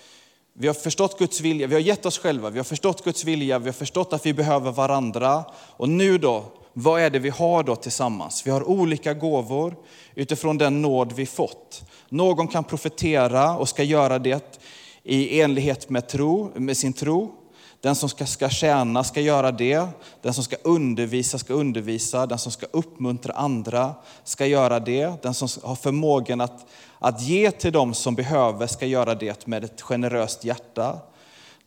vi 0.53 0.67
har 0.67 0.75
förstått 0.75 1.19
Guds 1.19 1.41
vilja, 1.41 1.67
vi 1.67 1.75
har 1.75 1.81
gett 1.81 2.07
oss 2.07 2.19
själva, 2.19 2.51
vi 2.51 2.59
har 2.59 2.65
förstått 2.65 3.05
Guds 3.05 3.25
vilja, 3.25 3.59
vi 3.59 3.67
har 3.67 3.73
förstått 3.73 4.13
att 4.13 4.27
vi 4.27 4.33
behöver 4.33 4.71
varandra. 4.71 5.45
Och 5.55 5.89
nu 5.89 6.19
då, 6.19 6.45
vad 6.73 7.01
är 7.01 7.11
det 7.11 7.19
vi 7.19 7.29
har 7.29 7.63
då 7.63 7.77
tillsammans? 7.77 8.47
Vi 8.47 8.51
har 8.51 8.69
olika 8.69 9.15
gåvor 9.15 9.77
utifrån 10.15 10.59
den 10.59 10.83
nåd 10.83 11.13
vi 11.13 11.27
fått. 11.27 11.83
Någon 12.09 12.49
kan 12.49 12.65
profetera 12.65 13.57
och 13.59 13.69
ska 13.69 13.83
göra 13.83 14.19
det 14.19 14.61
i 15.09 15.41
enlighet 15.41 15.91
med, 15.91 16.09
tro, 16.09 16.51
med 16.55 16.77
sin 16.77 16.93
tro. 16.93 17.35
Den 17.81 17.95
som 17.95 18.09
ska, 18.09 18.27
ska 18.27 18.49
tjäna 18.49 19.05
ska 19.05 19.21
göra 19.21 19.53
det. 19.53 19.89
Den 20.23 20.35
som 20.35 20.45
ska 20.45 20.57
undervisa 20.63 21.39
ska 21.39 21.55
undervisa. 21.55 22.27
Den 22.27 22.39
som 22.39 22.53
ska 22.53 22.67
uppmuntra 22.71 23.33
andra 23.33 23.95
ska 24.25 24.47
göra 24.47 24.81
det. 24.81 25.23
Den 25.23 25.35
som 25.35 25.49
har 25.63 25.77
förmågan 25.77 26.41
att, 26.41 26.67
att 26.99 27.23
ge 27.23 27.51
till 27.51 27.73
dem 27.73 27.95
som 27.95 28.15
behöver 28.15 28.67
ska 28.67 28.87
göra 28.87 29.15
det 29.15 29.47
med 29.47 29.65
ett 29.65 29.83
generöst 29.83 30.45
hjärta. 30.45 30.99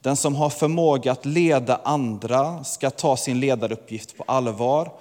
Den 0.01 0.15
som 0.15 0.35
har 0.35 0.49
förmåga 0.49 1.11
att 1.11 1.25
leda 1.25 1.81
andra 1.83 2.63
ska 2.63 2.89
ta 2.89 3.17
sin 3.17 3.39
ledaruppgift 3.39 4.17
på 4.17 4.23
allvar. 4.27 4.91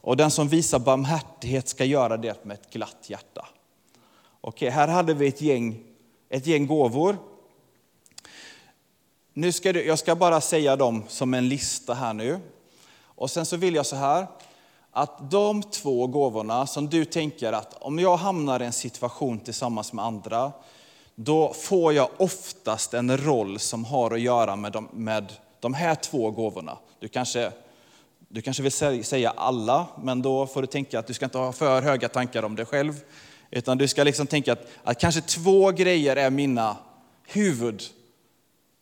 Och 0.00 0.16
den 0.16 0.30
som 0.30 0.48
visar 0.48 0.78
barmhärtighet 0.78 1.68
ska 1.68 1.84
göra 1.84 2.16
det 2.16 2.44
med 2.44 2.54
ett 2.54 2.72
glatt 2.72 3.06
hjärta. 3.06 3.46
Okej, 4.40 4.70
här 4.70 4.88
hade 4.88 5.14
vi 5.14 5.28
ett 5.28 5.42
gäng, 5.42 5.78
ett 6.30 6.46
gäng 6.46 6.66
gåvor 6.66 7.16
nu 9.38 9.52
ska 9.52 9.72
du, 9.72 9.84
jag 9.84 9.98
ska 9.98 10.14
bara 10.16 10.40
säga 10.40 10.76
dem 10.76 11.04
som 11.08 11.34
en 11.34 11.48
lista 11.48 11.94
här 11.94 12.12
nu. 12.12 12.38
Och 13.02 13.30
sen 13.30 13.46
så 13.46 13.56
vill 13.56 13.74
jag 13.74 13.86
så 13.86 13.96
här, 13.96 14.26
att 14.90 15.30
de 15.30 15.62
två 15.62 16.06
gåvorna 16.06 16.66
som 16.66 16.88
du 16.88 17.04
tänker 17.04 17.52
att 17.52 17.74
om 17.80 17.98
jag 17.98 18.16
hamnar 18.16 18.62
i 18.62 18.64
en 18.64 18.72
situation 18.72 19.38
tillsammans 19.38 19.92
med 19.92 20.04
andra, 20.04 20.52
då 21.14 21.52
får 21.52 21.92
jag 21.92 22.08
oftast 22.16 22.94
en 22.94 23.18
roll 23.18 23.58
som 23.58 23.84
har 23.84 24.10
att 24.10 24.20
göra 24.20 24.56
med 24.56 24.72
de, 24.72 24.88
med 24.92 25.32
de 25.60 25.74
här 25.74 25.94
två 25.94 26.30
gåvorna. 26.30 26.78
Du 27.00 27.08
kanske 27.08 27.52
Du 28.28 28.42
kanske 28.42 28.62
vill 28.62 29.04
säga 29.04 29.30
alla, 29.36 29.86
men 30.02 30.22
då 30.22 30.46
får 30.46 30.60
du 30.60 30.66
tänka 30.66 30.98
att 30.98 31.06
du 31.06 31.14
ska 31.14 31.24
inte 31.24 31.38
ha 31.38 31.52
för 31.52 31.82
höga 31.82 32.08
tankar 32.08 32.42
om 32.42 32.56
dig 32.56 32.66
själv. 32.66 32.94
Utan 33.50 33.78
du 33.78 33.88
ska 33.88 34.04
liksom 34.04 34.26
tänka 34.26 34.52
att, 34.52 34.66
att 34.84 35.00
kanske 35.00 35.20
två 35.20 35.70
grejer 35.70 36.16
är 36.16 36.30
mina 36.30 36.76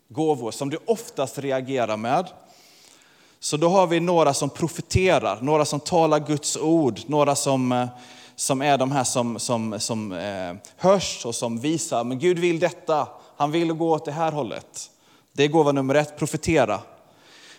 Gåvor 0.09 0.51
som 0.51 0.71
du 0.71 0.79
oftast 0.87 1.39
reagerar 1.39 1.97
med. 1.97 2.29
Så 3.41 3.57
då 3.57 3.69
har 3.69 3.87
vi 3.87 4.01
några 4.01 4.35
som 4.35 4.51
profeterar, 4.51 5.41
några 5.41 5.65
som 5.65 5.81
talar 5.81 6.19
Guds 6.19 6.57
ord, 6.57 7.01
några 7.07 7.35
som, 7.35 7.73
eh, 7.73 7.89
som 8.37 8.63
är 8.63 8.79
de 8.79 8.93
här 8.93 9.05
som, 9.05 9.39
som, 9.39 9.81
som 9.81 10.13
eh, 10.13 10.55
hörs 10.77 11.27
och 11.27 11.35
som 11.35 11.61
visar, 11.61 12.05
men 12.05 12.19
Gud 12.19 12.39
vill 12.39 12.59
detta, 12.59 13.09
han 13.37 13.51
vill 13.51 13.73
gå 13.73 13.91
åt 13.91 14.05
det 14.05 14.13
här 14.13 14.33
hållet. 14.33 14.91
Det 15.33 15.45
är 15.45 15.49
gåva 15.49 15.73
nummer 15.73 15.95
ett, 15.95 16.19
profetera. 16.19 16.81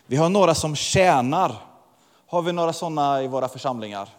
Vi 0.05 0.15
har 0.15 0.29
några 0.29 0.55
som 0.55 0.75
tjänar. 0.75 1.55
Har 2.27 2.41
vi 2.41 2.51
några 2.51 2.73
sådana 2.73 3.23
i 3.23 3.27
våra 3.27 3.47
församlingar? 3.47 4.09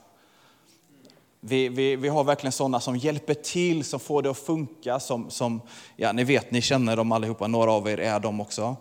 Vi, 1.41 1.69
vi, 1.69 1.97
vi 1.97 2.09
har 2.09 2.25
verkligen 2.25 2.53
sådana 2.53 2.81
som 2.81 2.97
hjälper 2.97 3.35
till, 3.35 3.85
som 3.85 4.01
får 4.01 4.23
det 4.23 4.31
att 4.31 4.39
funka. 4.39 5.01
Som, 5.01 5.31
som, 5.31 5.61
ja, 5.97 6.13
ni 6.13 6.25
vet, 6.25 6.51
ni 6.51 6.63
känner 6.63 6.97
dem 6.97 7.13
allihopa, 7.13 7.47
några 7.47 7.73
av 7.73 7.89
er 7.89 7.99
är 7.99 8.21
de 8.21 8.41
också. 8.41 8.77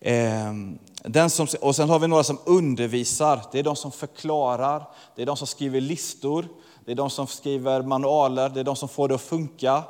Ehm, 0.00 0.78
den 1.02 1.30
som, 1.30 1.46
och 1.60 1.76
sen 1.76 1.88
har 1.88 1.98
vi 1.98 2.08
några 2.08 2.24
som 2.24 2.38
undervisar, 2.44 3.40
det 3.52 3.58
är 3.58 3.62
de 3.62 3.76
som 3.76 3.92
förklarar, 3.92 4.84
det 5.16 5.22
är 5.22 5.26
de 5.26 5.36
som 5.36 5.46
skriver 5.46 5.80
listor, 5.80 6.48
det 6.84 6.92
är 6.92 6.96
de 6.96 7.10
som 7.10 7.26
skriver 7.26 7.82
manualer, 7.82 8.48
det 8.48 8.60
är 8.60 8.64
de 8.64 8.76
som 8.76 8.88
får 8.88 9.08
det 9.08 9.14
att 9.14 9.20
funka. 9.20 9.82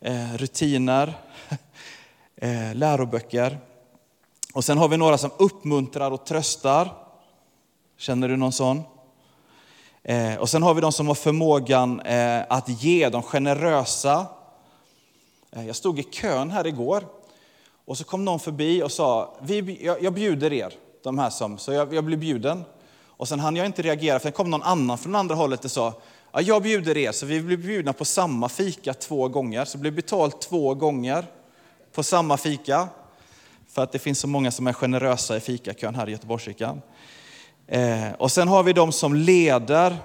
Ehm, 0.00 0.38
rutiner, 0.38 1.18
ehm, 2.36 2.76
läroböcker. 2.76 3.58
Och 4.54 4.64
sen 4.64 4.78
har 4.78 4.88
vi 4.88 4.96
några 4.96 5.18
som 5.18 5.30
uppmuntrar 5.36 6.10
och 6.10 6.26
tröstar. 6.26 6.92
Känner 7.96 8.28
du 8.28 8.36
någon 8.36 8.52
sån? 8.52 8.82
Eh, 10.02 10.36
och 10.36 10.48
sen 10.48 10.62
har 10.62 10.74
vi 10.74 10.80
de 10.80 10.92
som 10.92 11.08
har 11.08 11.14
förmågan 11.14 12.00
eh, 12.00 12.42
att 12.48 12.82
ge, 12.82 13.08
de 13.08 13.22
generösa. 13.22 14.26
Eh, 15.50 15.66
jag 15.66 15.76
stod 15.76 15.98
i 15.98 16.02
kön 16.02 16.50
här 16.50 16.66
igår 16.66 17.06
och 17.84 17.98
så 17.98 18.04
kom 18.04 18.24
någon 18.24 18.40
förbi 18.40 18.82
och 18.82 18.92
sa, 18.92 19.34
vi, 19.40 19.84
jag, 19.84 20.02
jag 20.02 20.12
bjuder 20.12 20.52
er, 20.52 20.72
de 21.02 21.18
här 21.18 21.30
som, 21.30 21.58
så 21.58 21.72
jag, 21.72 21.94
jag 21.94 22.04
blev 22.04 22.18
bjuden. 22.18 22.64
Och 23.06 23.28
sen 23.28 23.40
hann 23.40 23.56
jag 23.56 23.66
inte 23.66 23.82
reagera 23.82 24.18
för 24.18 24.28
det 24.28 24.32
kom 24.32 24.50
någon 24.50 24.62
annan 24.62 24.98
från 24.98 25.14
andra 25.14 25.34
hållet 25.34 25.64
och 25.64 25.70
sa, 25.70 25.94
ja, 26.32 26.40
jag 26.40 26.62
bjuder 26.62 26.96
er, 26.96 27.12
så 27.12 27.26
vi 27.26 27.40
blev 27.40 27.58
bjudna 27.58 27.92
på 27.92 28.04
samma 28.04 28.48
fika 28.48 28.94
två 28.94 29.28
gånger, 29.28 29.64
så 29.64 29.78
det 29.78 29.80
blev 29.80 29.94
betalt 29.94 30.40
två 30.40 30.74
gånger 30.74 31.26
på 31.92 32.02
samma 32.02 32.36
fika. 32.36 32.88
För 33.68 33.82
att 33.82 33.92
det 33.92 33.98
finns 33.98 34.18
så 34.18 34.26
många 34.26 34.50
som 34.50 34.66
är 34.66 34.72
generösa 34.72 35.36
i 35.36 35.40
fikakön 35.40 35.94
här 35.94 36.08
i 36.08 36.12
Göteborgskyrkan. 36.12 36.82
Eh, 37.70 38.12
och 38.12 38.32
sen 38.32 38.48
har 38.48 38.62
vi 38.62 38.72
de 38.72 38.92
som 38.92 39.14
leder 39.14 39.96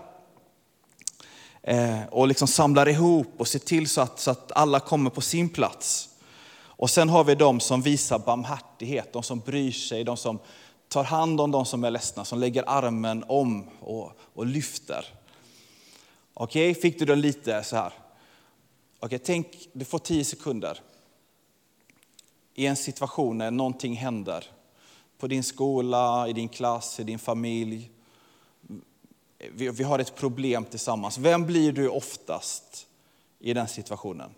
eh, 1.61 2.03
och 2.11 2.27
liksom 2.27 2.47
samlar 2.47 2.89
ihop 2.89 3.33
och 3.37 3.47
ser 3.47 3.59
till 3.59 3.89
så 3.89 4.01
att, 4.01 4.19
så 4.19 4.31
att 4.31 4.51
alla 4.51 4.79
kommer 4.79 5.09
på 5.09 5.21
sin 5.21 5.49
plats. 5.49 6.09
Och 6.57 6.89
sen 6.89 7.09
har 7.09 7.23
vi 7.23 7.35
de 7.35 7.59
som 7.59 7.81
visar 7.81 8.19
barmhärtighet, 8.19 9.13
de 9.13 9.23
som 9.23 9.39
bryr 9.39 9.71
sig, 9.71 10.03
de 10.03 10.17
som 10.17 10.39
tar 10.89 11.03
hand 11.03 11.41
om 11.41 11.51
de 11.51 11.65
som 11.65 11.83
är 11.83 11.91
ledsna, 11.91 12.25
som 12.25 12.39
lägger 12.39 12.63
armen 12.67 13.23
om 13.27 13.69
och, 13.79 14.11
och 14.33 14.45
lyfter. 14.45 15.05
Okej, 16.33 16.71
okay, 16.71 16.81
fick 16.81 16.99
du 16.99 17.05
den 17.05 17.21
lite 17.21 17.63
så 17.63 17.75
här? 17.75 17.93
Okej, 18.99 19.05
okay, 19.05 19.19
tänk, 19.19 19.47
du 19.73 19.85
får 19.85 19.99
tio 19.99 20.25
sekunder 20.25 20.79
i 22.53 22.65
en 22.65 22.75
situation 22.75 23.37
när 23.37 23.51
någonting 23.51 23.95
händer. 23.95 24.45
På 25.17 25.27
din 25.27 25.43
skola, 25.43 26.27
i 26.27 26.33
din 26.33 26.49
klass, 26.49 26.99
i 26.99 27.03
din 27.03 27.19
familj. 27.19 27.91
Vi, 29.37 29.69
vi 29.69 29.83
har 29.83 29.99
ett 29.99 30.15
problem 30.15 30.65
tillsammans. 30.65 31.17
Vem 31.17 31.45
blir 31.45 31.71
du 31.71 31.89
oftast 31.89 32.87
i 33.39 33.53
den 33.53 33.67
situationen? 33.67 34.29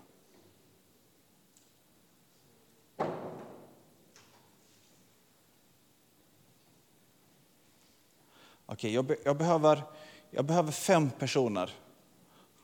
Okej, 8.69 8.93
jag, 8.93 9.05
be, 9.05 9.17
jag, 9.23 9.37
behöver, 9.37 9.83
jag 10.31 10.45
behöver 10.45 10.71
fem 10.71 11.09
personer, 11.19 11.71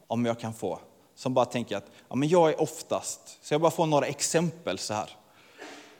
om 0.08 0.26
jag 0.26 0.40
kan 0.40 0.54
få, 0.54 0.80
som 1.16 1.34
bara 1.34 1.46
tänker 1.46 1.78
att 1.78 1.92
ja, 2.10 2.16
men 2.16 2.30
jag 2.30 2.50
är 2.50 2.62
oftast, 2.62 3.38
så 3.42 3.54
jag 3.54 3.62
bara 3.62 3.72
får 3.72 3.86
några 3.86 4.06
exempel 4.06 4.78
så 4.78 4.94
här. 4.94 5.10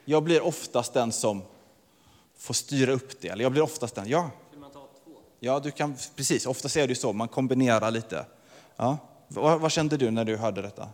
Jag 0.04 0.22
blir 0.22 0.42
oftast 0.42 0.92
den 0.92 1.12
som 1.12 1.42
får 2.44 2.54
styra 2.54 2.92
upp 2.92 3.20
det. 3.20 3.28
Eller 3.28 3.42
jag 3.42 3.52
blir 3.52 3.62
oftast 3.62 3.94
den, 3.94 4.08
ja. 4.08 4.30
Ja, 5.40 5.60
du 5.60 5.70
kan, 5.70 5.96
precis. 6.16 6.46
Oftast 6.46 6.76
är 6.76 6.88
det 6.88 6.94
så, 6.94 7.12
man 7.12 7.28
kombinerar 7.28 7.90
lite. 7.90 8.26
Ja. 8.76 8.98
Vad, 9.28 9.60
vad 9.60 9.72
kände 9.72 9.96
du 9.96 10.10
när 10.10 10.24
du 10.24 10.36
hörde 10.36 10.62
detta? 10.62 10.88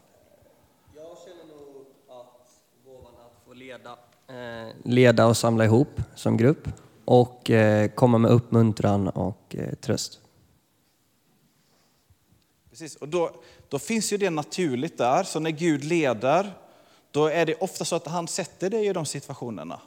Jag 0.94 1.16
känner 1.24 1.54
nog 1.54 1.86
att 2.08 2.50
gåvan 2.84 3.12
att 3.20 3.46
få 3.46 3.54
leda, 3.54 3.90
eh, 4.28 4.74
leda 4.84 5.26
och 5.26 5.36
samla 5.36 5.64
ihop 5.64 6.00
som 6.14 6.36
grupp 6.36 6.68
och 7.04 7.50
eh, 7.50 7.88
komma 7.88 8.18
med 8.18 8.30
uppmuntran 8.30 9.08
och 9.08 9.56
eh, 9.58 9.74
tröst. 9.74 10.20
Precis, 12.70 12.96
och 12.96 13.08
då, 13.08 13.30
då 13.68 13.78
finns 13.78 14.12
ju 14.12 14.16
det 14.16 14.30
naturligt 14.30 14.98
där, 14.98 15.22
så 15.22 15.40
när 15.40 15.50
Gud 15.50 15.84
leder 15.84 16.52
då 17.10 17.26
är 17.26 17.46
det 17.46 17.54
ofta 17.54 17.84
så 17.84 17.96
att 17.96 18.06
han 18.06 18.28
sätter 18.28 18.70
dig 18.70 18.86
i 18.86 18.92
de 18.92 19.06
situationerna. 19.06 19.80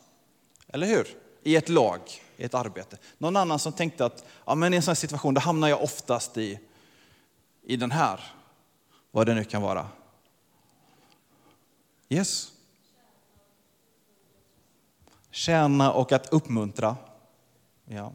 Eller 0.68 0.88
hur? 0.88 1.23
I 1.44 1.56
ett 1.56 1.70
lag, 1.70 2.02
i 2.38 2.44
ett 2.44 2.54
arbete. 2.54 2.98
Någon 3.18 3.36
annan 3.36 3.60
som 3.60 3.74
tänkte 3.74 4.06
att 4.06 4.26
ja, 4.46 4.56
men 4.56 4.74
i 4.74 4.76
en 4.76 4.84
sån 4.84 4.96
situation 4.96 5.34
då 5.34 5.42
hamnar 5.42 5.68
jag 5.68 5.84
oftast 5.84 6.38
i, 6.38 6.60
i 7.64 7.76
den 7.76 7.92
här, 7.92 8.20
vad 9.12 9.28
det 9.28 9.36
nu 9.36 9.44
kan 9.44 9.62
vara. 9.62 9.88
Yes. 12.10 12.52
Tjäna 15.32 15.92
och 15.92 16.12
att 16.12 16.34
uppmuntra. 16.34 16.96
Ja. 17.86 18.12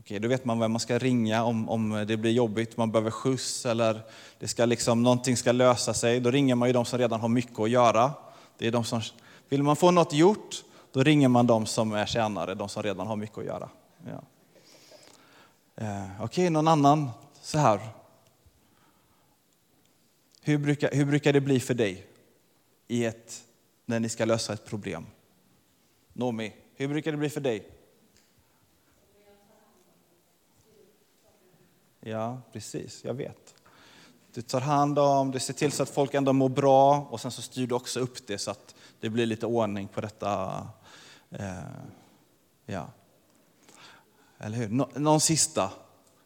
Okej, 0.00 0.18
då 0.18 0.28
vet 0.28 0.44
man 0.44 0.58
vem 0.58 0.72
man 0.72 0.80
ska 0.80 0.98
ringa 0.98 1.44
om, 1.44 1.68
om 1.68 2.04
det 2.08 2.16
blir 2.16 2.32
jobbigt, 2.32 2.76
man 2.76 2.92
behöver 2.92 3.10
skjuts 3.10 3.66
eller 3.66 4.00
det 4.38 4.48
ska 4.48 4.64
liksom, 4.64 5.02
någonting 5.02 5.36
ska 5.36 5.52
lösa 5.52 5.94
sig. 5.94 6.20
Då 6.20 6.30
ringer 6.30 6.54
man 6.54 6.68
ju 6.68 6.72
de 6.72 6.84
som 6.84 6.98
redan 6.98 7.20
har 7.20 7.28
mycket 7.28 7.60
att 7.60 7.70
göra. 7.70 8.12
Det 8.58 8.66
är 8.66 8.70
de 8.70 8.84
som, 8.84 9.00
vill 9.48 9.62
man 9.62 9.76
få 9.76 9.90
något 9.90 10.12
gjort, 10.12 10.64
då 10.96 11.02
ringer 11.02 11.28
man 11.28 11.46
de 11.46 11.66
som 11.66 11.92
är 11.92 12.06
tjänare, 12.06 12.54
de 12.54 12.68
som 12.68 12.82
redan 12.82 13.06
har 13.06 13.16
mycket 13.16 13.38
att 13.38 13.44
göra. 13.44 13.68
Ja. 14.06 14.22
Eh, 15.74 16.22
Okej, 16.22 16.50
någon 16.50 16.68
annan 16.68 17.10
så 17.40 17.58
här. 17.58 17.88
Hur 20.40 20.58
brukar, 20.58 20.90
hur 20.92 21.04
brukar 21.04 21.32
det 21.32 21.40
bli 21.40 21.60
för 21.60 21.74
dig 21.74 22.06
i 22.88 23.04
ett, 23.04 23.44
när 23.84 24.00
ni 24.00 24.08
ska 24.08 24.24
lösa 24.24 24.52
ett 24.52 24.66
problem? 24.66 25.06
Nomi, 26.12 26.52
hur 26.74 26.88
brukar 26.88 27.10
det 27.12 27.18
bli 27.18 27.30
för 27.30 27.40
dig? 27.40 27.70
Ja, 32.00 32.40
precis, 32.52 33.04
jag 33.04 33.14
vet. 33.14 33.54
Du 34.34 34.42
tar 34.42 34.60
hand 34.60 34.98
om, 34.98 35.30
du 35.30 35.40
ser 35.40 35.54
till 35.54 35.72
så 35.72 35.82
att 35.82 35.90
folk 35.90 36.14
ändå 36.14 36.32
mår 36.32 36.48
bra 36.48 37.06
och 37.10 37.20
sen 37.20 37.30
så 37.30 37.42
styr 37.42 37.66
du 37.66 37.74
också 37.74 38.00
upp 38.00 38.26
det 38.26 38.38
så 38.38 38.50
att 38.50 38.74
det 39.00 39.10
blir 39.10 39.26
lite 39.26 39.46
ordning 39.46 39.88
på 39.88 40.00
detta. 40.00 40.62
Eh, 41.30 41.48
ja. 42.66 42.88
Eller 44.38 44.56
hur? 44.56 44.68
Nå, 44.68 44.88
någon 44.94 45.20
sista. 45.20 45.70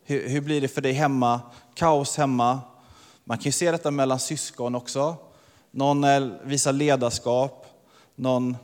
Hur, 0.02 0.28
hur 0.28 0.40
blir 0.40 0.60
det 0.60 0.68
för 0.68 0.80
dig 0.80 0.92
hemma? 0.92 1.40
Kaos 1.74 2.16
hemma. 2.16 2.60
Man 3.24 3.38
kan 3.38 3.44
ju 3.44 3.52
se 3.52 3.70
detta 3.70 3.90
mellan 3.90 4.20
syskon 4.20 4.74
också. 4.74 5.16
Någon 5.70 6.04
visar 6.44 6.72
ledarskap, 6.72 7.66
någon, 8.14 8.56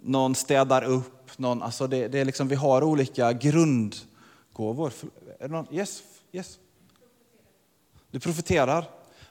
någon 0.00 0.34
städar 0.34 0.84
upp. 0.84 1.38
Någon, 1.38 1.62
alltså 1.62 1.86
det, 1.86 2.08
det 2.08 2.18
är 2.18 2.24
liksom, 2.24 2.48
vi 2.48 2.54
har 2.54 2.82
olika 2.82 3.32
grundgåvor. 3.32 4.92
Yes, 5.70 6.02
Yes. 6.34 6.58
Du 8.10 8.20
profeterar. 8.20 8.84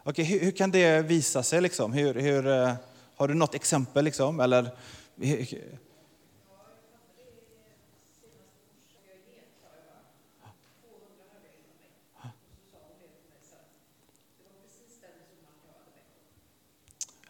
Okay, 0.03 0.25
hur, 0.25 0.39
hur, 0.39 0.51
kan 0.51 0.71
det 0.71 1.01
visa 1.01 1.43
sig? 1.43 1.61
Liksom? 1.61 1.93
Hur, 1.93 2.13
hur, 2.13 2.47
eh, 2.47 2.73
har 3.15 3.27
du 3.27 3.33
något 3.33 3.55
exempel? 3.55 4.05
Liksom? 4.05 4.39
Eller, 4.39 4.71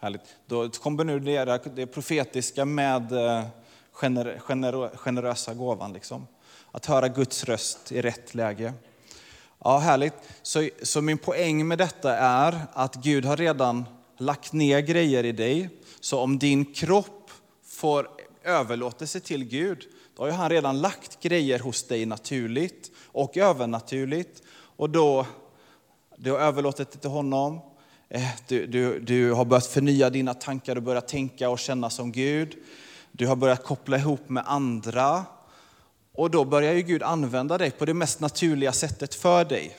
Härligt. 0.04 0.36
Då 0.46 0.70
kombinerar 0.70 1.62
det 1.76 1.86
profetiska 1.86 2.66
med 2.66 3.12
eh, 3.12 3.46
gener, 3.92 4.40
gener, 4.40 4.98
generösa 4.98 5.54
gåvan. 5.54 5.94
Liksom. 5.94 6.28
Att 6.72 6.86
höra 6.86 7.08
Guds 7.08 7.44
röst 7.44 7.92
i 7.92 8.02
rätt 8.02 8.36
läge. 8.36 8.74
Ja, 9.60 9.78
härligt. 9.78 10.14
Så, 10.42 10.70
så 10.82 11.02
min 11.02 11.18
poäng 11.18 11.68
med 11.68 11.78
detta 11.78 12.18
är 12.18 12.60
att 12.74 12.96
Gud 12.96 13.26
har 13.26 13.38
redan 13.38 13.86
lagt 14.18 14.54
ner 14.54 14.80
grejer 14.80 15.24
i 15.24 15.32
dig. 15.32 15.70
Så 16.00 16.20
om 16.20 16.40
din 16.40 16.74
kropp 16.74 17.32
får 17.66 18.10
överlåtelse 18.44 19.20
till 19.20 19.44
Gud, 19.44 19.84
då 20.18 20.24
har 20.24 20.32
han 20.32 20.50
redan 20.50 20.82
lagt 20.82 21.20
grejer 21.20 21.60
hos 21.60 21.84
dig 21.84 22.06
naturligt 22.06 22.92
och 23.12 23.38
övernaturligt. 23.38 24.44
Och 24.56 24.90
då, 24.90 25.26
du 26.18 26.32
har 26.32 26.40
överlåtit 26.40 26.92
det 26.92 27.00
till 27.00 27.10
honom. 27.10 27.73
Eh, 28.16 28.30
du, 28.48 28.68
du, 28.68 29.00
du 29.00 29.32
har 29.32 29.46
börjat 29.46 29.66
förnya 29.66 30.10
dina 30.10 30.34
tankar 30.34 30.76
och 30.76 30.84
börjat 30.84 31.08
tänka 31.08 31.50
och 31.50 31.60
känna 31.60 31.90
som 31.90 32.12
Gud. 32.12 32.56
Du 33.12 33.28
har 33.28 33.36
börjat 33.36 33.64
koppla 33.64 33.98
ihop 33.98 34.30
med 34.30 34.44
andra. 34.48 35.26
Och 36.16 36.32
då 36.32 36.46
börjar 36.46 36.74
ju 36.74 36.82
Gud 36.82 37.04
använda 37.04 37.58
dig 37.58 37.72
på 37.72 37.86
det 37.86 37.94
mest 37.94 38.20
naturliga 38.20 38.72
sättet 38.72 39.16
för 39.16 39.46
dig. 39.46 39.78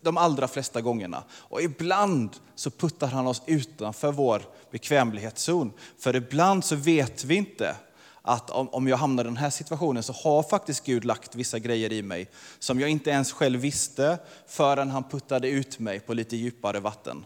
De 0.00 0.16
allra 0.16 0.48
flesta 0.48 0.80
gångerna. 0.80 1.22
Och 1.32 1.62
ibland 1.62 2.36
så 2.54 2.70
puttar 2.70 3.06
han 3.06 3.26
oss 3.26 3.42
utanför 3.46 4.12
vår 4.12 4.42
bekvämlighetszon. 4.70 5.72
För 5.98 6.16
ibland 6.16 6.64
så 6.64 6.76
vet 6.76 7.24
vi 7.24 7.34
inte 7.34 7.76
att 8.22 8.50
om, 8.50 8.88
jag 8.88 8.96
hamnar 8.96 9.24
i 9.24 9.26
den 9.26 9.36
här 9.36 9.50
situationen 9.50 10.02
så 10.02 10.12
har 10.12 10.42
faktiskt 10.42 10.86
Gud 10.86 11.04
lagt 11.04 11.34
vissa 11.34 11.58
grejer 11.58 11.92
i 11.92 12.02
mig 12.02 12.28
som 12.58 12.80
jag 12.80 12.90
inte 12.90 13.10
ens 13.10 13.32
själv 13.32 13.60
visste 13.60 14.18
förrän 14.46 14.90
han 14.90 15.04
puttade 15.04 15.48
ut 15.48 15.78
mig 15.78 16.00
på 16.00 16.14
lite 16.14 16.36
djupare 16.36 16.80
vatten. 16.80 17.24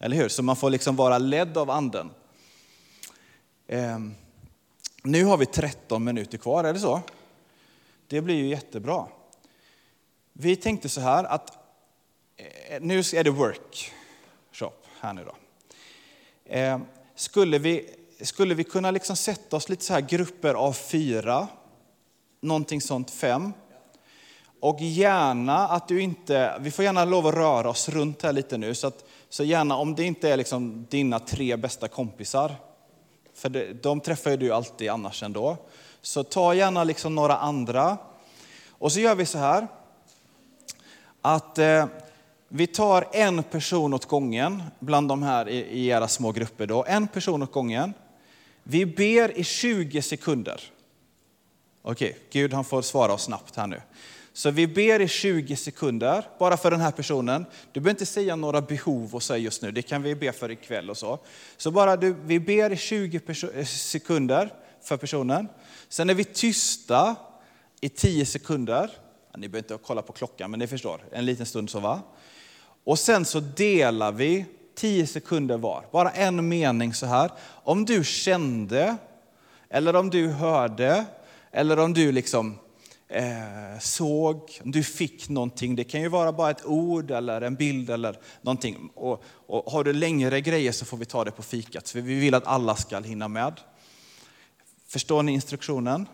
Eller 0.00 0.16
hur? 0.16 0.28
Så 0.28 0.42
man 0.42 0.56
får 0.56 0.70
liksom 0.70 0.96
vara 0.96 1.18
ledd 1.18 1.58
av 1.58 1.70
anden. 1.70 2.10
Ehm, 3.68 4.14
nu 5.02 5.24
har 5.24 5.36
vi 5.36 5.46
13 5.46 6.04
minuter 6.04 6.38
kvar, 6.38 6.64
är 6.64 6.72
det 6.72 6.80
så? 6.80 7.00
Det 8.06 8.20
blir 8.20 8.34
ju 8.34 8.46
jättebra. 8.46 9.06
Vi 10.32 10.56
tänkte 10.56 10.88
så 10.88 11.00
här 11.00 11.24
att 11.24 11.50
eh, 12.36 12.80
nu 12.80 12.98
är 12.98 13.24
det 13.24 13.30
workshop 13.30 14.72
här 15.00 15.12
nu 15.12 15.24
då. 15.24 15.34
Ehm, 16.46 16.84
skulle 17.14 17.58
vi, 17.58 17.90
skulle 18.20 18.54
vi 18.54 18.64
kunna 18.64 18.90
liksom 18.90 19.16
sätta 19.16 19.56
oss 19.56 19.68
lite 19.68 19.84
så 19.84 19.92
här 19.92 20.00
grupper 20.00 20.54
av 20.54 20.72
fyra, 20.72 21.48
någonting 22.40 22.80
sånt 22.80 23.10
fem. 23.10 23.52
Och 24.60 24.80
gärna 24.80 25.68
att 25.68 25.88
du 25.88 26.00
inte, 26.00 26.58
vi 26.60 26.70
får 26.70 26.84
gärna 26.84 27.04
lov 27.04 27.26
att 27.26 27.34
röra 27.34 27.68
oss 27.68 27.88
runt 27.88 28.22
här 28.22 28.32
lite 28.32 28.58
nu, 28.58 28.74
så, 28.74 28.86
att, 28.86 29.04
så 29.28 29.44
gärna 29.44 29.76
om 29.76 29.94
det 29.94 30.04
inte 30.04 30.30
är 30.30 30.36
liksom 30.36 30.86
dina 30.90 31.18
tre 31.18 31.56
bästa 31.56 31.88
kompisar, 31.88 32.54
för 33.34 33.48
det, 33.48 33.82
de 33.82 34.00
träffar 34.00 34.30
ju 34.30 34.36
du 34.36 34.52
alltid 34.52 34.90
annars 34.90 35.22
ändå. 35.22 35.56
Så 36.02 36.24
ta 36.24 36.54
gärna 36.54 36.84
liksom 36.84 37.14
några 37.14 37.36
andra. 37.36 37.98
Och 38.70 38.92
så 38.92 39.00
gör 39.00 39.14
vi 39.14 39.26
så 39.26 39.38
här, 39.38 39.66
att 41.20 41.58
eh, 41.58 41.86
vi 42.48 42.66
tar 42.66 43.08
en 43.12 43.42
person 43.42 43.94
åt 43.94 44.04
gången 44.04 44.62
bland 44.78 45.08
de 45.08 45.22
här 45.22 45.48
i, 45.48 45.56
i 45.56 45.86
era 45.86 46.08
små 46.08 46.32
grupper. 46.32 46.66
Då. 46.66 46.84
En 46.88 47.08
person 47.08 47.42
åt 47.42 47.52
gången. 47.52 47.94
Vi 48.62 48.86
ber 48.86 49.38
i 49.38 49.44
20 49.44 50.02
sekunder. 50.02 50.60
Okej, 51.82 52.18
Gud 52.32 52.52
han 52.52 52.64
får 52.64 52.82
svara 52.82 53.12
oss 53.12 53.22
snabbt 53.22 53.56
här 53.56 53.66
nu. 53.66 53.80
Så 54.36 54.50
vi 54.50 54.66
ber 54.66 55.00
i 55.00 55.08
20 55.08 55.56
sekunder, 55.56 56.28
bara 56.38 56.56
för 56.56 56.70
den 56.70 56.80
här 56.80 56.90
personen. 56.90 57.46
Du 57.72 57.80
behöver 57.80 57.90
inte 57.90 58.06
säga 58.06 58.36
några 58.36 58.60
behov 58.60 59.14
och 59.14 59.22
säga 59.22 59.38
just 59.38 59.62
nu, 59.62 59.70
det 59.70 59.82
kan 59.82 60.02
vi 60.02 60.14
be 60.14 60.32
för 60.32 60.50
ikväll 60.50 60.90
och 60.90 60.96
så. 60.96 61.18
Så 61.56 61.70
bara 61.70 61.96
du, 61.96 62.16
vi 62.24 62.40
ber 62.40 62.72
i 62.72 62.76
20 62.76 63.20
eh, 63.54 63.64
sekunder 63.64 64.52
för 64.82 64.96
personen. 64.96 65.48
Sen 65.88 66.10
är 66.10 66.14
vi 66.14 66.24
tysta 66.24 67.16
i 67.80 67.88
10 67.88 68.26
sekunder. 68.26 68.90
Ni 69.36 69.48
behöver 69.48 69.72
inte 69.72 69.84
kolla 69.86 70.02
på 70.02 70.12
klockan, 70.12 70.50
men 70.50 70.60
ni 70.60 70.66
förstår, 70.66 71.04
en 71.12 71.26
liten 71.26 71.46
stund 71.46 71.70
så 71.70 71.80
va. 71.80 72.00
Och 72.84 72.98
sen 72.98 73.24
så 73.24 73.40
delar 73.40 74.12
vi 74.12 74.44
10 74.74 75.06
sekunder 75.06 75.58
var, 75.58 75.84
bara 75.92 76.10
en 76.10 76.48
mening 76.48 76.94
så 76.94 77.06
här. 77.06 77.30
Om 77.46 77.84
du 77.84 78.04
kände, 78.04 78.96
eller 79.68 79.96
om 79.96 80.10
du 80.10 80.28
hörde, 80.28 81.04
eller 81.52 81.78
om 81.78 81.94
du 81.94 82.12
liksom 82.12 82.58
eh, 83.08 83.78
såg, 83.80 84.60
om 84.64 84.70
du 84.70 84.82
fick 84.82 85.28
någonting. 85.28 85.76
Det 85.76 85.84
kan 85.84 86.00
ju 86.00 86.08
vara 86.08 86.32
bara 86.32 86.50
ett 86.50 86.64
ord 86.64 87.10
eller 87.10 87.40
en 87.40 87.54
bild 87.54 87.90
eller 87.90 88.18
någonting. 88.42 88.90
Och, 88.94 89.24
och 89.46 89.72
har 89.72 89.84
du 89.84 89.92
längre 89.92 90.40
grejer 90.40 90.72
så 90.72 90.84
får 90.84 90.96
vi 90.96 91.04
ta 91.04 91.24
det 91.24 91.30
på 91.30 91.42
fikat, 91.42 91.88
för 91.88 92.00
vi 92.00 92.14
vill 92.14 92.34
att 92.34 92.46
alla 92.46 92.76
ska 92.76 93.00
hinna 93.00 93.28
med. 93.28 93.60
Förstår 94.88 95.22
ni 95.22 95.32
instruktionen? 95.32 96.08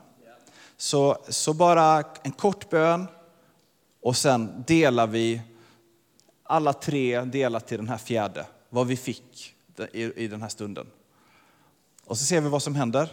Så, 0.76 1.24
så 1.28 1.54
bara 1.54 2.04
en 2.22 2.32
kort 2.32 2.70
bön 2.70 3.06
och 4.00 4.16
sen 4.16 4.64
delar 4.66 5.06
vi 5.06 5.40
alla 6.42 6.72
tre 6.72 7.20
delar 7.20 7.60
till 7.60 7.76
den 7.76 7.88
här 7.88 7.98
fjärde, 7.98 8.46
vad 8.68 8.86
vi 8.86 8.96
fick 8.96 9.54
i, 9.92 10.02
i 10.02 10.28
den 10.28 10.42
här 10.42 10.48
stunden. 10.48 10.86
Och 12.04 12.18
så 12.18 12.24
ser 12.24 12.40
vi 12.40 12.48
vad 12.48 12.62
som 12.62 12.74
händer. 12.74 13.08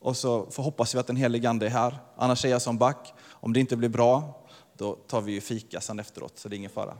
Och 0.00 0.16
så 0.16 0.46
får 0.50 0.62
hoppas 0.62 0.94
vi 0.94 0.98
att 0.98 1.06
den 1.06 1.16
helige 1.16 1.50
Ande 1.50 1.66
är 1.66 1.70
här. 1.70 1.98
Annars 2.16 2.44
är 2.44 2.48
jag 2.48 2.62
som 2.62 2.78
back. 2.78 3.14
Om 3.30 3.52
det 3.52 3.60
inte 3.60 3.76
blir 3.76 3.88
bra, 3.88 4.40
då 4.76 4.94
tar 4.94 5.20
vi 5.20 5.32
ju 5.32 5.40
fika 5.40 5.80
sen 5.80 6.00
efteråt, 6.00 6.38
så 6.38 6.48
det 6.48 6.54
är 6.54 6.58
ingen 6.58 6.70
fara. 6.70 6.96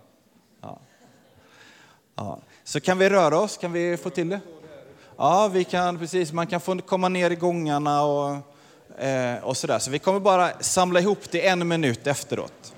Ja. 0.61 0.79
Ja. 2.15 2.39
Så 2.65 2.81
kan 2.81 2.99
vi 2.99 3.11
röra 3.11 3.39
oss? 3.39 3.57
Kan 3.57 3.73
vi 3.73 3.97
få 3.97 4.11
till 4.11 4.29
det? 4.29 4.41
Ja, 5.17 5.49
vi 5.53 5.65
kan, 5.65 5.99
precis. 5.99 6.33
Man 6.33 6.47
kan 6.47 6.61
få 6.61 6.79
komma 6.79 7.09
ner 7.09 7.31
i 7.31 7.35
gångarna 7.35 8.03
och, 8.03 8.37
eh, 9.03 9.45
och 9.45 9.57
sådär. 9.57 9.79
Så 9.79 9.91
vi 9.91 9.99
kommer 9.99 10.21
bara 10.21 10.51
samla 10.61 11.01
ihop 11.01 11.19
det 11.31 11.49
en 11.49 11.69
minut 11.69 12.07
efteråt. 12.07 12.75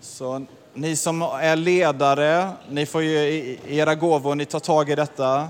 Så 0.00 0.46
ni 0.74 0.96
som 0.96 1.22
är 1.22 1.56
ledare, 1.56 2.50
ni 2.70 2.86
får 2.86 3.02
ju 3.02 3.56
era 3.66 3.94
gåvor, 3.94 4.34
ni 4.34 4.44
tar 4.44 4.60
tag 4.60 4.90
i 4.90 4.94
detta. 4.94 5.48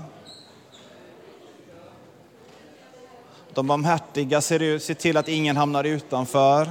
De 3.53 3.67
barmhärtiga 3.67 4.41
ser, 4.41 4.79
ser 4.79 4.93
till 4.93 5.17
att 5.17 5.27
ingen 5.27 5.57
hamnar 5.57 5.83
utanför. 5.83 6.67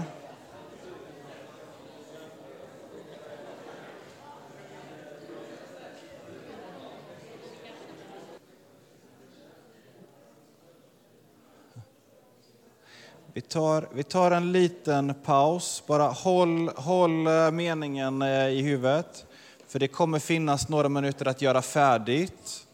Vi 13.33 13.41
tar, 13.43 13.89
vi 13.93 14.03
tar 14.03 14.31
en 14.31 14.53
liten 14.53 15.15
paus. 15.25 15.83
Bara 15.87 16.09
håll, 16.09 16.69
håll 16.77 17.27
eh, 17.27 17.51
meningen 17.51 18.23
eh, 18.23 18.49
i 18.49 18.63
huvudet. 18.63 19.27
För 19.69 19.79
det 19.79 19.89
kommer 19.89 20.19
finnas 20.19 20.69
några 20.69 20.89
minuter 20.89 21.29
att 21.29 21.43
göra 21.43 21.63
färdigt. 21.63 22.68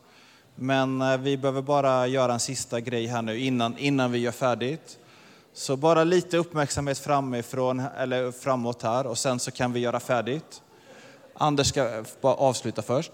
Men 0.56 1.02
eh, 1.02 1.16
vi 1.16 1.36
behöver 1.36 1.62
bara 1.62 2.06
göra 2.06 2.32
en 2.32 2.40
sista 2.40 2.80
grej 2.80 3.06
här 3.06 3.22
nu 3.22 3.38
innan, 3.38 3.78
innan 3.78 4.12
vi 4.12 4.18
gör 4.18 4.32
färdigt. 4.32 4.98
Så 5.52 5.76
bara 5.76 6.04
lite 6.04 6.36
uppmärksamhet 6.36 6.98
framifrån, 6.98 7.82
eller 7.98 8.32
framåt 8.32 8.82
här 8.82 9.06
och 9.06 9.18
sen 9.18 9.38
så 9.38 9.50
kan 9.50 9.72
vi 9.72 9.80
göra 9.80 10.00
färdigt. 10.00 10.62
Anders 11.34 11.66
ska 11.66 12.04
bara 12.20 12.34
avsluta 12.34 12.82
först. 12.82 13.12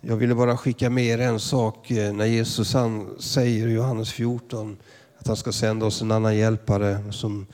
Jag 0.00 0.16
ville 0.16 0.34
bara 0.34 0.56
skicka 0.56 0.90
med 0.90 1.04
er 1.04 1.18
en 1.18 1.40
sak 1.40 1.90
eh, 1.90 2.12
när 2.12 2.24
Jesus 2.26 2.74
han 2.74 3.14
säger 3.18 3.68
i 3.68 3.72
Johannes 3.72 4.12
14 4.12 4.76
att 5.18 5.26
han 5.26 5.36
ska 5.36 5.52
sända 5.52 5.86
oss 5.86 6.02
en 6.02 6.10
annan 6.10 6.36
hjälpare 6.36 7.12
som 7.12 7.46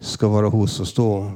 ska 0.00 0.28
vara 0.28 0.48
hos 0.48 0.80
oss 0.80 0.94
då. 0.94 1.32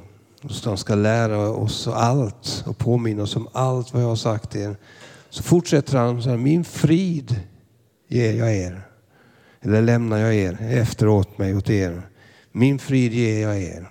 Han 0.64 0.78
ska 0.78 0.94
lära 0.94 1.48
oss 1.48 1.88
allt 1.88 2.64
och 2.66 2.78
påminna 2.78 3.22
oss 3.22 3.36
om 3.36 3.48
allt 3.52 3.94
vad 3.94 4.02
jag 4.02 4.08
har 4.08 4.16
sagt 4.16 4.56
er. 4.56 4.76
Så 5.30 5.42
fortsätter 5.42 5.98
han 5.98 6.22
så 6.22 6.30
här, 6.30 6.36
min 6.36 6.64
frid 6.64 7.40
ger 8.08 8.32
jag 8.32 8.56
er. 8.56 8.82
Eller 9.60 9.82
lämnar 9.82 10.18
jag 10.18 10.34
er 10.34 10.58
efteråt 10.60 11.38
mig 11.38 11.56
åt 11.56 11.70
er. 11.70 12.02
Min 12.52 12.78
frid 12.78 13.12
ger 13.12 13.42
jag 13.42 13.62
er. 13.62 13.88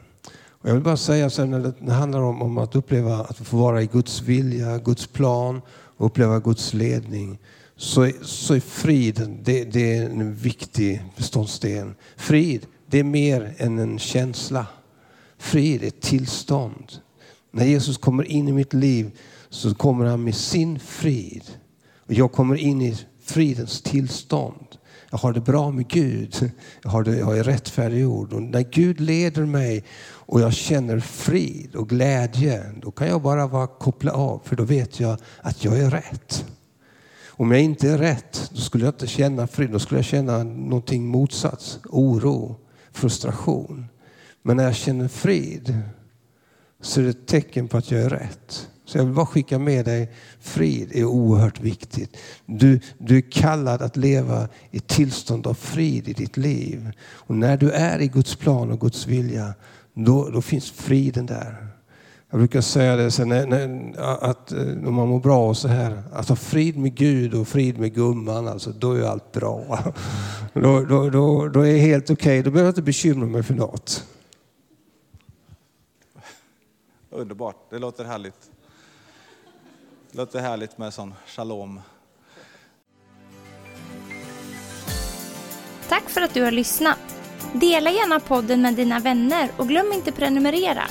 Och 0.49 0.69
jag 0.69 0.73
vill 0.73 0.83
bara 0.83 0.97
säga 0.97 1.29
så 1.29 1.41
här, 1.41 1.49
när 1.49 1.73
det 1.79 1.93
handlar 1.93 2.21
om, 2.21 2.41
om 2.41 2.57
att 2.57 2.75
uppleva 2.75 3.15
att 3.15 3.37
få 3.37 3.57
vara 3.57 3.81
i 3.81 3.85
Guds 3.85 4.21
vilja, 4.21 4.77
Guds 4.77 5.07
plan 5.07 5.61
och 5.97 6.05
uppleva 6.05 6.39
Guds 6.39 6.73
ledning 6.73 7.39
så, 7.75 8.11
så 8.21 8.53
är 8.53 8.59
frid 8.59 9.39
det, 9.43 9.63
det 9.63 9.97
är 9.97 10.05
en 10.05 10.35
viktig 10.35 11.03
beståndsdel. 11.17 11.93
Frid, 12.15 12.65
det 12.85 12.99
är 12.99 13.03
mer 13.03 13.53
än 13.57 13.79
en 13.79 13.99
känsla. 13.99 14.65
Frid 15.37 15.83
är 15.83 15.87
ett 15.87 16.01
tillstånd. 16.01 16.93
När 17.51 17.65
Jesus 17.65 17.97
kommer 17.97 18.23
in 18.23 18.47
i 18.47 18.51
mitt 18.51 18.73
liv 18.73 19.11
så 19.57 19.75
kommer 19.75 20.05
han 20.05 20.23
med 20.23 20.35
sin 20.35 20.79
frid. 20.79 21.43
Och 21.97 22.13
jag 22.13 22.31
kommer 22.31 22.55
in 22.55 22.81
i 22.81 22.97
fridens 23.21 23.81
tillstånd. 23.81 24.77
Jag 25.09 25.17
har 25.17 25.33
det 25.33 25.41
bra 25.41 25.71
med 25.71 25.87
Gud. 25.87 26.51
Jag, 26.83 26.89
har 26.89 27.03
det, 27.03 27.17
jag 27.17 27.37
är 27.37 27.43
rättfärdiggjord. 27.43 28.33
Och 28.33 28.41
när 28.43 28.61
Gud 28.61 28.99
leder 28.99 29.45
mig 29.45 29.83
och 30.09 30.41
jag 30.41 30.53
känner 30.53 30.99
frid 30.99 31.75
och 31.75 31.89
glädje, 31.89 32.63
då 32.81 32.91
kan 32.91 33.07
jag 33.07 33.21
bara 33.21 33.47
vara 33.47 33.67
koppla 33.67 34.11
av. 34.11 34.41
För 34.45 34.55
då 34.55 34.63
vet 34.63 34.99
jag 34.99 35.17
att 35.41 35.63
jag 35.63 35.79
är 35.79 35.89
rätt. 35.89 36.45
Om 37.27 37.51
jag 37.51 37.61
inte 37.61 37.89
är 37.89 37.97
rätt, 37.97 38.51
då 38.53 38.61
skulle 38.61 38.85
jag 38.85 38.93
inte 38.93 39.07
känna 39.07 39.47
frid. 39.47 39.69
Då 39.69 39.79
skulle 39.79 39.97
jag 39.97 40.05
känna 40.05 40.43
någonting 40.43 41.07
motsats. 41.07 41.79
Oro, 41.89 42.55
frustration. 42.91 43.85
Men 44.41 44.57
när 44.57 44.63
jag 44.63 44.75
känner 44.75 45.07
frid 45.07 45.81
så 46.81 46.99
är 46.99 47.03
det 47.03 47.09
ett 47.09 47.27
tecken 47.27 47.67
på 47.67 47.77
att 47.77 47.91
jag 47.91 48.01
är 48.01 48.09
rätt. 48.09 48.67
Så 48.87 48.97
jag 48.97 49.05
vill 49.05 49.13
bara 49.13 49.25
skicka 49.25 49.59
med 49.59 49.85
dig, 49.85 50.11
frid 50.39 50.91
är 50.93 51.05
oerhört 51.05 51.59
viktigt. 51.59 52.17
Du, 52.45 52.79
du 52.97 53.17
är 53.17 53.31
kallad 53.31 53.81
att 53.81 53.97
leva 53.97 54.47
i 54.71 54.79
tillstånd 54.79 55.47
av 55.47 55.53
frid 55.53 56.07
i 56.07 56.13
ditt 56.13 56.37
liv. 56.37 56.91
Och 56.99 57.35
när 57.35 57.57
du 57.57 57.71
är 57.71 57.99
i 57.99 58.07
Guds 58.07 58.35
plan 58.35 58.71
och 58.71 58.79
Guds 58.79 59.07
vilja, 59.07 59.53
då, 59.93 60.29
då 60.29 60.41
finns 60.41 60.71
friden 60.71 61.25
där. 61.25 61.67
Jag 62.29 62.39
brukar 62.39 62.61
säga 62.61 62.95
det 62.95 63.11
sen 63.11 63.29
när, 63.29 63.47
när, 63.47 63.97
att 64.23 64.51
eh, 64.51 64.87
om 64.87 64.93
man 64.93 65.07
mår 65.07 65.19
bra 65.19 65.49
och 65.49 65.57
så 65.57 65.67
här, 65.67 66.03
att 66.11 66.29
ha 66.29 66.35
frid 66.35 66.77
med 66.77 66.95
Gud 66.95 67.33
och 67.33 67.47
frid 67.47 67.79
med 67.79 67.93
gumman, 67.93 68.47
alltså, 68.47 68.71
då 68.71 68.93
är 68.93 69.03
allt 69.03 69.31
bra. 69.31 69.79
Då, 70.53 70.85
då, 70.85 71.09
då, 71.09 71.47
då 71.47 71.61
är 71.61 71.73
det 71.73 71.79
helt 71.79 72.09
okej, 72.09 72.13
okay. 72.13 72.41
då 72.41 72.51
behöver 72.51 72.67
jag 72.67 72.71
inte 72.71 72.81
bekymra 72.81 73.25
mig 73.25 73.43
för 73.43 73.53
något. 73.53 74.07
Underbart, 77.09 77.55
det 77.69 77.79
låter 77.79 78.03
härligt. 78.03 78.51
Det 80.17 80.21
låter 80.21 80.39
härligt 80.39 80.77
med 80.77 80.93
sån 80.93 81.13
shalom. 81.27 81.81
Tack 85.89 86.09
för 86.09 86.21
att 86.21 86.33
du 86.33 86.43
har 86.43 86.51
lyssnat. 86.51 87.19
Dela 87.53 87.91
gärna 87.91 88.19
podden 88.19 88.61
med 88.61 88.73
dina 88.73 88.99
vänner 88.99 89.49
och 89.57 89.67
glöm 89.67 89.93
inte 89.93 90.11
prenumerera. 90.11 90.83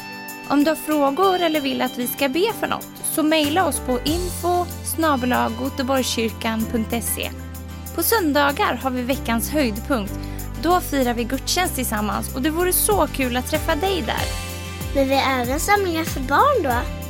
Om 0.50 0.64
du 0.64 0.70
har 0.70 0.76
frågor 0.76 1.42
eller 1.42 1.60
vill 1.60 1.82
att 1.82 1.98
vi 1.98 2.06
ska 2.06 2.28
be 2.28 2.52
för 2.60 2.66
något 2.66 2.88
så 3.04 3.22
mejla 3.22 3.66
oss 3.66 3.80
på 3.80 3.98
info 4.04 4.66
På 7.94 8.02
söndagar 8.02 8.74
har 8.74 8.90
vi 8.90 9.02
veckans 9.02 9.50
höjdpunkt. 9.50 10.18
Då 10.62 10.80
firar 10.80 11.14
vi 11.14 11.24
gudstjänst 11.24 11.74
tillsammans 11.74 12.34
och 12.34 12.42
det 12.42 12.50
vore 12.50 12.72
så 12.72 13.06
kul 13.06 13.36
att 13.36 13.50
träffa 13.50 13.74
dig 13.74 14.02
där. 14.02 14.24
Men 14.94 15.08
vi 15.08 15.14
har 15.14 15.40
även 15.40 15.60
samlingar 15.60 16.04
för 16.04 16.20
barn 16.20 16.62
då? 16.62 17.05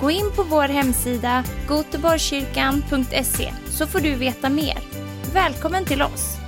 Gå 0.00 0.10
in 0.10 0.30
på 0.36 0.42
vår 0.42 0.68
hemsida 0.68 1.44
goteborgkyrkan.se 1.68 3.52
så 3.70 3.86
får 3.86 4.00
du 4.00 4.14
veta 4.14 4.48
mer. 4.48 4.78
Välkommen 5.34 5.84
till 5.84 6.02
oss! 6.02 6.47